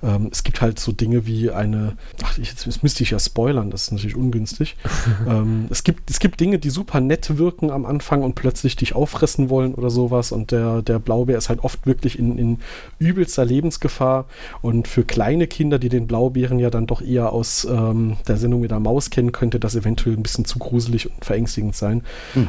Ähm, 0.00 0.28
es 0.30 0.44
gibt 0.44 0.60
halt 0.60 0.78
so 0.78 0.92
Dinge 0.92 1.26
wie 1.26 1.50
eine, 1.50 1.96
ach, 2.22 2.38
ich, 2.38 2.50
jetzt 2.50 2.82
müsste 2.84 3.02
ich 3.02 3.10
ja 3.10 3.18
spoilern, 3.18 3.72
das 3.72 3.84
ist 3.84 3.92
natürlich 3.92 4.14
ungünstig. 4.14 4.76
ähm, 5.28 5.66
es, 5.70 5.82
gibt, 5.82 6.08
es 6.08 6.20
gibt 6.20 6.38
Dinge, 6.38 6.60
die 6.60 6.70
super 6.70 7.00
nett 7.00 7.36
wirken 7.36 7.70
am 7.70 7.84
Anfang 7.84 8.22
und 8.22 8.36
plötzlich 8.36 8.76
dich 8.76 8.94
auffressen 8.94 9.50
wollen 9.50 9.74
oder 9.74 9.90
sowas 9.90 10.30
und 10.30 10.52
der, 10.52 10.80
der 10.82 11.00
Blaubeer 11.00 11.36
ist 11.36 11.48
halt 11.48 11.64
oft 11.64 11.86
wirklich 11.86 12.16
in, 12.16 12.38
in 12.38 12.58
übelster 13.00 13.44
Lebensgefahr 13.44 14.26
und 14.62 14.86
für 14.86 15.02
kleine 15.02 15.48
Kinder, 15.48 15.80
die 15.80 15.88
den 15.88 16.06
Blaubeeren 16.06 16.60
ja 16.60 16.70
dann 16.70 16.86
doch 16.86 17.02
eher 17.02 17.32
aus 17.32 17.64
ähm, 17.64 18.18
der 18.28 18.36
Sendung 18.36 18.60
mit 18.60 18.70
der 18.70 18.78
Maus 18.78 19.10
kennen, 19.10 19.32
könnte 19.32 19.58
das 19.58 19.74
eventuell 19.74 20.16
ein 20.16 20.22
bisschen 20.22 20.44
zu 20.44 20.60
gruselig 20.60 21.10
und 21.10 21.24
verängstigend 21.24 21.74
sein. 21.74 22.04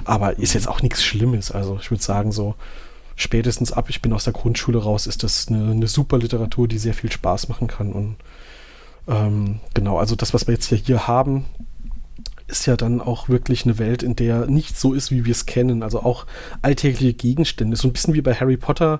Aber 0.06 0.35
ist 0.38 0.54
jetzt 0.54 0.68
auch 0.68 0.82
nichts 0.82 1.04
Schlimmes. 1.04 1.52
Also 1.52 1.78
ich 1.82 1.92
würde 1.92 2.04
sagen, 2.04 2.32
so 2.32 2.56
spätestens 3.16 3.72
ab, 3.72 3.90
ich 3.90 4.02
bin 4.02 4.14
aus 4.14 4.26
der 4.26 4.34
Grundschule 4.34 4.80
raus, 4.80 5.08
ist 5.08 5.24
das 5.24 5.48
eine, 5.48 5.72
eine 5.72 5.88
super 5.88 6.18
Literatur, 6.18 6.68
die 6.68 6.78
sehr 6.78 6.94
viel 6.94 7.12
Spaß 7.12 7.50
machen 7.50 7.68
kann. 7.68 7.94
Und 7.94 8.16
ähm, 9.08 9.60
genau, 9.74 9.98
also 10.00 10.16
das, 10.16 10.34
was 10.34 10.48
wir 10.48 10.54
jetzt 10.54 10.68
hier, 10.68 10.78
hier 10.78 11.08
haben, 11.08 11.46
ist 12.48 12.68
ja 12.68 12.78
dann 12.78 13.02
auch 13.02 13.28
wirklich 13.28 13.66
eine 13.66 13.80
Welt, 13.80 14.04
in 14.04 14.16
der 14.16 14.46
nicht 14.46 14.78
so 14.78 14.93
ist, 14.93 15.10
wie 15.10 15.26
wir 15.26 15.32
es 15.32 15.48
kennen. 15.48 15.82
Also 15.82 16.04
auch 16.04 16.28
alltägliche 16.62 17.14
Gegenstände. 17.14 17.76
So 17.76 17.88
ein 17.88 17.93
bisschen 17.93 18.14
wie 18.14 18.22
bei 18.22 18.36
Harry 18.36 18.58
Potter, 18.58 19.00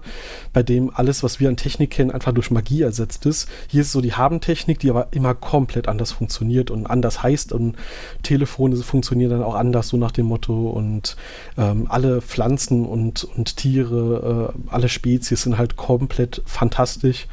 bei 0.52 0.64
dem 0.64 0.92
alles, 0.94 1.22
was 1.22 1.40
wir 1.40 1.48
an 1.48 1.58
Technik 1.58 1.92
kennen, 1.92 2.10
einfach 2.10 2.34
durch 2.34 2.50
Magie 2.50 2.82
ersetzt 2.82 3.26
ist. 3.28 3.48
Hier 3.68 3.82
ist 3.82 3.92
so 3.92 4.02
die 4.02 4.14
Habentechnik, 4.14 4.80
die 4.80 4.90
aber 4.90 5.10
immer 5.12 5.36
komplett 5.36 5.88
anders 5.88 6.12
funktioniert 6.12 6.72
und 6.72 6.88
anders 6.88 7.22
heißt. 7.22 7.54
Und 7.54 7.76
Telefone 8.24 8.76
funktionieren 8.78 9.30
dann 9.30 9.44
auch 9.44 9.56
anders, 9.56 9.90
so 9.90 9.98
nach 9.98 10.12
dem 10.12 10.26
Motto. 10.26 10.70
Und 10.70 11.16
ähm, 11.58 11.86
alle 11.88 12.22
Pflanzen 12.22 12.86
und, 12.86 13.26
und 13.26 13.58
Tiere, 13.58 14.54
äh, 14.56 14.72
alle 14.72 14.90
Spezies 14.90 15.44
sind 15.44 15.60
halt 15.60 15.76
komplett 15.76 16.42
fantastisch. 16.46 17.28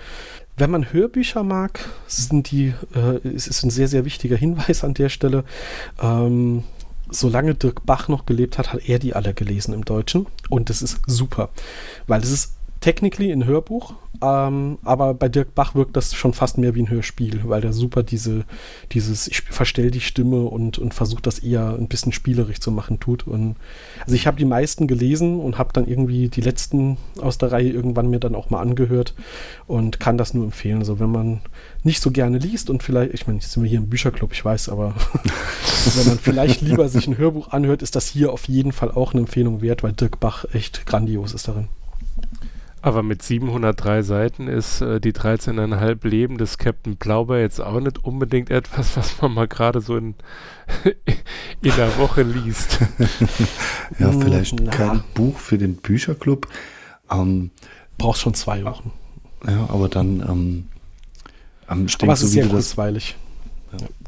Wenn 0.56 0.70
man 0.70 0.92
Hörbücher 0.92 1.42
mag, 1.42 1.88
sind 2.06 2.50
die, 2.50 2.74
äh, 2.94 3.26
es 3.28 3.46
ist 3.46 3.64
ein 3.64 3.70
sehr, 3.70 3.88
sehr 3.88 4.04
wichtiger 4.04 4.36
Hinweis 4.36 4.84
an 4.84 4.94
der 4.94 5.08
Stelle. 5.08 5.44
Ähm, 6.00 6.64
solange 7.10 7.54
Dirk 7.54 7.84
Bach 7.86 8.08
noch 8.08 8.26
gelebt 8.26 8.58
hat, 8.58 8.72
hat 8.72 8.88
er 8.88 8.98
die 8.98 9.14
alle 9.14 9.34
gelesen 9.34 9.74
im 9.74 9.84
Deutschen. 9.84 10.26
Und 10.50 10.70
das 10.70 10.82
ist 10.82 10.98
super, 11.06 11.50
weil 12.06 12.20
das 12.20 12.30
ist 12.30 12.54
technically 12.82 13.32
ein 13.32 13.46
Hörbuch, 13.46 13.94
ähm, 14.20 14.78
aber 14.82 15.14
bei 15.14 15.28
Dirk 15.28 15.54
Bach 15.54 15.74
wirkt 15.74 15.96
das 15.96 16.14
schon 16.14 16.34
fast 16.34 16.58
mehr 16.58 16.74
wie 16.74 16.82
ein 16.82 16.90
Hörspiel, 16.90 17.40
weil 17.44 17.60
der 17.60 17.72
super 17.72 18.02
diese, 18.02 18.44
dieses, 18.90 19.28
ich 19.28 19.42
verstell 19.42 19.90
die 19.90 20.00
Stimme 20.00 20.42
und, 20.42 20.78
und 20.78 20.92
versucht 20.92 21.26
das 21.26 21.38
eher 21.38 21.76
ein 21.78 21.88
bisschen 21.88 22.12
spielerisch 22.12 22.60
zu 22.60 22.70
machen 22.70 23.00
tut. 23.00 23.26
Und 23.26 23.56
also 24.00 24.14
ich 24.14 24.26
habe 24.26 24.36
die 24.36 24.44
meisten 24.44 24.86
gelesen 24.88 25.40
und 25.40 25.58
habe 25.58 25.72
dann 25.72 25.86
irgendwie 25.86 26.28
die 26.28 26.40
letzten 26.40 26.98
aus 27.20 27.38
der 27.38 27.52
Reihe 27.52 27.70
irgendwann 27.70 28.10
mir 28.10 28.20
dann 28.20 28.34
auch 28.34 28.50
mal 28.50 28.60
angehört 28.60 29.14
und 29.66 30.00
kann 30.00 30.18
das 30.18 30.34
nur 30.34 30.44
empfehlen. 30.44 30.78
Also 30.78 30.98
wenn 30.98 31.10
man 31.10 31.40
nicht 31.84 32.02
so 32.02 32.10
gerne 32.10 32.38
liest 32.38 32.68
und 32.68 32.82
vielleicht, 32.82 33.14
ich 33.14 33.26
meine, 33.26 33.38
jetzt 33.38 33.52
sind 33.52 33.62
wir 33.62 33.70
hier 33.70 33.78
im 33.78 33.88
Bücherclub, 33.88 34.32
ich 34.32 34.44
weiß, 34.44 34.68
aber 34.68 34.94
wenn 35.94 36.06
man 36.08 36.18
vielleicht 36.18 36.60
lieber 36.60 36.88
sich 36.88 37.06
ein 37.06 37.16
Hörbuch 37.16 37.52
anhört, 37.52 37.82
ist 37.82 37.96
das 37.96 38.08
hier 38.08 38.32
auf 38.32 38.48
jeden 38.48 38.72
Fall 38.72 38.90
auch 38.90 39.12
eine 39.12 39.20
Empfehlung 39.20 39.62
wert, 39.62 39.82
weil 39.84 39.92
Dirk 39.92 40.18
Bach 40.20 40.44
echt 40.52 40.84
grandios 40.84 41.32
ist 41.32 41.46
darin. 41.46 41.68
Aber 42.84 43.04
mit 43.04 43.22
703 43.22 44.02
Seiten 44.02 44.48
ist 44.48 44.80
äh, 44.80 45.00
die 45.00 45.12
13,5 45.12 46.06
Leben 46.08 46.36
des 46.36 46.58
Captain 46.58 46.96
Blaubeer 46.96 47.40
jetzt 47.40 47.60
auch 47.60 47.78
nicht 47.78 48.04
unbedingt 48.04 48.50
etwas, 48.50 48.96
was 48.96 49.22
man 49.22 49.32
mal 49.34 49.46
gerade 49.46 49.80
so 49.80 49.96
in, 49.96 50.16
in 51.62 51.76
der 51.76 51.96
Woche 51.98 52.22
liest. 52.22 52.80
Ja, 53.98 54.10
vielleicht 54.10 54.58
na. 54.60 54.70
kein 54.70 55.02
Buch 55.14 55.38
für 55.38 55.58
den 55.58 55.76
Bücherclub. 55.76 56.48
Ähm, 57.10 57.50
Brauchst 57.98 58.22
schon 58.22 58.34
zwei 58.34 58.64
Wochen. 58.64 58.90
ja, 59.46 59.68
aber 59.68 59.88
dann, 59.88 60.20
ähm, 60.28 60.68
ähm, 61.68 61.86
ich 61.86 62.02
Aber 62.02 62.14
es 62.14 62.20
so 62.20 62.26
ist 62.26 62.32
wie 62.32 62.34
sehr 62.36 62.44
du 62.44 62.48
das, 62.48 62.68
kurzweilig. 62.68 63.16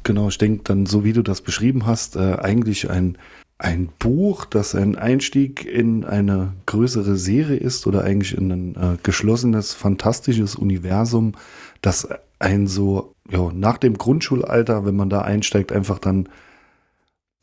genau, 0.02 0.28
ich 0.28 0.38
denke 0.38 0.62
dann, 0.64 0.86
so 0.86 1.04
wie 1.04 1.12
du 1.12 1.22
das 1.22 1.42
beschrieben 1.42 1.86
hast, 1.86 2.16
äh, 2.16 2.36
eigentlich 2.40 2.90
ein 2.90 3.18
ein 3.58 3.88
Buch, 3.98 4.44
das 4.46 4.74
ein 4.74 4.96
Einstieg 4.96 5.64
in 5.64 6.04
eine 6.04 6.54
größere 6.66 7.16
Serie 7.16 7.56
ist 7.56 7.86
oder 7.86 8.02
eigentlich 8.04 8.36
in 8.36 8.50
ein 8.50 8.74
äh, 8.74 8.96
geschlossenes, 9.02 9.74
fantastisches 9.74 10.56
Universum, 10.56 11.32
das 11.80 12.08
ein 12.38 12.66
so, 12.66 13.14
ja, 13.30 13.50
nach 13.52 13.78
dem 13.78 13.96
Grundschulalter, 13.96 14.84
wenn 14.84 14.96
man 14.96 15.08
da 15.08 15.22
einsteigt, 15.22 15.72
einfach 15.72 15.98
dann 15.98 16.28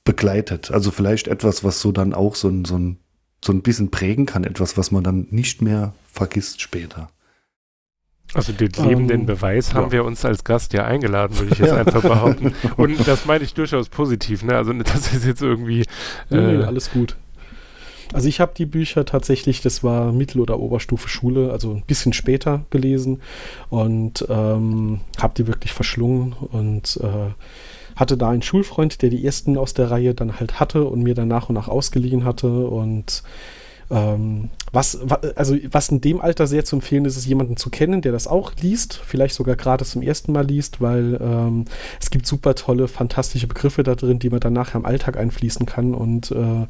begleitet. 0.03 0.72
Also 0.72 0.91
vielleicht 0.91 1.28
etwas, 1.28 1.64
was 1.64 1.80
so 1.80 1.91
dann 1.91 2.14
auch 2.14 2.36
so 2.36 2.51
so 2.66 2.78
ein, 2.78 2.97
so 3.43 3.53
ein 3.53 3.62
bisschen 3.62 3.89
prägen 3.89 4.26
kann, 4.26 4.43
etwas, 4.43 4.78
was 4.78 4.91
man 4.91 5.03
dann 5.03 5.28
nicht 5.32 5.62
mehr 5.62 5.93
vergisst 6.12 6.62
später. 6.62 7.09
Also 8.34 8.53
den 8.53 8.71
lebenden 8.71 9.21
Ähm, 9.21 9.25
Beweis 9.25 9.73
haben 9.73 9.88
ja. 9.88 9.91
wir 9.91 10.05
uns 10.05 10.23
als 10.23 10.43
Gast 10.43 10.73
ja 10.73 10.86
eingeladen, 10.86 11.38
würde 11.38 11.51
ich 11.53 11.59
jetzt 11.59 11.73
einfach 11.73 12.01
behaupten. 12.01 12.53
Und 12.77 13.05
das 13.07 13.25
meine 13.25 13.43
ich 13.43 13.53
durchaus 13.53 13.89
positiv, 13.89 14.43
ne? 14.43 14.55
Also 14.55 14.71
das 14.73 15.13
ist 15.13 15.25
jetzt 15.25 15.41
irgendwie 15.41 15.84
Nee, 16.29 16.38
nee, 16.39 16.61
äh, 16.61 16.63
alles 16.63 16.91
gut. 16.91 17.17
Also 18.13 18.27
ich 18.27 18.39
habe 18.39 18.53
die 18.57 18.65
Bücher 18.65 19.05
tatsächlich, 19.05 19.61
das 19.61 19.84
war 19.84 20.11
Mittel- 20.11 20.41
oder 20.41 20.59
Oberstufe 20.59 21.07
Schule, 21.07 21.51
also 21.51 21.71
ein 21.71 21.84
bisschen 21.88 22.13
später 22.13 22.65
gelesen 22.69 23.21
und 23.69 24.25
ähm, 24.29 24.99
habe 25.21 25.34
die 25.38 25.47
wirklich 25.47 25.71
verschlungen 25.71 26.34
und 26.51 26.99
äh, 27.01 27.32
hatte 27.95 28.17
da 28.17 28.29
einen 28.29 28.41
Schulfreund, 28.41 29.01
der 29.01 29.09
die 29.09 29.25
ersten 29.25 29.57
aus 29.57 29.73
der 29.73 29.91
Reihe 29.91 30.13
dann 30.13 30.39
halt 30.39 30.59
hatte 30.59 30.86
und 30.86 31.03
mir 31.03 31.15
dann 31.15 31.27
nach 31.27 31.49
und 31.49 31.55
nach 31.55 31.67
ausgeliehen 31.67 32.25
hatte 32.25 32.67
und 32.67 33.23
ähm, 33.91 34.49
was, 34.71 34.99
wa- 35.03 35.19
also 35.35 35.55
was 35.69 35.89
in 35.89 35.99
dem 36.01 36.21
Alter 36.21 36.47
sehr 36.47 36.63
zu 36.65 36.77
empfehlen 36.77 37.05
ist, 37.05 37.17
ist 37.17 37.25
jemanden 37.25 37.57
zu 37.57 37.69
kennen, 37.69 38.01
der 38.01 38.11
das 38.13 38.25
auch 38.27 38.53
liest, 38.61 39.01
vielleicht 39.05 39.35
sogar 39.35 39.55
gerade 39.55 39.83
zum 39.85 40.01
ersten 40.01 40.31
Mal 40.31 40.45
liest, 40.47 40.79
weil 40.81 41.19
ähm, 41.21 41.65
es 41.99 42.09
gibt 42.09 42.25
super 42.25 42.55
tolle, 42.55 42.87
fantastische 42.87 43.47
Begriffe 43.47 43.83
da 43.83 43.95
drin, 43.95 44.19
die 44.19 44.29
man 44.29 44.39
dann 44.39 44.53
nachher 44.53 44.77
im 44.79 44.85
Alltag 44.85 45.17
einfließen 45.17 45.65
kann 45.65 45.93
und 45.93 46.31
äh, 46.31 46.67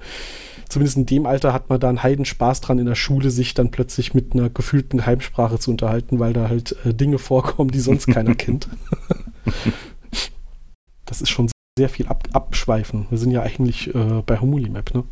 zumindest 0.68 0.98
in 0.98 1.06
dem 1.06 1.26
Alter 1.26 1.54
hat 1.54 1.70
man 1.70 1.80
da 1.80 1.90
einen 1.90 2.02
Heidenspaß 2.02 2.62
dran, 2.62 2.80
in 2.80 2.86
der 2.88 2.96
Schule 2.96 3.30
sich 3.30 3.54
dann 3.54 3.72
plötzlich 3.72 4.14
mit 4.14 4.34
einer 4.34 4.50
gefühlten 4.50 5.06
Heimsprache 5.06 5.60
zu 5.60 5.70
unterhalten, 5.72 6.20
weil 6.20 6.34
da 6.34 6.50
halt 6.50 6.76
äh, 6.86 6.94
Dinge 6.94 7.20
vorkommen, 7.20 7.72
die 7.72 7.80
sonst 7.82 8.08
keiner 8.08 8.34
kennt. 8.36 8.68
Das 11.06 11.22
ist 11.22 11.30
schon 11.30 11.50
sehr 11.78 11.90
viel 11.90 12.08
ab 12.08 12.24
abschweifen. 12.34 13.06
Wir 13.10 13.18
sind 13.18 13.32
ja 13.32 13.42
eigentlich 13.42 13.94
äh, 13.94 14.22
bei 14.26 14.40
Homulimap, 14.40 14.94
ne? 14.94 15.04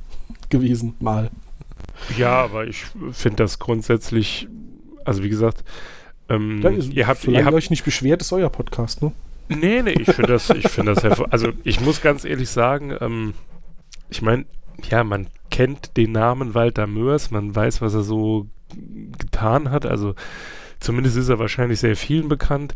Gewesen, 0.49 0.93
mal. 0.99 1.29
Ja, 2.17 2.43
aber 2.43 2.67
ich 2.67 2.85
finde 3.11 3.37
das 3.37 3.59
grundsätzlich, 3.59 4.47
also 5.05 5.23
wie 5.23 5.29
gesagt, 5.29 5.63
ähm, 6.29 6.61
Ja, 6.61 6.69
ihr, 6.69 6.83
ihr 6.83 7.07
habt, 7.07 7.25
ihr 7.25 7.45
habt 7.45 7.55
euch 7.55 7.69
nicht 7.69 7.83
beschwert, 7.83 8.21
ist 8.21 8.31
euer 8.31 8.49
Podcast, 8.49 9.01
ne? 9.01 9.11
Nee, 9.49 9.81
nee, 9.81 9.91
ich 9.91 10.11
finde 10.11 10.33
das, 10.33 10.49
ich 10.51 10.67
finde 10.69 10.93
das 10.93 11.03
hervor. 11.03 11.27
Also 11.31 11.49
ich 11.63 11.81
muss 11.81 12.01
ganz 12.01 12.23
ehrlich 12.23 12.49
sagen, 12.49 12.95
ähm, 13.01 13.33
ich 14.09 14.21
meine, 14.21 14.45
ja, 14.89 15.03
man 15.03 15.27
kennt 15.49 15.97
den 15.97 16.11
Namen 16.11 16.53
Walter 16.53 16.85
Mörs, 16.85 17.31
man 17.31 17.55
weiß, 17.55 17.81
was 17.81 17.95
er 17.95 18.03
so 18.03 18.47
getan 19.17 19.71
hat. 19.71 19.87
Also 19.87 20.13
zumindest 20.79 21.17
ist 21.17 21.29
er 21.29 21.39
wahrscheinlich 21.39 21.79
sehr 21.79 21.95
vielen 21.95 22.29
bekannt. 22.29 22.75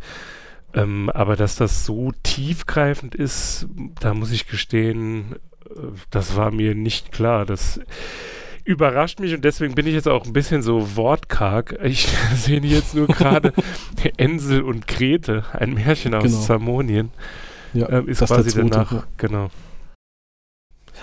Ähm, 0.74 1.12
aber 1.12 1.36
dass 1.36 1.56
das 1.56 1.86
so 1.86 2.12
tiefgreifend 2.24 3.14
ist, 3.14 3.68
da 4.00 4.16
muss 4.16 4.32
ich 4.32 4.48
gestehen, 4.48 5.36
äh, 5.70 5.80
das 6.10 6.36
war 6.36 6.50
mir 6.50 6.74
nicht 6.74 7.12
klar. 7.12 7.46
Das 7.46 7.80
überrascht 8.66 9.20
mich 9.20 9.34
und 9.34 9.44
deswegen 9.44 9.76
bin 9.76 9.88
ich 9.88 9.94
jetzt 9.94 10.08
auch 10.08 10.26
ein 10.26 10.34
bisschen 10.34 10.62
so 10.62 10.96
wortkarg. 10.96 11.80
Ich 11.84 12.08
sehe 12.36 12.62
jetzt 12.62 12.96
nur 12.96 13.08
gerade 13.08 13.54
Ensel 14.18 14.62
und 14.62 14.88
Grete, 14.88 15.44
ein 15.54 15.74
Märchen 15.74 16.14
aus 16.14 16.24
Genau. 16.24 16.40
Zamonien, 16.40 17.12
Ja, 17.74 17.90
ähm, 17.90 18.08
ist 18.08 18.24
quasi 18.26 18.58
danach, 18.58 18.92
ja. 18.92 19.04
genau. 19.18 19.50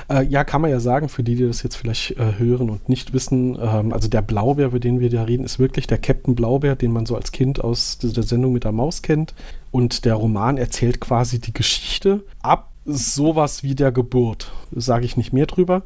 Äh, 0.08 0.24
ja, 0.24 0.44
kann 0.44 0.62
man 0.62 0.70
ja 0.70 0.80
sagen, 0.80 1.08
für 1.08 1.22
die, 1.22 1.34
die 1.34 1.46
das 1.46 1.62
jetzt 1.62 1.76
vielleicht 1.76 2.12
äh, 2.12 2.38
hören 2.38 2.70
und 2.70 2.88
nicht 2.88 3.12
wissen, 3.12 3.58
ähm, 3.61 3.92
also 3.92 4.08
der 4.08 4.22
Blaubär, 4.22 4.66
über 4.66 4.80
den 4.80 5.00
wir 5.00 5.11
da 5.11 5.24
reden, 5.24 5.44
ist 5.44 5.58
wirklich 5.58 5.86
der 5.86 5.98
Captain 5.98 6.34
Blaubär, 6.34 6.76
den 6.76 6.92
man 6.92 7.06
so 7.06 7.16
als 7.16 7.32
Kind 7.32 7.62
aus 7.62 7.98
der 7.98 8.22
Sendung 8.22 8.52
mit 8.52 8.64
der 8.64 8.72
Maus 8.72 9.02
kennt. 9.02 9.34
Und 9.70 10.04
der 10.04 10.14
Roman 10.14 10.56
erzählt 10.56 11.00
quasi 11.00 11.38
die 11.38 11.52
Geschichte 11.52 12.24
ab 12.42 12.69
sowas 12.91 13.62
wie 13.62 13.74
der 13.74 13.93
Geburt. 13.93 14.53
Sage 14.72 15.05
ich 15.05 15.16
nicht 15.16 15.32
mehr 15.32 15.47
drüber. 15.47 15.82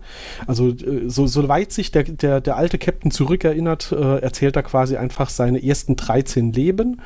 Also, 0.46 0.68
äh, 0.68 1.08
so, 1.08 1.26
soweit 1.26 1.72
sich 1.72 1.90
der, 1.90 2.04
der, 2.04 2.40
der 2.40 2.56
alte 2.56 2.78
Captain 2.78 3.10
zurückerinnert, 3.10 3.92
äh, 3.92 4.18
erzählt 4.18 4.56
er 4.56 4.62
quasi 4.62 4.96
einfach 4.96 5.30
seine 5.30 5.62
ersten 5.62 5.96
13 5.96 6.52
Leben 6.52 7.00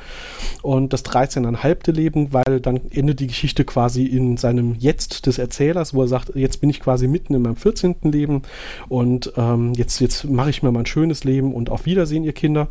und 0.61 0.93
das 0.93 1.05
13,5. 1.05 1.91
Leben, 1.91 2.33
weil 2.33 2.59
dann 2.59 2.79
endet 2.91 3.19
die 3.19 3.27
Geschichte 3.27 3.63
quasi 3.65 4.05
in 4.05 4.37
seinem 4.37 4.75
Jetzt 4.77 5.25
des 5.25 5.37
Erzählers, 5.37 5.93
wo 5.93 6.01
er 6.01 6.07
sagt, 6.07 6.35
jetzt 6.35 6.61
bin 6.61 6.69
ich 6.69 6.79
quasi 6.79 7.07
mitten 7.07 7.33
in 7.33 7.41
meinem 7.41 7.55
14. 7.55 7.95
Leben 8.03 8.43
und 8.87 9.33
ähm, 9.37 9.73
jetzt, 9.73 9.99
jetzt 9.99 10.25
mache 10.25 10.49
ich 10.49 10.63
mir 10.63 10.71
mal 10.71 10.81
ein 10.81 10.85
schönes 10.85 11.23
Leben 11.23 11.53
und 11.53 11.69
auf 11.69 11.85
Wiedersehen, 11.85 12.23
ihr 12.23 12.33
Kinder. 12.33 12.67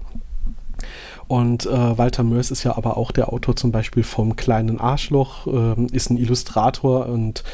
Und 1.29 1.67
äh, 1.67 1.99
Walter 1.99 2.25
Mörs 2.25 2.51
ist 2.51 2.65
ja 2.65 2.77
aber 2.77 2.97
auch 2.97 3.13
der 3.13 3.33
Autor 3.33 3.55
zum 3.55 3.71
Beispiel 3.71 4.03
vom 4.03 4.35
kleinen 4.35 4.81
Arschloch, 4.81 5.47
ähm, 5.47 5.87
ist 5.93 6.11
ein 6.11 6.17
Illustrator 6.17 7.07
und 7.07 7.45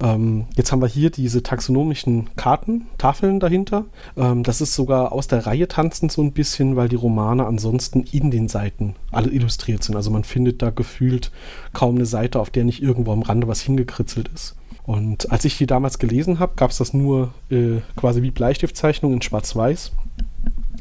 ähm, 0.00 0.46
jetzt 0.54 0.70
haben 0.70 0.80
wir 0.80 0.86
hier 0.86 1.10
diese 1.10 1.42
taxonomischen 1.42 2.30
Karten, 2.36 2.86
Tafeln 2.98 3.40
dahinter. 3.40 3.86
Ähm, 4.16 4.44
das 4.44 4.60
ist 4.60 4.74
sogar 4.74 5.12
aus 5.12 5.26
der 5.26 5.44
Reihe 5.44 5.66
tanzend 5.66 6.12
so 6.12 6.22
ein 6.22 6.32
bisschen, 6.32 6.76
weil 6.76 6.88
die 6.88 6.96
Romane 6.96 7.46
ansonsten 7.46 8.04
in 8.04 8.30
den 8.30 8.48
Seiten 8.48 8.94
alle 9.10 9.30
illustriert 9.30 9.82
sind. 9.82 9.96
Also 9.96 10.10
man 10.10 10.22
findet 10.22 10.62
da 10.62 10.70
gefühlt 10.70 11.32
kaum 11.72 11.96
eine 11.96 12.06
Seite, 12.06 12.38
auf 12.38 12.50
der 12.50 12.64
nicht 12.64 12.82
irgendwo 12.82 13.12
am 13.12 13.22
Rande 13.22 13.48
was 13.48 13.60
hingekritzelt 13.60 14.30
ist. 14.32 14.54
Und 14.84 15.32
als 15.32 15.44
ich 15.44 15.58
die 15.58 15.66
damals 15.66 15.98
gelesen 15.98 16.38
habe, 16.38 16.52
gab 16.54 16.70
es 16.70 16.78
das 16.78 16.94
nur 16.94 17.34
äh, 17.50 17.80
quasi 17.96 18.22
wie 18.22 18.30
Bleistiftzeichnung 18.30 19.12
in 19.12 19.22
Schwarz-Weiß. 19.22 19.90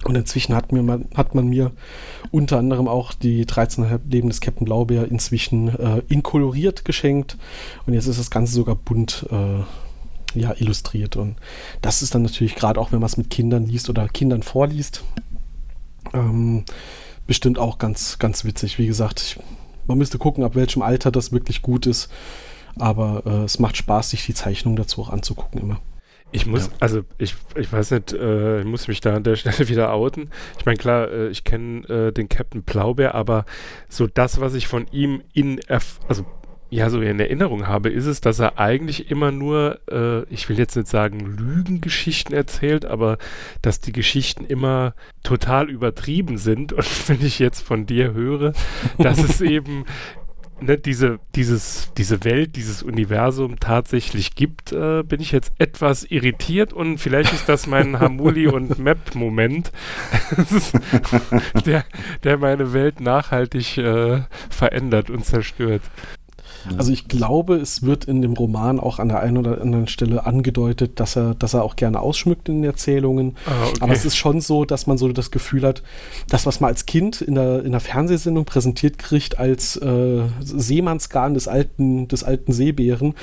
Und 0.04 0.16
inzwischen 0.16 0.56
hat, 0.56 0.72
mir 0.72 0.84
man, 0.84 1.06
hat 1.16 1.34
man 1.36 1.48
mir 1.48 1.72
unter 2.32 2.58
anderem 2.58 2.88
auch 2.88 3.14
die 3.14 3.46
13,5 3.46 4.00
Leben 4.10 4.30
des 4.30 4.42
Captain 4.42 4.66
Blaubeer 4.66 5.10
inzwischen 5.10 5.70
äh, 5.70 6.02
inkoloriert 6.10 6.86
geschenkt. 6.86 7.38
Und 7.86 7.94
jetzt 7.94 8.08
ist 8.08 8.20
das 8.20 8.30
Ganze 8.30 8.54
sogar 8.54 8.76
bunt 8.76 9.26
äh, 9.32 10.40
ja, 10.40 10.54
illustriert. 10.58 11.16
Und 11.16 11.38
das 11.82 12.02
ist 12.02 12.14
dann 12.14 12.24
natürlich 12.24 12.56
gerade 12.56 12.80
auch, 12.80 12.92
wenn 12.92 13.00
man 13.00 13.08
es 13.08 13.18
mit 13.18 13.30
Kindern 13.30 13.66
liest 13.66 13.90
oder 13.90 14.08
Kindern 14.08 14.44
vorliest, 14.44 15.04
ähm, 16.14 16.66
bestimmt 17.28 17.58
auch 17.58 17.78
ganz, 17.78 18.20
ganz 18.20 18.44
witzig. 18.44 18.78
Wie 18.78 18.88
gesagt, 18.88 19.22
ich, 19.22 19.40
man 19.88 19.98
müsste 19.98 20.18
gucken, 20.18 20.44
ab 20.44 20.56
welchem 20.56 20.82
Alter 20.82 21.12
das 21.12 21.32
wirklich 21.32 21.62
gut 21.62 21.86
ist. 21.86 22.10
Aber 22.78 23.24
äh, 23.26 23.44
es 23.44 23.60
macht 23.60 23.78
Spaß, 23.78 24.10
sich 24.10 24.26
die 24.26 24.34
Zeichnung 24.34 24.76
dazu 24.76 25.02
auch 25.02 25.10
anzugucken 25.10 25.62
immer. 25.62 25.80
Ich 26.36 26.46
muss, 26.46 26.68
Ja. 26.68 26.74
also 26.82 27.02
ich, 27.18 27.36
ich 27.56 27.72
weiß 27.72 27.92
nicht, 27.92 28.12
äh, 28.12 28.60
ich 28.60 28.66
muss 28.66 28.88
mich 28.90 29.00
da 29.00 29.16
an 29.16 29.24
der 29.24 29.36
Stelle 29.38 29.70
wieder 29.70 29.94
outen. 29.94 30.30
Ich 30.60 30.66
meine, 30.66 30.78
klar, 30.78 31.10
äh, 31.10 31.30
ich 31.30 31.44
kenne 31.46 31.88
äh, 31.88 32.12
den 32.12 32.28
Captain 32.28 32.64
Blaubeer, 32.64 33.16
aber 33.16 33.46
so 33.88 34.06
das, 34.06 34.42
was 34.42 34.54
ich 34.54 34.68
von 34.68 34.86
ihm 34.92 35.22
in, 35.34 35.60
Erf 35.60 36.00
also 36.08 36.26
ja, 36.72 36.90
so 36.90 37.00
in 37.00 37.20
Erinnerung 37.20 37.68
habe, 37.68 37.90
ist 37.90 38.06
es, 38.06 38.20
dass 38.20 38.40
er 38.40 38.60
eigentlich 38.60 39.10
immer 39.10 39.32
nur, 39.32 39.80
äh, 39.90 40.24
ich 40.34 40.50
will 40.50 40.58
jetzt 40.58 40.76
nicht 40.76 40.90
sagen 40.90 41.20
Lügengeschichten 41.38 42.36
erzählt, 42.36 42.86
aber 42.86 43.18
dass 43.62 43.80
die 43.80 43.94
Geschichten 43.94 44.44
immer 44.44 44.94
total 45.24 45.70
übertrieben 45.70 46.38
sind. 46.38 46.74
Und 46.74 47.10
wenn 47.10 47.26
ich 47.26 47.40
jetzt 47.40 47.62
von 47.62 47.86
dir 47.86 48.14
höre, 48.14 48.52
dass 48.98 49.20
es 49.20 49.40
eben 49.56 49.86
ne, 50.62 50.78
diese, 50.78 51.20
dieses, 51.36 51.92
diese 51.98 52.24
Welt, 52.24 52.56
dieses 52.56 52.84
Universum 52.84 53.60
tatsächlich 53.60 54.36
gibt, 54.36 54.72
äh, 54.72 55.04
bin 55.04 55.22
ich 55.22 55.32
jetzt 55.32 55.52
etwas 55.58 56.04
irritiert 56.04 56.74
und 56.74 56.98
vielleicht 56.98 57.34
ist 57.34 57.50
das 57.50 57.68
mein 57.68 58.00
Hamuli 58.00 58.48
und 58.48 58.80
Map-Moment, 58.80 59.72
der, 61.66 61.86
der 62.24 62.38
meine 62.38 62.74
Welt 62.74 63.00
nachhaltig 63.00 63.78
äh, 63.78 64.24
verändert 64.50 65.10
und 65.10 65.26
zerstört. 65.26 65.82
Also 66.78 66.92
ich 66.92 67.08
glaube, 67.08 67.56
es 67.56 67.84
wird 67.84 68.06
in 68.06 68.22
dem 68.22 68.34
Roman 68.34 68.80
auch 68.80 69.00
an 69.00 69.10
der 69.10 69.20
einen 69.20 69.38
oder 69.38 69.62
anderen 69.62 69.88
Stelle 69.88 70.26
angedeutet, 70.26 71.00
dass 71.00 71.16
er, 71.16 71.36
dass 71.36 71.54
er 71.54 71.64
auch 71.64 71.76
gerne 71.76 72.00
ausschmückt 72.00 72.50
in 72.50 72.62
den 72.62 72.64
Erzählungen. 72.64 73.36
Ah, 73.46 73.68
okay. 73.68 73.78
Aber 73.82 73.94
es 73.94 74.06
ist 74.06 74.16
schon 74.16 74.42
so, 74.42 74.66
dass 74.66 74.88
man 74.88 74.98
so 74.98 75.12
das 75.12 75.32
Gefühl 75.32 75.64
hat, 75.64 75.84
das, 76.30 76.46
was 76.46 76.60
man 76.60 76.70
als 76.70 76.86
Kind 76.86 77.22
in 77.22 77.36
der, 77.36 77.64
in 77.64 77.72
der 77.72 77.82
Fernsehsendung 77.82 78.46
präsentiert 78.46 78.98
kriegt 78.98 79.38
als 79.38 79.76
äh, 79.78 80.24
Seemannsgarn 80.42 81.34
des 81.34 81.48
alten, 81.48 82.08
des 82.08 82.24
alten 82.24 82.52
Seebären, 82.52 83.14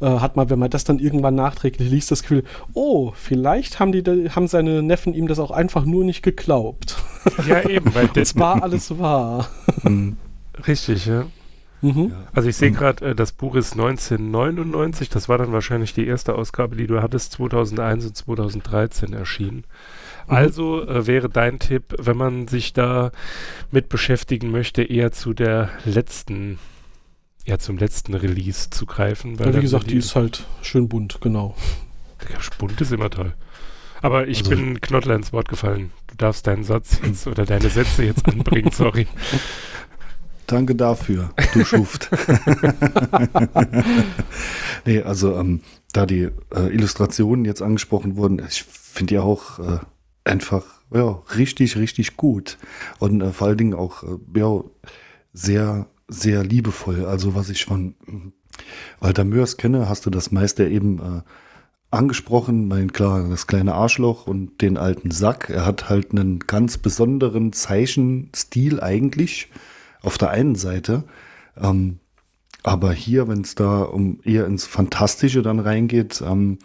äh, 0.00 0.06
hat 0.06 0.36
man, 0.36 0.50
wenn 0.50 0.58
man 0.58 0.70
das 0.70 0.84
dann 0.84 0.98
irgendwann 0.98 1.34
nachträglich 1.34 1.90
liest, 1.90 2.10
das 2.10 2.22
Gefühl, 2.22 2.44
oh, 2.74 3.12
vielleicht 3.14 3.80
haben, 3.80 3.92
die, 3.92 4.02
haben 4.30 4.46
seine 4.46 4.82
Neffen 4.82 5.14
ihm 5.14 5.26
das 5.26 5.38
auch 5.38 5.50
einfach 5.50 5.84
nur 5.84 6.04
nicht 6.04 6.22
geglaubt. 6.22 6.96
ja, 7.46 7.68
eben, 7.68 7.94
weil 7.94 8.08
Es 8.22 8.36
war 8.36 8.62
alles 8.62 8.98
wahr. 8.98 9.48
Hm. 9.82 10.16
richtig, 10.66 11.06
ja. 11.06 11.24
Mhm. 11.82 12.12
Also 12.32 12.48
ich 12.48 12.56
sehe 12.56 12.70
gerade, 12.70 13.04
äh, 13.10 13.14
das 13.14 13.32
Buch 13.32 13.54
ist 13.56 13.72
1999, 13.72 15.08
das 15.08 15.28
war 15.28 15.36
dann 15.38 15.52
wahrscheinlich 15.52 15.92
die 15.92 16.06
erste 16.06 16.34
Ausgabe, 16.36 16.76
die 16.76 16.86
du 16.86 17.02
hattest, 17.02 17.32
2001 17.32 18.06
und 18.06 18.16
2013 18.16 19.12
erschienen. 19.12 19.64
Mhm. 20.28 20.34
Also 20.34 20.86
äh, 20.86 21.06
wäre 21.06 21.28
dein 21.28 21.58
Tipp, 21.58 21.94
wenn 21.98 22.16
man 22.16 22.46
sich 22.48 22.72
da 22.72 23.10
mit 23.72 23.88
beschäftigen 23.88 24.50
möchte, 24.52 24.82
eher 24.82 25.10
zu 25.12 25.34
der 25.34 25.70
letzten, 25.84 26.58
ja 27.44 27.58
zum 27.58 27.78
letzten 27.78 28.14
Release 28.14 28.70
zu 28.70 28.86
greifen. 28.86 29.38
Weil 29.40 29.48
Ja, 29.48 29.56
wie 29.56 29.62
gesagt, 29.62 29.90
die 29.90 29.96
ist 29.96 30.14
halt 30.14 30.46
schön 30.62 30.88
bunt, 30.88 31.20
genau. 31.20 31.56
Bunt 32.58 32.80
ist 32.80 32.92
immer 32.92 33.10
toll. 33.10 33.32
Aber 34.00 34.28
ich 34.28 34.38
Also- 34.38 34.50
bin 34.50 34.80
Knottler 34.80 35.16
ins 35.16 35.32
Wort 35.32 35.48
gefallen. 35.48 35.90
Du 36.08 36.16
darfst 36.16 36.46
deinen 36.46 36.62
Satz 36.62 37.00
jetzt 37.04 37.26
oder 37.26 37.44
deine 37.44 37.68
Sätze 37.70 38.04
jetzt 38.04 38.26
anbringen, 38.28 38.70
sorry. 38.72 39.06
Danke 40.52 40.74
dafür, 40.74 41.30
du 41.54 41.64
Schuft. 41.64 42.10
nee, 44.84 45.00
also 45.00 45.36
ähm, 45.36 45.60
da 45.92 46.06
die 46.06 46.28
äh, 46.54 46.72
Illustrationen 46.72 47.44
jetzt 47.44 47.62
angesprochen 47.62 48.16
wurden, 48.16 48.42
ich 48.46 48.64
finde 48.64 49.14
die 49.14 49.18
auch 49.18 49.58
äh, 49.58 49.78
einfach 50.24 50.82
ja, 50.92 51.22
richtig, 51.36 51.76
richtig 51.76 52.16
gut. 52.16 52.58
Und 52.98 53.22
äh, 53.22 53.32
vor 53.32 53.48
allen 53.48 53.56
Dingen 53.56 53.74
auch 53.74 54.02
äh, 54.02 54.18
ja, 54.36 54.62
sehr, 55.32 55.86
sehr 56.08 56.44
liebevoll. 56.44 57.06
Also 57.06 57.34
was 57.34 57.48
ich 57.48 57.64
von 57.64 57.94
mm, 58.06 58.32
Walter 59.00 59.24
Mörs 59.24 59.56
kenne, 59.56 59.88
hast 59.88 60.04
du 60.04 60.10
das 60.10 60.32
meiste 60.32 60.68
eben 60.68 60.98
äh, 60.98 61.22
angesprochen. 61.90 62.68
Mein 62.68 62.92
klar, 62.92 63.26
das 63.28 63.46
kleine 63.46 63.74
Arschloch 63.74 64.26
und 64.26 64.60
den 64.60 64.76
alten 64.76 65.10
Sack. 65.10 65.48
Er 65.48 65.64
hat 65.64 65.88
halt 65.88 66.12
einen 66.12 66.40
ganz 66.40 66.78
besonderen 66.78 67.52
Zeichenstil 67.52 68.80
eigentlich 68.80 69.48
auf 70.02 70.18
der 70.18 70.30
einen 70.30 70.54
Seite. 70.54 71.04
Ähm, 71.56 71.98
aber 72.62 72.92
hier, 72.92 73.26
wenn 73.26 73.40
es 73.40 73.54
da 73.54 73.82
um 73.82 74.20
eher 74.22 74.46
ins 74.46 74.66
Fantastische 74.66 75.42
dann 75.42 75.58
reingeht, 75.58 76.22
ähm, 76.24 76.58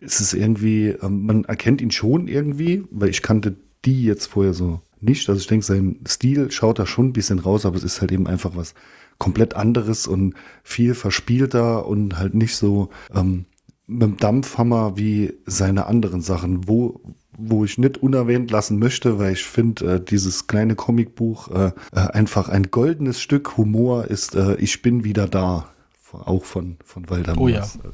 ist 0.00 0.20
es 0.20 0.34
irgendwie, 0.34 0.88
ähm, 0.88 1.26
man 1.26 1.44
erkennt 1.44 1.80
ihn 1.80 1.92
schon 1.92 2.26
irgendwie, 2.26 2.84
weil 2.90 3.10
ich 3.10 3.22
kannte 3.22 3.56
die 3.84 4.04
jetzt 4.04 4.26
vorher 4.26 4.54
so 4.54 4.80
nicht. 5.00 5.28
Also 5.28 5.40
ich 5.40 5.46
denke, 5.46 5.64
sein 5.64 6.00
Stil 6.08 6.50
schaut 6.50 6.78
da 6.78 6.86
schon 6.86 7.08
ein 7.08 7.12
bisschen 7.12 7.38
raus, 7.38 7.66
aber 7.66 7.76
es 7.76 7.84
ist 7.84 8.00
halt 8.00 8.10
eben 8.10 8.26
einfach 8.26 8.56
was 8.56 8.74
komplett 9.18 9.54
anderes 9.54 10.06
und 10.06 10.34
viel 10.64 10.94
verspielter 10.94 11.86
und 11.86 12.18
halt 12.18 12.34
nicht 12.34 12.56
so 12.56 12.88
ähm, 13.14 13.44
mit 13.86 14.02
dem 14.02 14.16
Dampfhammer 14.16 14.96
wie 14.96 15.34
seine 15.46 15.86
anderen 15.86 16.20
Sachen, 16.20 16.66
wo, 16.66 17.00
wo 17.36 17.64
ich 17.64 17.78
nicht 17.78 17.98
unerwähnt 17.98 18.50
lassen 18.50 18.78
möchte, 18.78 19.18
weil 19.18 19.32
ich 19.32 19.44
finde, 19.44 19.94
äh, 19.94 20.00
dieses 20.04 20.46
kleine 20.46 20.74
Comicbuch 20.74 21.50
äh, 21.50 21.72
äh, 21.92 22.00
einfach 22.12 22.48
ein 22.48 22.70
goldenes 22.70 23.20
Stück 23.20 23.56
Humor 23.56 24.06
ist 24.06 24.34
äh, 24.34 24.56
Ich 24.56 24.82
bin 24.82 25.04
wieder 25.04 25.28
da. 25.28 25.68
Auch 26.12 26.44
von, 26.44 26.76
von 26.84 27.10
Walter 27.10 27.36
Oh 27.36 27.48
ja. 27.48 27.60
Mörs. 27.60 27.78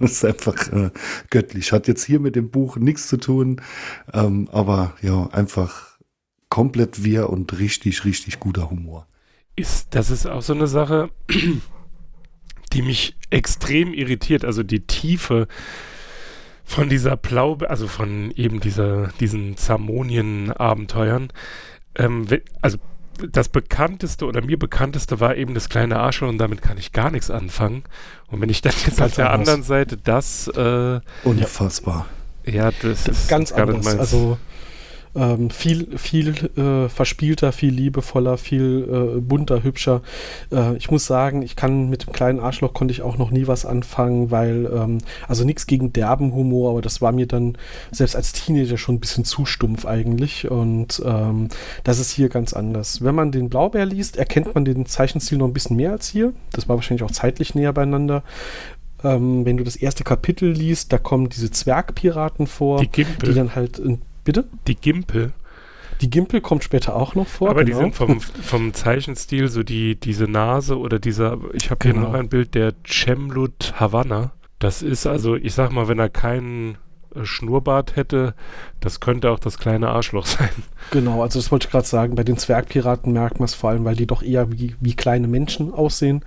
Das 0.00 0.12
ist 0.12 0.24
einfach 0.24 0.72
äh, 0.72 0.90
göttlich. 1.30 1.70
Hat 1.70 1.86
jetzt 1.86 2.04
hier 2.04 2.18
mit 2.18 2.34
dem 2.34 2.50
Buch 2.50 2.76
nichts 2.76 3.06
zu 3.06 3.18
tun, 3.18 3.60
ähm, 4.12 4.48
aber 4.50 4.94
ja, 5.00 5.28
einfach 5.30 5.96
komplett 6.48 7.04
wir 7.04 7.30
und 7.30 7.58
richtig, 7.58 8.04
richtig 8.04 8.40
guter 8.40 8.70
Humor. 8.70 9.06
Ist, 9.54 9.94
das 9.94 10.10
ist 10.10 10.26
auch 10.26 10.42
so 10.42 10.54
eine 10.54 10.66
Sache, 10.66 11.10
die 12.72 12.82
mich 12.82 13.16
extrem 13.30 13.94
irritiert. 13.94 14.44
Also 14.44 14.62
die 14.62 14.86
Tiefe 14.86 15.48
von 16.66 16.88
dieser 16.88 17.16
Plaube, 17.16 17.70
also 17.70 17.86
von 17.86 18.32
eben 18.32 18.60
dieser, 18.60 19.08
diesen 19.20 19.56
Zamonien-Abenteuern. 19.56 21.28
Ähm, 21.94 22.26
also 22.60 22.78
das 23.32 23.48
bekannteste 23.48 24.26
oder 24.26 24.42
mir 24.42 24.58
bekannteste 24.58 25.20
war 25.20 25.36
eben 25.36 25.54
das 25.54 25.70
kleine 25.70 25.98
Arschloch 25.98 26.28
und 26.28 26.38
damit 26.38 26.60
kann 26.60 26.76
ich 26.76 26.92
gar 26.92 27.10
nichts 27.10 27.30
anfangen. 27.30 27.84
Und 28.30 28.40
wenn 28.40 28.50
ich 28.50 28.60
dann 28.60 28.74
jetzt 28.84 29.00
auf 29.00 29.14
der 29.14 29.30
anders. 29.30 29.48
anderen 29.48 29.62
Seite 29.62 29.96
das, 29.96 30.48
äh, 30.48 31.00
Unfassbar. 31.24 32.06
ja, 32.44 32.70
das 32.82 33.08
ist 33.08 33.28
ganz 33.28 33.54
gar 33.54 33.66
nicht 33.66 33.76
anders. 33.76 33.84
meins. 33.86 34.00
Also 34.00 34.36
ähm, 35.16 35.50
viel, 35.50 35.96
viel 35.98 36.34
äh, 36.56 36.88
verspielter, 36.88 37.52
viel 37.52 37.72
liebevoller, 37.72 38.36
viel 38.36 39.14
äh, 39.16 39.20
bunter, 39.20 39.62
hübscher. 39.64 40.02
Äh, 40.52 40.76
ich 40.76 40.90
muss 40.90 41.06
sagen, 41.06 41.42
ich 41.42 41.56
kann 41.56 41.88
mit 41.88 42.06
dem 42.06 42.12
kleinen 42.12 42.38
Arschloch 42.38 42.74
konnte 42.74 42.92
ich 42.92 43.02
auch 43.02 43.16
noch 43.16 43.30
nie 43.30 43.46
was 43.46 43.64
anfangen, 43.64 44.30
weil, 44.30 44.70
ähm, 44.72 44.98
also 45.26 45.44
nichts 45.44 45.66
gegen 45.66 45.92
derben 45.92 46.34
Humor, 46.34 46.70
aber 46.70 46.82
das 46.82 47.00
war 47.00 47.12
mir 47.12 47.26
dann 47.26 47.56
selbst 47.90 48.14
als 48.14 48.32
Teenager 48.32 48.76
schon 48.76 48.96
ein 48.96 49.00
bisschen 49.00 49.24
zu 49.24 49.46
stumpf 49.46 49.86
eigentlich. 49.86 50.50
Und 50.50 51.02
ähm, 51.04 51.48
das 51.84 51.98
ist 51.98 52.10
hier 52.10 52.28
ganz 52.28 52.52
anders. 52.52 53.02
Wenn 53.02 53.14
man 53.14 53.32
den 53.32 53.48
Blaubeer 53.48 53.86
liest, 53.86 54.16
erkennt 54.16 54.54
man 54.54 54.64
den 54.64 54.86
Zeichenstil 54.86 55.38
noch 55.38 55.46
ein 55.46 55.52
bisschen 55.54 55.76
mehr 55.76 55.92
als 55.92 56.08
hier. 56.08 56.32
Das 56.52 56.68
war 56.68 56.76
wahrscheinlich 56.76 57.02
auch 57.04 57.10
zeitlich 57.10 57.54
näher 57.54 57.72
beieinander. 57.72 58.22
Ähm, 59.04 59.44
wenn 59.44 59.56
du 59.56 59.64
das 59.64 59.76
erste 59.76 60.04
Kapitel 60.04 60.50
liest, 60.50 60.92
da 60.92 60.98
kommen 60.98 61.28
diese 61.28 61.50
Zwergpiraten 61.50 62.46
vor, 62.46 62.80
die 62.80 63.04
die 63.28 63.34
dann 63.34 63.54
halt. 63.54 63.78
in- 63.78 64.02
Bitte? 64.26 64.44
die 64.66 64.74
Gimpel. 64.76 65.32
Die 66.02 66.10
Gimpel 66.10 66.42
kommt 66.42 66.62
später 66.62 66.94
auch 66.94 67.14
noch 67.14 67.26
vor. 67.26 67.48
Aber 67.48 67.64
genau. 67.64 67.78
die 67.78 67.82
sind 67.84 67.94
vom, 67.94 68.20
vom 68.20 68.74
Zeichenstil 68.74 69.48
so 69.48 69.62
die, 69.62 69.98
diese 69.98 70.24
Nase 70.24 70.78
oder 70.78 70.98
dieser, 70.98 71.38
ich 71.54 71.70
habe 71.70 71.78
hier 71.84 71.94
Genau. 71.94 72.08
noch 72.08 72.14
ein 72.14 72.28
Bild 72.28 72.54
der 72.54 72.74
Cemlut 72.86 73.72
Havanna. 73.80 74.32
Das 74.58 74.82
ist 74.82 75.06
also, 75.06 75.36
ich 75.36 75.54
sag 75.54 75.72
mal, 75.72 75.88
wenn 75.88 75.98
er 75.98 76.10
keinen 76.10 76.76
äh, 77.14 77.24
Schnurrbart 77.24 77.96
hätte, 77.96 78.34
das 78.80 79.00
könnte 79.00 79.30
auch 79.30 79.38
das 79.38 79.58
kleine 79.58 79.88
Arschloch 79.88 80.26
sein. 80.26 80.50
Genau, 80.90 81.22
also 81.22 81.38
das 81.38 81.50
wollte 81.50 81.66
ich 81.68 81.70
gerade 81.72 81.86
sagen. 81.86 82.14
Bei 82.14 82.24
den 82.24 82.36
Zwergpiraten 82.36 83.12
merkt 83.14 83.38
man 83.38 83.46
es 83.46 83.54
vor 83.54 83.70
allem, 83.70 83.84
weil 83.86 83.96
die 83.96 84.06
doch 84.06 84.22
eher 84.22 84.52
wie, 84.52 84.74
wie 84.80 84.94
kleine 84.96 85.28
Menschen 85.28 85.72
aussehen. 85.72 86.24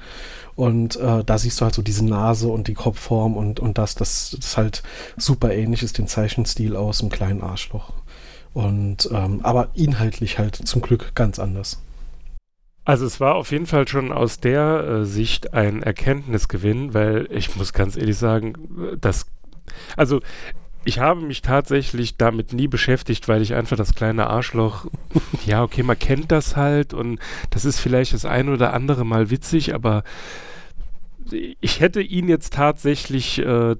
Und 0.60 0.98
äh, 0.98 1.24
da 1.24 1.38
siehst 1.38 1.62
du 1.62 1.64
halt 1.64 1.74
so 1.74 1.82
diese 1.82 2.04
Nase 2.04 2.50
und 2.50 2.68
die 2.68 2.74
Kopfform 2.74 3.38
und, 3.38 3.62
und 3.62 3.78
das, 3.78 3.96
das, 3.96 4.36
das 4.38 4.58
halt 4.58 4.84
super 5.16 5.54
ähnlich 5.54 5.84
ist 5.84 5.98
dem 5.98 6.06
Zeichenstil 6.06 6.76
aus 6.76 6.98
dem 6.98 7.08
kleinen 7.08 7.42
Arschloch. 7.42 7.94
Und 8.54 9.10
ähm, 9.10 9.40
aber 9.44 9.70
inhaltlich 9.74 10.38
halt 10.38 10.56
zum 10.58 10.82
Glück 10.82 11.16
ganz 11.16 11.40
anders. 11.40 11.82
Also 12.84 13.06
es 13.06 13.22
war 13.22 13.36
auf 13.36 13.54
jeden 13.54 13.68
Fall 13.68 13.88
schon 13.88 14.12
aus 14.12 14.42
der 14.42 14.84
äh, 14.84 15.06
Sicht 15.06 15.54
ein 15.54 15.82
Erkenntnisgewinn, 15.82 16.94
weil 16.94 17.30
ich 17.32 17.56
muss 17.56 17.72
ganz 17.72 17.96
ehrlich 17.96 18.18
sagen, 18.18 18.56
äh, 18.82 18.98
das, 19.00 19.28
also 19.96 20.20
ich 20.84 21.00
habe 21.00 21.22
mich 21.22 21.42
tatsächlich 21.42 22.18
damit 22.18 22.52
nie 22.52 22.68
beschäftigt, 22.68 23.30
weil 23.30 23.42
ich 23.42 23.54
einfach 23.54 23.78
das 23.78 23.96
kleine 23.96 24.28
Arschloch, 24.28 24.88
ja 25.46 25.64
okay, 25.64 25.84
man 25.84 25.98
kennt 25.98 26.34
das 26.34 26.58
halt 26.58 26.94
und 26.94 27.18
das 27.50 27.64
ist 27.64 27.80
vielleicht 27.80 28.14
das 28.14 28.26
ein 28.26 28.50
oder 28.50 28.74
andere 28.74 29.06
Mal 29.06 29.30
witzig, 29.30 29.74
aber 29.74 30.04
ich 31.32 31.80
hätte 31.80 32.02
ihn 32.02 32.28
jetzt 32.30 32.54
tatsächlich 32.54 33.40
äh, 33.40 33.76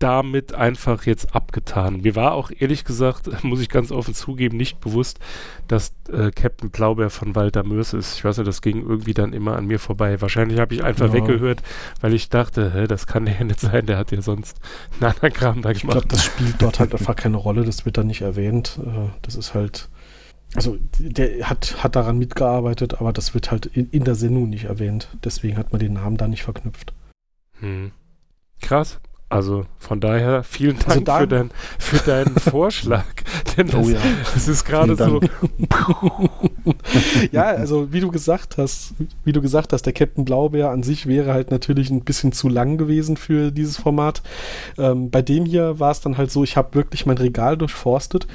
damit 0.00 0.54
einfach 0.54 1.06
jetzt 1.06 1.34
abgetan. 1.34 2.02
Mir 2.02 2.14
war 2.14 2.32
auch 2.34 2.52
ehrlich 2.56 2.84
gesagt, 2.84 3.28
muss 3.42 3.60
ich 3.60 3.68
ganz 3.68 3.90
offen 3.90 4.14
zugeben, 4.14 4.56
nicht 4.56 4.78
bewusst, 4.78 5.18
dass 5.66 5.92
äh, 6.12 6.30
Captain 6.30 6.70
Blaubeer 6.70 7.10
von 7.10 7.34
Walter 7.34 7.64
Mörs 7.64 7.94
ist. 7.94 8.14
Ich 8.16 8.24
weiß 8.24 8.38
nicht, 8.38 8.46
das 8.46 8.62
ging 8.62 8.80
irgendwie 8.88 9.12
dann 9.12 9.32
immer 9.32 9.56
an 9.56 9.66
mir 9.66 9.80
vorbei. 9.80 10.20
Wahrscheinlich 10.20 10.60
habe 10.60 10.72
ich 10.74 10.84
einfach 10.84 11.08
Ja. 11.08 11.14
weggehört, 11.14 11.62
weil 12.00 12.14
ich 12.14 12.28
dachte, 12.28 12.72
hä, 12.72 12.86
das 12.86 13.08
kann 13.08 13.24
der 13.24 13.38
ja 13.38 13.44
nicht 13.44 13.58
sein, 13.58 13.86
der 13.86 13.98
hat 13.98 14.12
ja 14.12 14.22
sonst 14.22 14.58
einen 15.00 15.10
anderen 15.10 15.32
Kram 15.32 15.62
da 15.62 15.70
Ich 15.70 15.80
gemacht. 15.80 15.94
glaube, 15.96 16.08
das 16.08 16.22
spielt 16.24 16.62
dort 16.62 16.78
halt 16.78 16.92
einfach 16.94 17.16
keine 17.16 17.36
Rolle, 17.38 17.64
das 17.64 17.84
wird 17.84 17.98
da 17.98 18.04
nicht 18.04 18.20
erwähnt. 18.22 18.78
Äh, 18.80 19.08
Das 19.22 19.34
ist 19.34 19.54
halt. 19.54 19.88
Also, 20.54 20.78
der 20.98 21.48
hat, 21.48 21.82
hat 21.82 21.94
daran 21.94 22.18
mitgearbeitet, 22.18 23.00
aber 23.00 23.12
das 23.12 23.34
wird 23.34 23.50
halt 23.50 23.66
in, 23.66 23.90
in 23.90 24.04
der 24.04 24.14
Sendung 24.14 24.48
nicht 24.48 24.64
erwähnt. 24.64 25.08
Deswegen 25.24 25.58
hat 25.58 25.72
man 25.72 25.78
den 25.78 25.94
Namen 25.94 26.16
da 26.16 26.26
nicht 26.26 26.42
verknüpft. 26.42 26.94
Hm. 27.60 27.92
Krass. 28.60 29.00
Also 29.30 29.66
von 29.78 30.00
daher 30.00 30.42
vielen 30.42 30.76
Dank 30.78 30.88
Also 30.88 31.00
da- 31.02 31.18
für, 31.20 31.26
dein, 31.26 31.50
für 31.78 31.96
deinen 31.98 32.36
Vorschlag. 32.38 33.04
Denn 33.56 33.66
das, 33.66 33.74
Oh 33.86 33.88
ja. 33.90 33.98
das 34.34 34.48
ist 34.48 34.64
gerade 34.64 34.96
so. 34.96 35.20
Ja, 37.32 37.44
also 37.44 37.92
wie 37.92 38.00
du 38.00 38.10
gesagt 38.10 38.58
hast, 38.58 38.94
wie 39.24 39.32
du 39.32 39.40
gesagt 39.40 39.72
hast, 39.72 39.82
der 39.82 39.92
Captain 39.92 40.24
Blaubeer 40.24 40.70
an 40.70 40.82
sich 40.82 41.06
wäre 41.06 41.32
halt 41.32 41.50
natürlich 41.50 41.90
ein 41.90 42.02
bisschen 42.02 42.32
zu 42.32 42.48
lang 42.48 42.76
gewesen 42.78 43.16
für 43.16 43.50
dieses 43.50 43.76
Format. 43.76 44.22
Ähm, 44.76 45.10
bei 45.10 45.22
dem 45.22 45.44
hier 45.44 45.78
war 45.80 45.90
es 45.90 46.00
dann 46.00 46.16
halt 46.18 46.30
so, 46.30 46.44
ich 46.44 46.56
habe 46.56 46.74
wirklich 46.74 47.06
mein 47.06 47.18
Regal 47.18 47.56
durchforstet. 47.56 48.26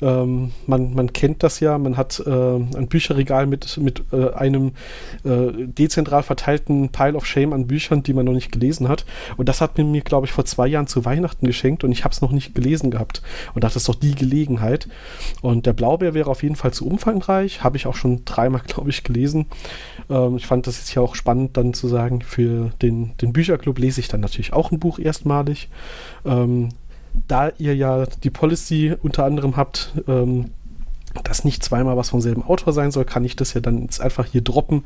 Ähm, 0.00 0.52
man, 0.66 0.94
man 0.94 1.12
kennt 1.12 1.42
das 1.42 1.60
ja, 1.60 1.78
man 1.78 1.96
hat 1.96 2.20
äh, 2.26 2.30
ein 2.30 2.88
Bücherregal 2.88 3.46
mit, 3.46 3.76
mit 3.78 4.02
äh, 4.12 4.30
einem 4.32 4.72
äh, 5.24 5.52
dezentral 5.66 6.22
verteilten 6.22 6.90
Pile 6.90 7.14
of 7.14 7.26
Shame 7.26 7.52
an 7.52 7.66
Büchern, 7.66 8.02
die 8.02 8.12
man 8.14 8.24
noch 8.26 8.32
nicht 8.32 8.52
gelesen 8.52 8.88
hat. 8.88 9.04
Und 9.36 9.48
das 9.48 9.60
hat 9.60 9.76
mir, 9.78 9.84
mir 9.84 10.02
glaube 10.02 10.26
ich, 10.26 10.32
vor 10.38 10.44
zwei 10.44 10.68
Jahren 10.68 10.86
zu 10.86 11.04
Weihnachten 11.04 11.48
geschenkt 11.48 11.82
und 11.82 11.90
ich 11.90 12.04
habe 12.04 12.12
es 12.12 12.20
noch 12.20 12.30
nicht 12.30 12.54
gelesen 12.54 12.92
gehabt. 12.92 13.22
Und 13.54 13.64
das 13.64 13.74
ist 13.74 13.88
doch 13.88 13.96
die 13.96 14.14
Gelegenheit. 14.14 14.86
Und 15.42 15.66
der 15.66 15.72
Blaubeer 15.72 16.14
wäre 16.14 16.30
auf 16.30 16.44
jeden 16.44 16.54
Fall 16.54 16.72
zu 16.72 16.86
umfangreich. 16.86 17.64
Habe 17.64 17.76
ich 17.76 17.88
auch 17.88 17.96
schon 17.96 18.24
dreimal, 18.24 18.60
glaube 18.68 18.90
ich, 18.90 19.02
gelesen. 19.02 19.46
Ähm, 20.08 20.36
ich 20.36 20.46
fand 20.46 20.68
das 20.68 20.78
jetzt 20.78 20.94
ja 20.94 21.02
auch 21.02 21.16
spannend, 21.16 21.56
dann 21.56 21.74
zu 21.74 21.88
sagen, 21.88 22.22
für 22.22 22.70
den, 22.80 23.16
den 23.20 23.32
Bücherclub 23.32 23.80
lese 23.80 23.98
ich 23.98 24.06
dann 24.06 24.20
natürlich 24.20 24.52
auch 24.52 24.70
ein 24.70 24.78
Buch 24.78 25.00
erstmalig. 25.00 25.70
Ähm, 26.24 26.68
da 27.26 27.50
ihr 27.58 27.74
ja 27.74 28.06
die 28.22 28.30
Policy 28.30 28.94
unter 29.02 29.24
anderem 29.24 29.56
habt, 29.56 29.92
ähm, 30.06 30.52
dass 31.22 31.44
nicht 31.44 31.62
zweimal 31.62 31.96
was 31.96 32.10
vom 32.10 32.20
selben 32.20 32.42
Autor 32.42 32.72
sein 32.72 32.90
soll, 32.90 33.04
kann 33.04 33.24
ich 33.24 33.36
das 33.36 33.54
ja 33.54 33.60
dann 33.60 33.82
jetzt 33.82 34.00
einfach 34.00 34.26
hier 34.26 34.42
droppen. 34.42 34.84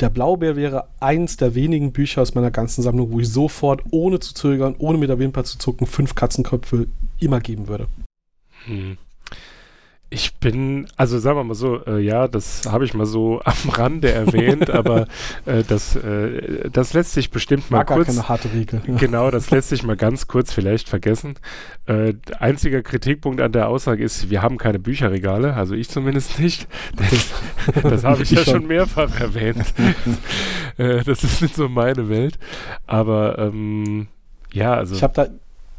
Der 0.00 0.10
Blaubeer 0.10 0.56
wäre 0.56 0.88
eins 1.00 1.36
der 1.36 1.54
wenigen 1.54 1.92
Bücher 1.92 2.22
aus 2.22 2.34
meiner 2.34 2.50
ganzen 2.50 2.82
Sammlung, 2.82 3.12
wo 3.12 3.20
ich 3.20 3.28
sofort, 3.28 3.82
ohne 3.90 4.20
zu 4.20 4.34
zögern, 4.34 4.74
ohne 4.78 4.98
mit 4.98 5.08
der 5.08 5.18
Wimper 5.18 5.44
zu 5.44 5.58
zucken, 5.58 5.86
fünf 5.86 6.14
Katzenköpfe 6.14 6.86
immer 7.20 7.40
geben 7.40 7.68
würde. 7.68 7.86
Hm. 8.66 8.98
Ich 10.14 10.36
bin, 10.36 10.86
also 10.96 11.18
sagen 11.18 11.36
wir 11.38 11.42
mal 11.44 11.54
so, 11.54 11.84
äh, 11.86 11.98
ja, 11.98 12.28
das 12.28 12.62
habe 12.70 12.84
ich 12.84 12.94
mal 12.94 13.04
so 13.04 13.40
am 13.44 13.68
Rande 13.70 14.12
erwähnt, 14.12 14.70
aber 14.70 15.08
äh, 15.44 15.64
das, 15.66 15.96
äh, 15.96 16.70
das 16.70 16.92
lässt 16.92 17.14
sich 17.14 17.32
bestimmt 17.32 17.68
mal 17.72 17.82
gar 17.82 17.96
kurz. 17.96 18.06
keine 18.08 18.28
harte 18.28 18.52
Regel. 18.52 18.80
Genau, 18.98 19.32
das 19.32 19.50
lässt 19.50 19.70
sich 19.70 19.82
mal 19.82 19.96
ganz 19.96 20.28
kurz 20.28 20.52
vielleicht 20.52 20.88
vergessen. 20.88 21.34
Äh, 21.86 22.14
einziger 22.38 22.82
Kritikpunkt 22.82 23.40
an 23.40 23.50
der 23.50 23.68
Aussage 23.68 24.04
ist, 24.04 24.30
wir 24.30 24.40
haben 24.40 24.56
keine 24.56 24.78
Bücherregale, 24.78 25.54
also 25.54 25.74
ich 25.74 25.88
zumindest 25.90 26.38
nicht. 26.38 26.68
Das, 26.96 27.82
das 27.82 28.04
habe 28.04 28.22
ich, 28.22 28.30
Ich 28.30 28.38
ja 28.38 28.44
schon. 28.44 28.54
schon 28.60 28.66
mehrfach 28.68 29.18
erwähnt. 29.20 29.74
äh, 30.78 31.02
das 31.02 31.24
ist 31.24 31.42
nicht 31.42 31.56
so 31.56 31.68
meine 31.68 32.08
Welt. 32.08 32.38
Aber 32.86 33.36
ähm, 33.38 34.06
ja, 34.52 34.74
also 34.74 34.94
Ich 34.94 35.02
habe 35.02 35.12
da, 35.14 35.26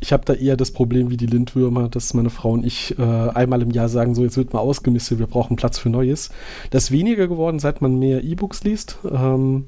ich 0.06 0.14
hab 0.14 0.24
da 0.24 0.34
eher 0.34 0.56
das 0.56 0.70
Problem 0.70 1.10
wie 1.10 1.18
die 1.18 1.26
Lindwürmer, 1.26 1.90
dass 1.90 2.14
meine 2.14 2.30
Frau 2.30 2.52
und 2.52 2.64
ich 2.64 2.96
äh, 3.00 3.02
einmal 3.02 3.64
im 3.64 3.72
Jahr 3.72 3.90
sagen, 3.90 4.14
so 4.14 4.22
jetzt 4.22 4.38
wird 4.38 4.54
mal 4.54 4.60
ausgemistet, 4.60 5.18
wir 5.18 5.26
brauchen 5.26 5.56
Platz 5.56 5.80
für 5.80 5.90
Neues. 5.90 6.30
Das 6.70 6.84
ist 6.86 6.92
weniger 6.92 7.28
geworden, 7.28 7.58
seit 7.58 7.82
man 7.82 7.98
mehr 7.98 8.24
E-Books 8.24 8.64
liest. 8.64 9.00
Ähm, 9.12 9.66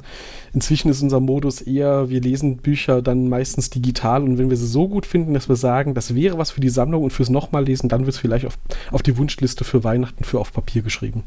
inzwischen 0.54 0.90
ist 0.90 1.02
unser 1.02 1.20
Modus 1.20 1.62
eher, 1.62 2.10
wir 2.12 2.22
lesen 2.22 2.58
Bücher 2.58 3.02
dann 3.02 3.30
meistens 3.30 3.72
digital 3.72 4.22
und 4.22 4.38
wenn 4.38 4.52
wir 4.52 4.58
sie 4.58 4.68
so 4.68 4.88
gut 4.88 5.08
finden, 5.08 5.34
dass 5.34 5.50
wir 5.50 5.56
sagen, 5.56 5.96
das 5.96 6.14
wäre 6.14 6.38
was 6.38 6.52
für 6.52 6.62
die 6.62 6.70
Sammlung 6.70 7.04
und 7.04 7.14
fürs 7.14 7.32
nochmal 7.32 7.66
lesen, 7.66 7.90
dann 7.90 8.02
wird 8.02 8.14
es 8.14 8.20
vielleicht 8.20 8.46
auf, 8.46 8.60
auf 8.92 9.02
die 9.02 9.18
Wunschliste 9.18 9.64
für 9.64 9.84
Weihnachten 9.84 10.24
für 10.24 10.40
auf 10.40 10.54
Papier 10.54 10.84
geschrieben. 10.84 11.24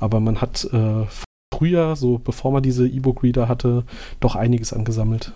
Aber 0.00 0.18
man 0.18 0.40
hat 0.40 0.68
äh, 0.72 1.06
früher, 1.54 1.94
so 1.94 2.18
bevor 2.18 2.50
man 2.50 2.64
diese 2.64 2.88
E-Book-Reader 2.88 3.46
hatte, 3.46 3.84
doch 4.18 4.34
einiges 4.34 4.72
angesammelt. 4.72 5.32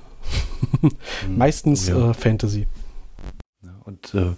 Meistens 1.29 1.87
Ja. 1.87 2.11
äh, 2.11 2.15
Fantasy. 2.15 2.67
Und 3.85 4.15
äh, 4.15 4.35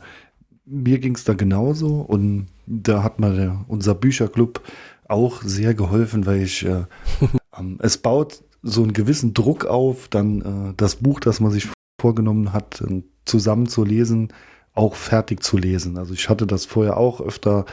mir 0.67 0.99
ging 0.99 1.15
es 1.15 1.25
da 1.25 1.35
genauso 1.35 2.01
und 2.01 2.47
da 2.67 3.03
hat 3.03 3.21
mir 3.21 3.35
der, 3.35 3.65
unser 3.69 3.95
Bücherclub 3.95 4.63
auch 5.07 5.43
sehr 5.43 5.75
geholfen, 5.75 6.27
weil 6.27 6.43
ich 6.43 6.65
äh, 6.65 6.85
es 7.81 7.99
baut 7.99 8.43
so 8.63 8.83
einen 8.83 8.95
gewissen 8.95 9.35
Druck 9.35 9.67
auf, 9.67 10.09
dann 10.09 10.41
äh, 10.41 10.75
das 10.77 10.97
Buch, 10.97 11.21
das 11.21 11.41
man 11.41 11.53
sich 11.53 11.69
vorgenommen 12.01 12.53
hat, 12.53 12.81
äh, 12.81 13.03
zusammen 13.27 13.67
zu 13.67 13.85
lesen, 13.85 14.33
auch 14.73 14.95
fertig 14.95 15.43
zu 15.43 15.59
lesen. 15.59 15.99
Also 15.99 16.15
ich 16.15 16.29
hatte 16.29 16.47
das 16.47 16.65
vorher 16.65 16.97
auch 16.97 17.21
öfter, 17.21 17.67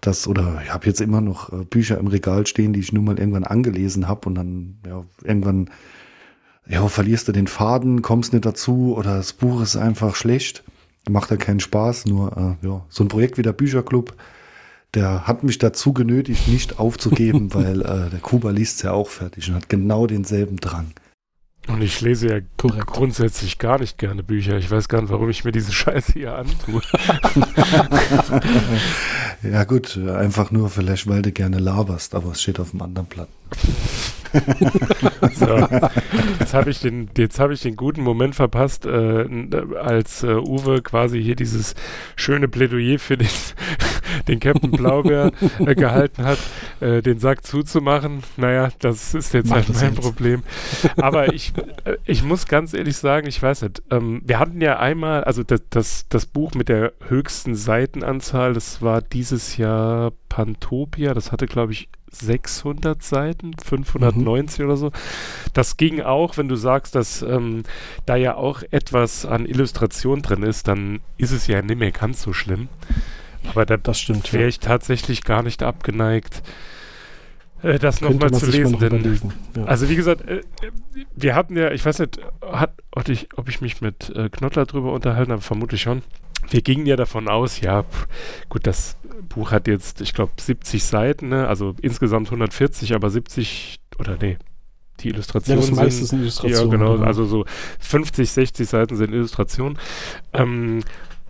das 0.00 0.26
oder 0.26 0.62
ich 0.64 0.72
habe 0.72 0.86
jetzt 0.86 1.00
immer 1.00 1.20
noch 1.20 1.52
äh, 1.52 1.64
Bücher 1.64 1.98
im 1.98 2.06
Regal 2.06 2.46
stehen, 2.46 2.72
die 2.72 2.80
ich 2.80 2.92
nur 2.92 3.02
mal 3.02 3.18
irgendwann 3.18 3.44
angelesen 3.44 4.08
habe 4.08 4.28
und 4.28 4.34
dann 4.36 4.78
ja 4.86 5.04
irgendwann 5.22 5.70
ja, 6.66 6.86
verlierst 6.88 7.28
du 7.28 7.32
den 7.32 7.46
Faden, 7.46 8.02
kommst 8.02 8.32
nicht 8.32 8.44
dazu 8.44 8.94
oder 8.96 9.16
das 9.16 9.32
Buch 9.32 9.62
ist 9.62 9.76
einfach 9.76 10.14
schlecht 10.14 10.64
macht 11.08 11.30
ja 11.30 11.36
keinen 11.36 11.60
Spaß, 11.60 12.06
nur 12.06 12.36
äh, 12.36 12.66
ja, 12.66 12.84
so 12.88 13.04
ein 13.04 13.08
Projekt 13.08 13.38
wie 13.38 13.42
der 13.42 13.52
Bücherclub, 13.52 14.14
der 14.94 15.26
hat 15.26 15.44
mich 15.44 15.58
dazu 15.58 15.92
genötigt, 15.92 16.48
nicht 16.48 16.78
aufzugeben, 16.78 17.52
weil 17.54 17.80
äh, 17.82 18.10
der 18.10 18.20
Kuba 18.20 18.50
liest 18.50 18.82
ja 18.82 18.92
auch 18.92 19.08
fertig 19.08 19.48
und 19.48 19.56
hat 19.56 19.68
genau 19.68 20.06
denselben 20.06 20.56
Drang. 20.56 20.92
Und 21.66 21.82
ich 21.82 22.00
lese 22.00 22.28
ja 22.28 22.40
Korrekt. 22.56 22.86
grundsätzlich 22.86 23.58
gar 23.58 23.78
nicht 23.78 23.98
gerne 23.98 24.22
Bücher. 24.22 24.56
Ich 24.56 24.70
weiß 24.70 24.88
gar 24.88 25.02
nicht, 25.02 25.10
warum 25.10 25.28
ich 25.28 25.44
mir 25.44 25.52
diese 25.52 25.72
Scheiße 25.72 26.12
hier 26.14 26.34
antue. 26.34 26.80
Ja 29.42 29.62
gut, 29.64 29.96
einfach 29.96 30.50
nur 30.50 30.68
vielleicht, 30.68 31.06
weil 31.06 31.22
du 31.22 31.30
gerne 31.30 31.58
laberst, 31.58 32.14
aber 32.16 32.32
es 32.32 32.42
steht 32.42 32.58
auf 32.58 32.72
dem 32.72 32.82
anderen 32.82 33.06
Blatt. 33.06 33.28
So, 35.34 35.56
jetzt 36.40 36.54
habe 36.54 36.70
ich, 36.70 36.80
den, 36.80 37.08
hab 37.38 37.50
ich 37.50 37.60
den 37.62 37.76
guten 37.76 38.02
Moment 38.02 38.34
verpasst, 38.34 38.86
äh, 38.86 39.22
äh, 39.22 39.76
als 39.76 40.22
äh, 40.22 40.34
Uwe 40.34 40.82
quasi 40.82 41.22
hier 41.22 41.36
dieses 41.36 41.74
schöne 42.16 42.48
Plädoyer 42.48 42.98
für 42.98 43.16
den, 43.16 43.28
den 44.26 44.40
Captain 44.40 44.70
Blaubeer 44.70 45.32
äh, 45.58 45.74
gehalten 45.74 46.24
hat, 46.24 46.38
äh, 46.80 47.02
den 47.02 47.18
Sack 47.18 47.44
zuzumachen. 47.44 48.22
Naja, 48.36 48.70
das 48.80 49.14
ist 49.14 49.34
jetzt 49.34 49.48
Mach 49.50 49.56
halt 49.56 49.74
mein 49.74 49.94
jetzt. 49.94 50.00
Problem. 50.00 50.42
Aber 50.96 51.32
ich, 51.32 51.52
äh, 51.84 51.96
ich 52.04 52.22
muss 52.22 52.46
ganz 52.46 52.74
ehrlich 52.74 52.96
sagen, 52.96 53.26
ich 53.26 53.42
weiß 53.42 53.62
nicht. 53.62 53.82
Ähm, 53.90 54.22
wir 54.24 54.38
hatten 54.38 54.60
ja 54.60 54.78
einmal, 54.78 55.24
also 55.24 55.42
das, 55.42 55.62
das, 55.70 56.06
das 56.08 56.26
Buch 56.26 56.54
mit 56.54 56.68
der 56.68 56.92
höchsten 57.08 57.54
Seitenanzahl, 57.54 58.54
das 58.54 58.82
war 58.82 59.02
dieses 59.02 59.56
Jahr 59.56 60.12
Pantopia, 60.28 61.14
das 61.14 61.32
hatte, 61.32 61.46
glaube 61.46 61.72
ich, 61.72 61.88
600 62.10 63.02
Seiten, 63.02 63.52
590 63.62 64.64
oder 64.64 64.76
so. 64.76 64.92
Das 65.52 65.76
ging 65.76 66.00
auch, 66.00 66.36
wenn 66.36 66.48
du 66.48 66.56
sagst, 66.56 66.94
dass 66.94 67.22
ähm, 67.22 67.64
da 68.06 68.16
ja 68.16 68.34
auch 68.34 68.62
etwas 68.70 69.26
an 69.26 69.46
Illustration 69.46 70.22
drin 70.22 70.42
ist, 70.42 70.68
dann 70.68 71.00
ist 71.16 71.32
es 71.32 71.46
ja 71.46 71.62
nicht 71.62 71.78
mehr 71.78 71.92
ganz 71.92 72.22
so 72.22 72.32
schlimm. 72.32 72.68
Aber 73.48 73.66
da 73.66 73.76
Das 73.76 74.00
stimmt. 74.00 74.32
wäre 74.32 74.42
ja. 74.44 74.48
ich 74.48 74.60
tatsächlich 74.60 75.22
gar 75.24 75.42
nicht 75.42 75.62
abgeneigt, 75.62 76.42
äh, 77.62 77.78
das 77.78 78.00
nochmal 78.00 78.30
zu 78.32 78.46
mal 78.46 78.52
lesen. 78.52 78.72
noch 78.72 78.78
Denn. 78.80 79.32
Ja. 79.56 79.64
also 79.64 79.88
wie 79.88 79.96
gesagt, 79.96 80.26
äh, 80.28 80.42
wir 81.16 81.34
hatten 81.34 81.56
ja, 81.56 81.72
ich 81.72 81.84
weiß 81.84 81.98
nicht, 82.00 82.20
hat, 82.42 82.72
ob, 82.92 83.08
ich, 83.08 83.28
ob 83.36 83.48
ich 83.48 83.60
mich 83.60 83.80
mit 83.80 84.10
äh, 84.10 84.28
Knottler 84.28 84.66
drüber 84.66 84.92
unterhalten 84.92 85.32
habe, 85.32 85.42
vermutlich 85.42 85.82
schon. 85.82 86.02
Wir 86.50 86.62
gingen 86.62 86.86
ja 86.86 86.96
davon 86.96 87.28
aus, 87.28 87.60
ja, 87.60 87.82
pff, 87.82 88.06
gut, 88.48 88.66
das 88.66 88.96
Buch 89.28 89.50
hat 89.50 89.66
jetzt, 89.66 90.00
ich 90.00 90.14
glaube, 90.14 90.32
70 90.38 90.82
Seiten, 90.82 91.28
ne? 91.28 91.46
also 91.48 91.74
insgesamt 91.82 92.28
140, 92.28 92.94
aber 92.94 93.10
70 93.10 93.80
oder 93.98 94.16
nee, 94.20 94.38
die 95.00 95.08
ja, 95.08 95.14
Illustrationen 95.14 95.60
das 95.60 95.70
meiste 95.72 95.98
sind 95.98 96.06
sind 96.06 96.20
Illustrationen. 96.20 96.80
ja, 96.80 96.92
genau. 96.92 97.04
Also 97.04 97.24
so 97.26 97.44
50, 97.80 98.30
60 98.30 98.68
Seiten 98.68 98.96
sind 98.96 99.12
Illustrationen. 99.12 99.78
Ähm, 100.32 100.80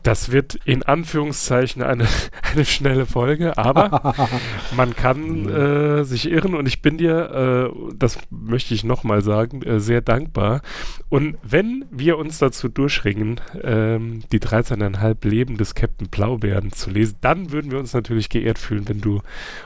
das 0.03 0.33
wird 0.33 0.55
in 0.65 0.83
Anführungszeichen 0.83 1.83
eine, 1.83 2.07
eine 2.53 2.65
schnelle 2.65 3.07
Folge, 3.07 3.57
aber 3.59 4.15
man 4.77 4.95
kann 4.95 5.49
äh, 5.49 6.05
sich 6.05 6.31
irren 6.31 6.55
und 6.55 6.67
ich 6.67 6.83
bin 6.83 6.99
dir, 6.99 7.71
äh, 7.73 7.93
das 7.97 8.19
möchte 8.31 8.75
ich 8.75 8.85
nochmal 8.85 9.23
sagen, 9.23 9.63
äh, 9.63 9.81
sehr 9.81 10.01
dankbar. 10.01 10.63
Und 11.09 11.37
wenn 11.43 11.85
wir 11.91 12.19
uns 12.19 12.39
dazu 12.39 12.69
durchringen, 12.69 13.41
ähm, 13.63 14.23
die 14.33 14.41
13,5 14.41 15.27
Leben 15.27 15.57
des 15.57 15.75
Captain 15.75 16.09
Blaubeeren 16.09 16.73
zu 16.73 16.91
lesen, 16.91 17.17
dann 17.21 17.53
würden 17.53 17.71
wir 17.71 17.79
uns 17.79 17.95
natürlich 17.95 18.29
geehrt 18.29 18.59
fühlen, 18.59 18.89
wenn 18.89 19.01
du 19.01 19.21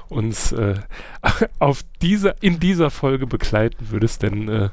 uns 0.08 0.52
äh, 0.52 0.74
auf 1.58 1.82
dieser, 2.00 2.42
in 2.42 2.60
dieser 2.60 2.90
Folge 2.90 3.26
begleiten 3.26 3.90
würdest, 3.90 4.22
denn 4.22 4.48
äh, 4.48 4.68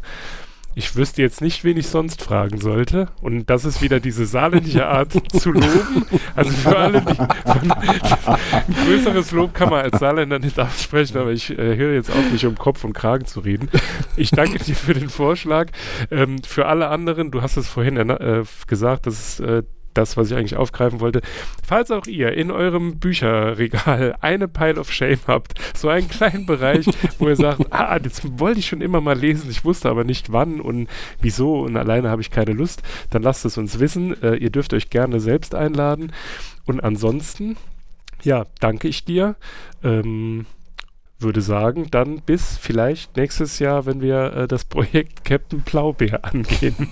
ich 0.75 0.95
wüsste 0.95 1.21
jetzt 1.21 1.41
nicht, 1.41 1.63
wen 1.63 1.77
ich 1.77 1.87
sonst 1.87 2.21
fragen 2.21 2.59
sollte. 2.59 3.09
Und 3.21 3.49
das 3.49 3.65
ist 3.65 3.81
wieder 3.81 3.99
diese 3.99 4.25
saarländische 4.25 4.87
Art 4.87 5.11
zu 5.33 5.51
loben. 5.51 6.05
Also 6.35 6.51
für 6.51 6.77
alle, 6.77 7.01
die 7.01 7.19
ein 7.19 8.75
größeres 8.85 9.31
Lob 9.31 9.53
kann 9.53 9.69
man 9.69 9.83
als 9.83 9.99
Saarländer 9.99 10.39
nicht 10.39 10.59
aussprechen, 10.59 11.17
aber 11.17 11.31
ich 11.31 11.51
äh, 11.51 11.75
höre 11.75 11.93
jetzt 11.93 12.09
auf, 12.09 12.31
mich 12.31 12.45
um 12.45 12.55
Kopf 12.55 12.83
und 12.83 12.93
Kragen 12.93 13.25
zu 13.25 13.39
reden. 13.41 13.69
Ich 14.15 14.31
danke 14.31 14.59
dir 14.59 14.75
für 14.75 14.93
den 14.93 15.09
Vorschlag. 15.09 15.67
Ähm, 16.11 16.41
für 16.43 16.67
alle 16.67 16.87
anderen, 16.89 17.31
du 17.31 17.41
hast 17.41 17.57
es 17.57 17.67
vorhin 17.67 17.97
äh, 17.97 18.43
gesagt, 18.67 19.07
das 19.07 19.19
ist 19.19 19.39
äh, 19.41 19.63
das, 19.93 20.17
was 20.17 20.31
ich 20.31 20.37
eigentlich 20.37 20.55
aufgreifen 20.55 20.99
wollte. 20.99 21.21
Falls 21.65 21.91
auch 21.91 22.07
ihr 22.07 22.33
in 22.33 22.51
eurem 22.51 22.99
Bücherregal 22.99 24.15
eine 24.21 24.47
Pile 24.47 24.79
of 24.79 24.91
Shame 24.91 25.19
habt, 25.27 25.59
so 25.75 25.89
einen 25.89 26.09
kleinen 26.09 26.45
Bereich, 26.45 26.85
wo 27.17 27.27
ihr 27.27 27.35
sagt, 27.35 27.67
ah, 27.71 27.99
das 27.99 28.21
wollte 28.39 28.59
ich 28.59 28.67
schon 28.67 28.81
immer 28.81 29.01
mal 29.01 29.17
lesen, 29.17 29.49
ich 29.49 29.65
wusste 29.65 29.89
aber 29.89 30.03
nicht 30.03 30.31
wann 30.31 30.61
und 30.61 30.87
wieso 31.21 31.61
und 31.61 31.77
alleine 31.77 32.09
habe 32.09 32.21
ich 32.21 32.31
keine 32.31 32.53
Lust, 32.53 32.83
dann 33.09 33.23
lasst 33.23 33.45
es 33.45 33.57
uns 33.57 33.79
wissen. 33.79 34.21
Äh, 34.21 34.35
ihr 34.35 34.49
dürft 34.49 34.73
euch 34.73 34.89
gerne 34.89 35.19
selbst 35.19 35.55
einladen. 35.55 36.11
Und 36.65 36.79
ansonsten, 36.81 37.57
ja, 38.23 38.45
danke 38.59 38.87
ich 38.87 39.05
dir. 39.05 39.35
Ähm, 39.83 40.45
würde 41.19 41.41
sagen, 41.41 41.87
dann 41.91 42.21
bis 42.21 42.57
vielleicht 42.57 43.17
nächstes 43.17 43.59
Jahr, 43.59 43.85
wenn 43.85 44.01
wir 44.01 44.33
äh, 44.33 44.47
das 44.47 44.65
Projekt 44.65 45.25
Captain 45.25 45.61
Blaubeer 45.61 46.23
angehen. 46.33 46.89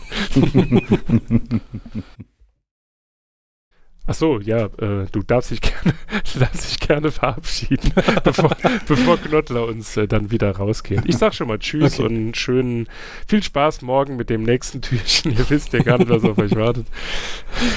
Ach 4.10 4.14
so, 4.14 4.39
ja, 4.39 4.66
äh, 4.80 5.05
du 5.12 5.22
darfst 5.26 5.51
dich 5.51 5.60
gerne, 5.62 5.93
darfst 6.39 6.70
dich 6.70 6.80
gerne 6.80 7.12
verabschieden, 7.12 7.91
bevor, 8.24 8.55
bevor 8.88 9.18
Knottler 9.18 9.66
uns 9.68 9.97
äh, 9.97 10.08
dann 10.08 10.32
wieder 10.32 10.51
rausgeht. 10.55 11.01
Ich 11.05 11.18
sag 11.18 11.34
schon 11.34 11.49
mal 11.49 11.60
Tschüss 11.60 11.99
Okay. 11.99 12.05
und 12.05 12.38
schönen, 12.38 12.88
viel 13.28 13.43
Spaß 13.43 13.82
morgen 13.82 14.16
mit 14.16 14.30
dem 14.30 14.43
nächsten 14.43 14.82
Türchen. 14.82 15.32
Ihr 15.38 15.49
wisst 15.49 15.74
ja 15.74 15.84
gar 15.84 15.97
nicht, 15.97 16.10
was 16.10 16.24
auf 16.24 16.38
euch 16.38 16.55
wartet. 16.55 16.88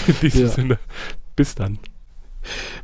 In 0.06 0.14
diesem 0.22 0.40
Ja. 0.42 0.48
Sinne, 0.48 0.78
bis 1.36 1.54
dann. 1.56 1.78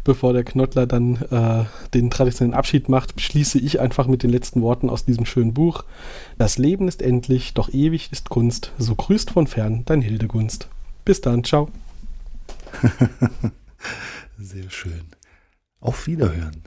Bevor 0.05 0.32
der 0.34 0.44
Knottler 0.44 0.86
dann 0.86 1.16
äh, 1.30 1.64
den 1.94 2.11
traditionellen 2.11 2.55
Abschied 2.55 2.88
macht, 2.88 3.18
schließe 3.20 3.59
ich 3.59 3.80
einfach 3.80 4.07
mit 4.07 4.22
den 4.22 4.30
letzten 4.30 4.61
Worten 4.61 4.90
aus 4.90 5.05
diesem 5.07 5.24
schönen 5.24 5.55
Buch. 5.55 5.84
Das 6.36 6.59
Leben 6.59 6.88
ist 6.88 7.01
endlich, 7.01 7.55
doch 7.55 7.68
ewig 7.72 8.11
ist 8.12 8.28
Kunst. 8.28 8.72
So 8.76 8.94
grüßt 8.94 9.30
von 9.30 9.47
fern 9.47 9.82
dein 9.86 10.03
Hildegunst. 10.03 10.68
Bis 11.05 11.20
dann, 11.22 11.42
ciao. 11.42 11.70
Sehr 14.39 14.70
schön. 14.70 15.07
Auf 15.81 16.07
Wiederhören. 16.07 16.62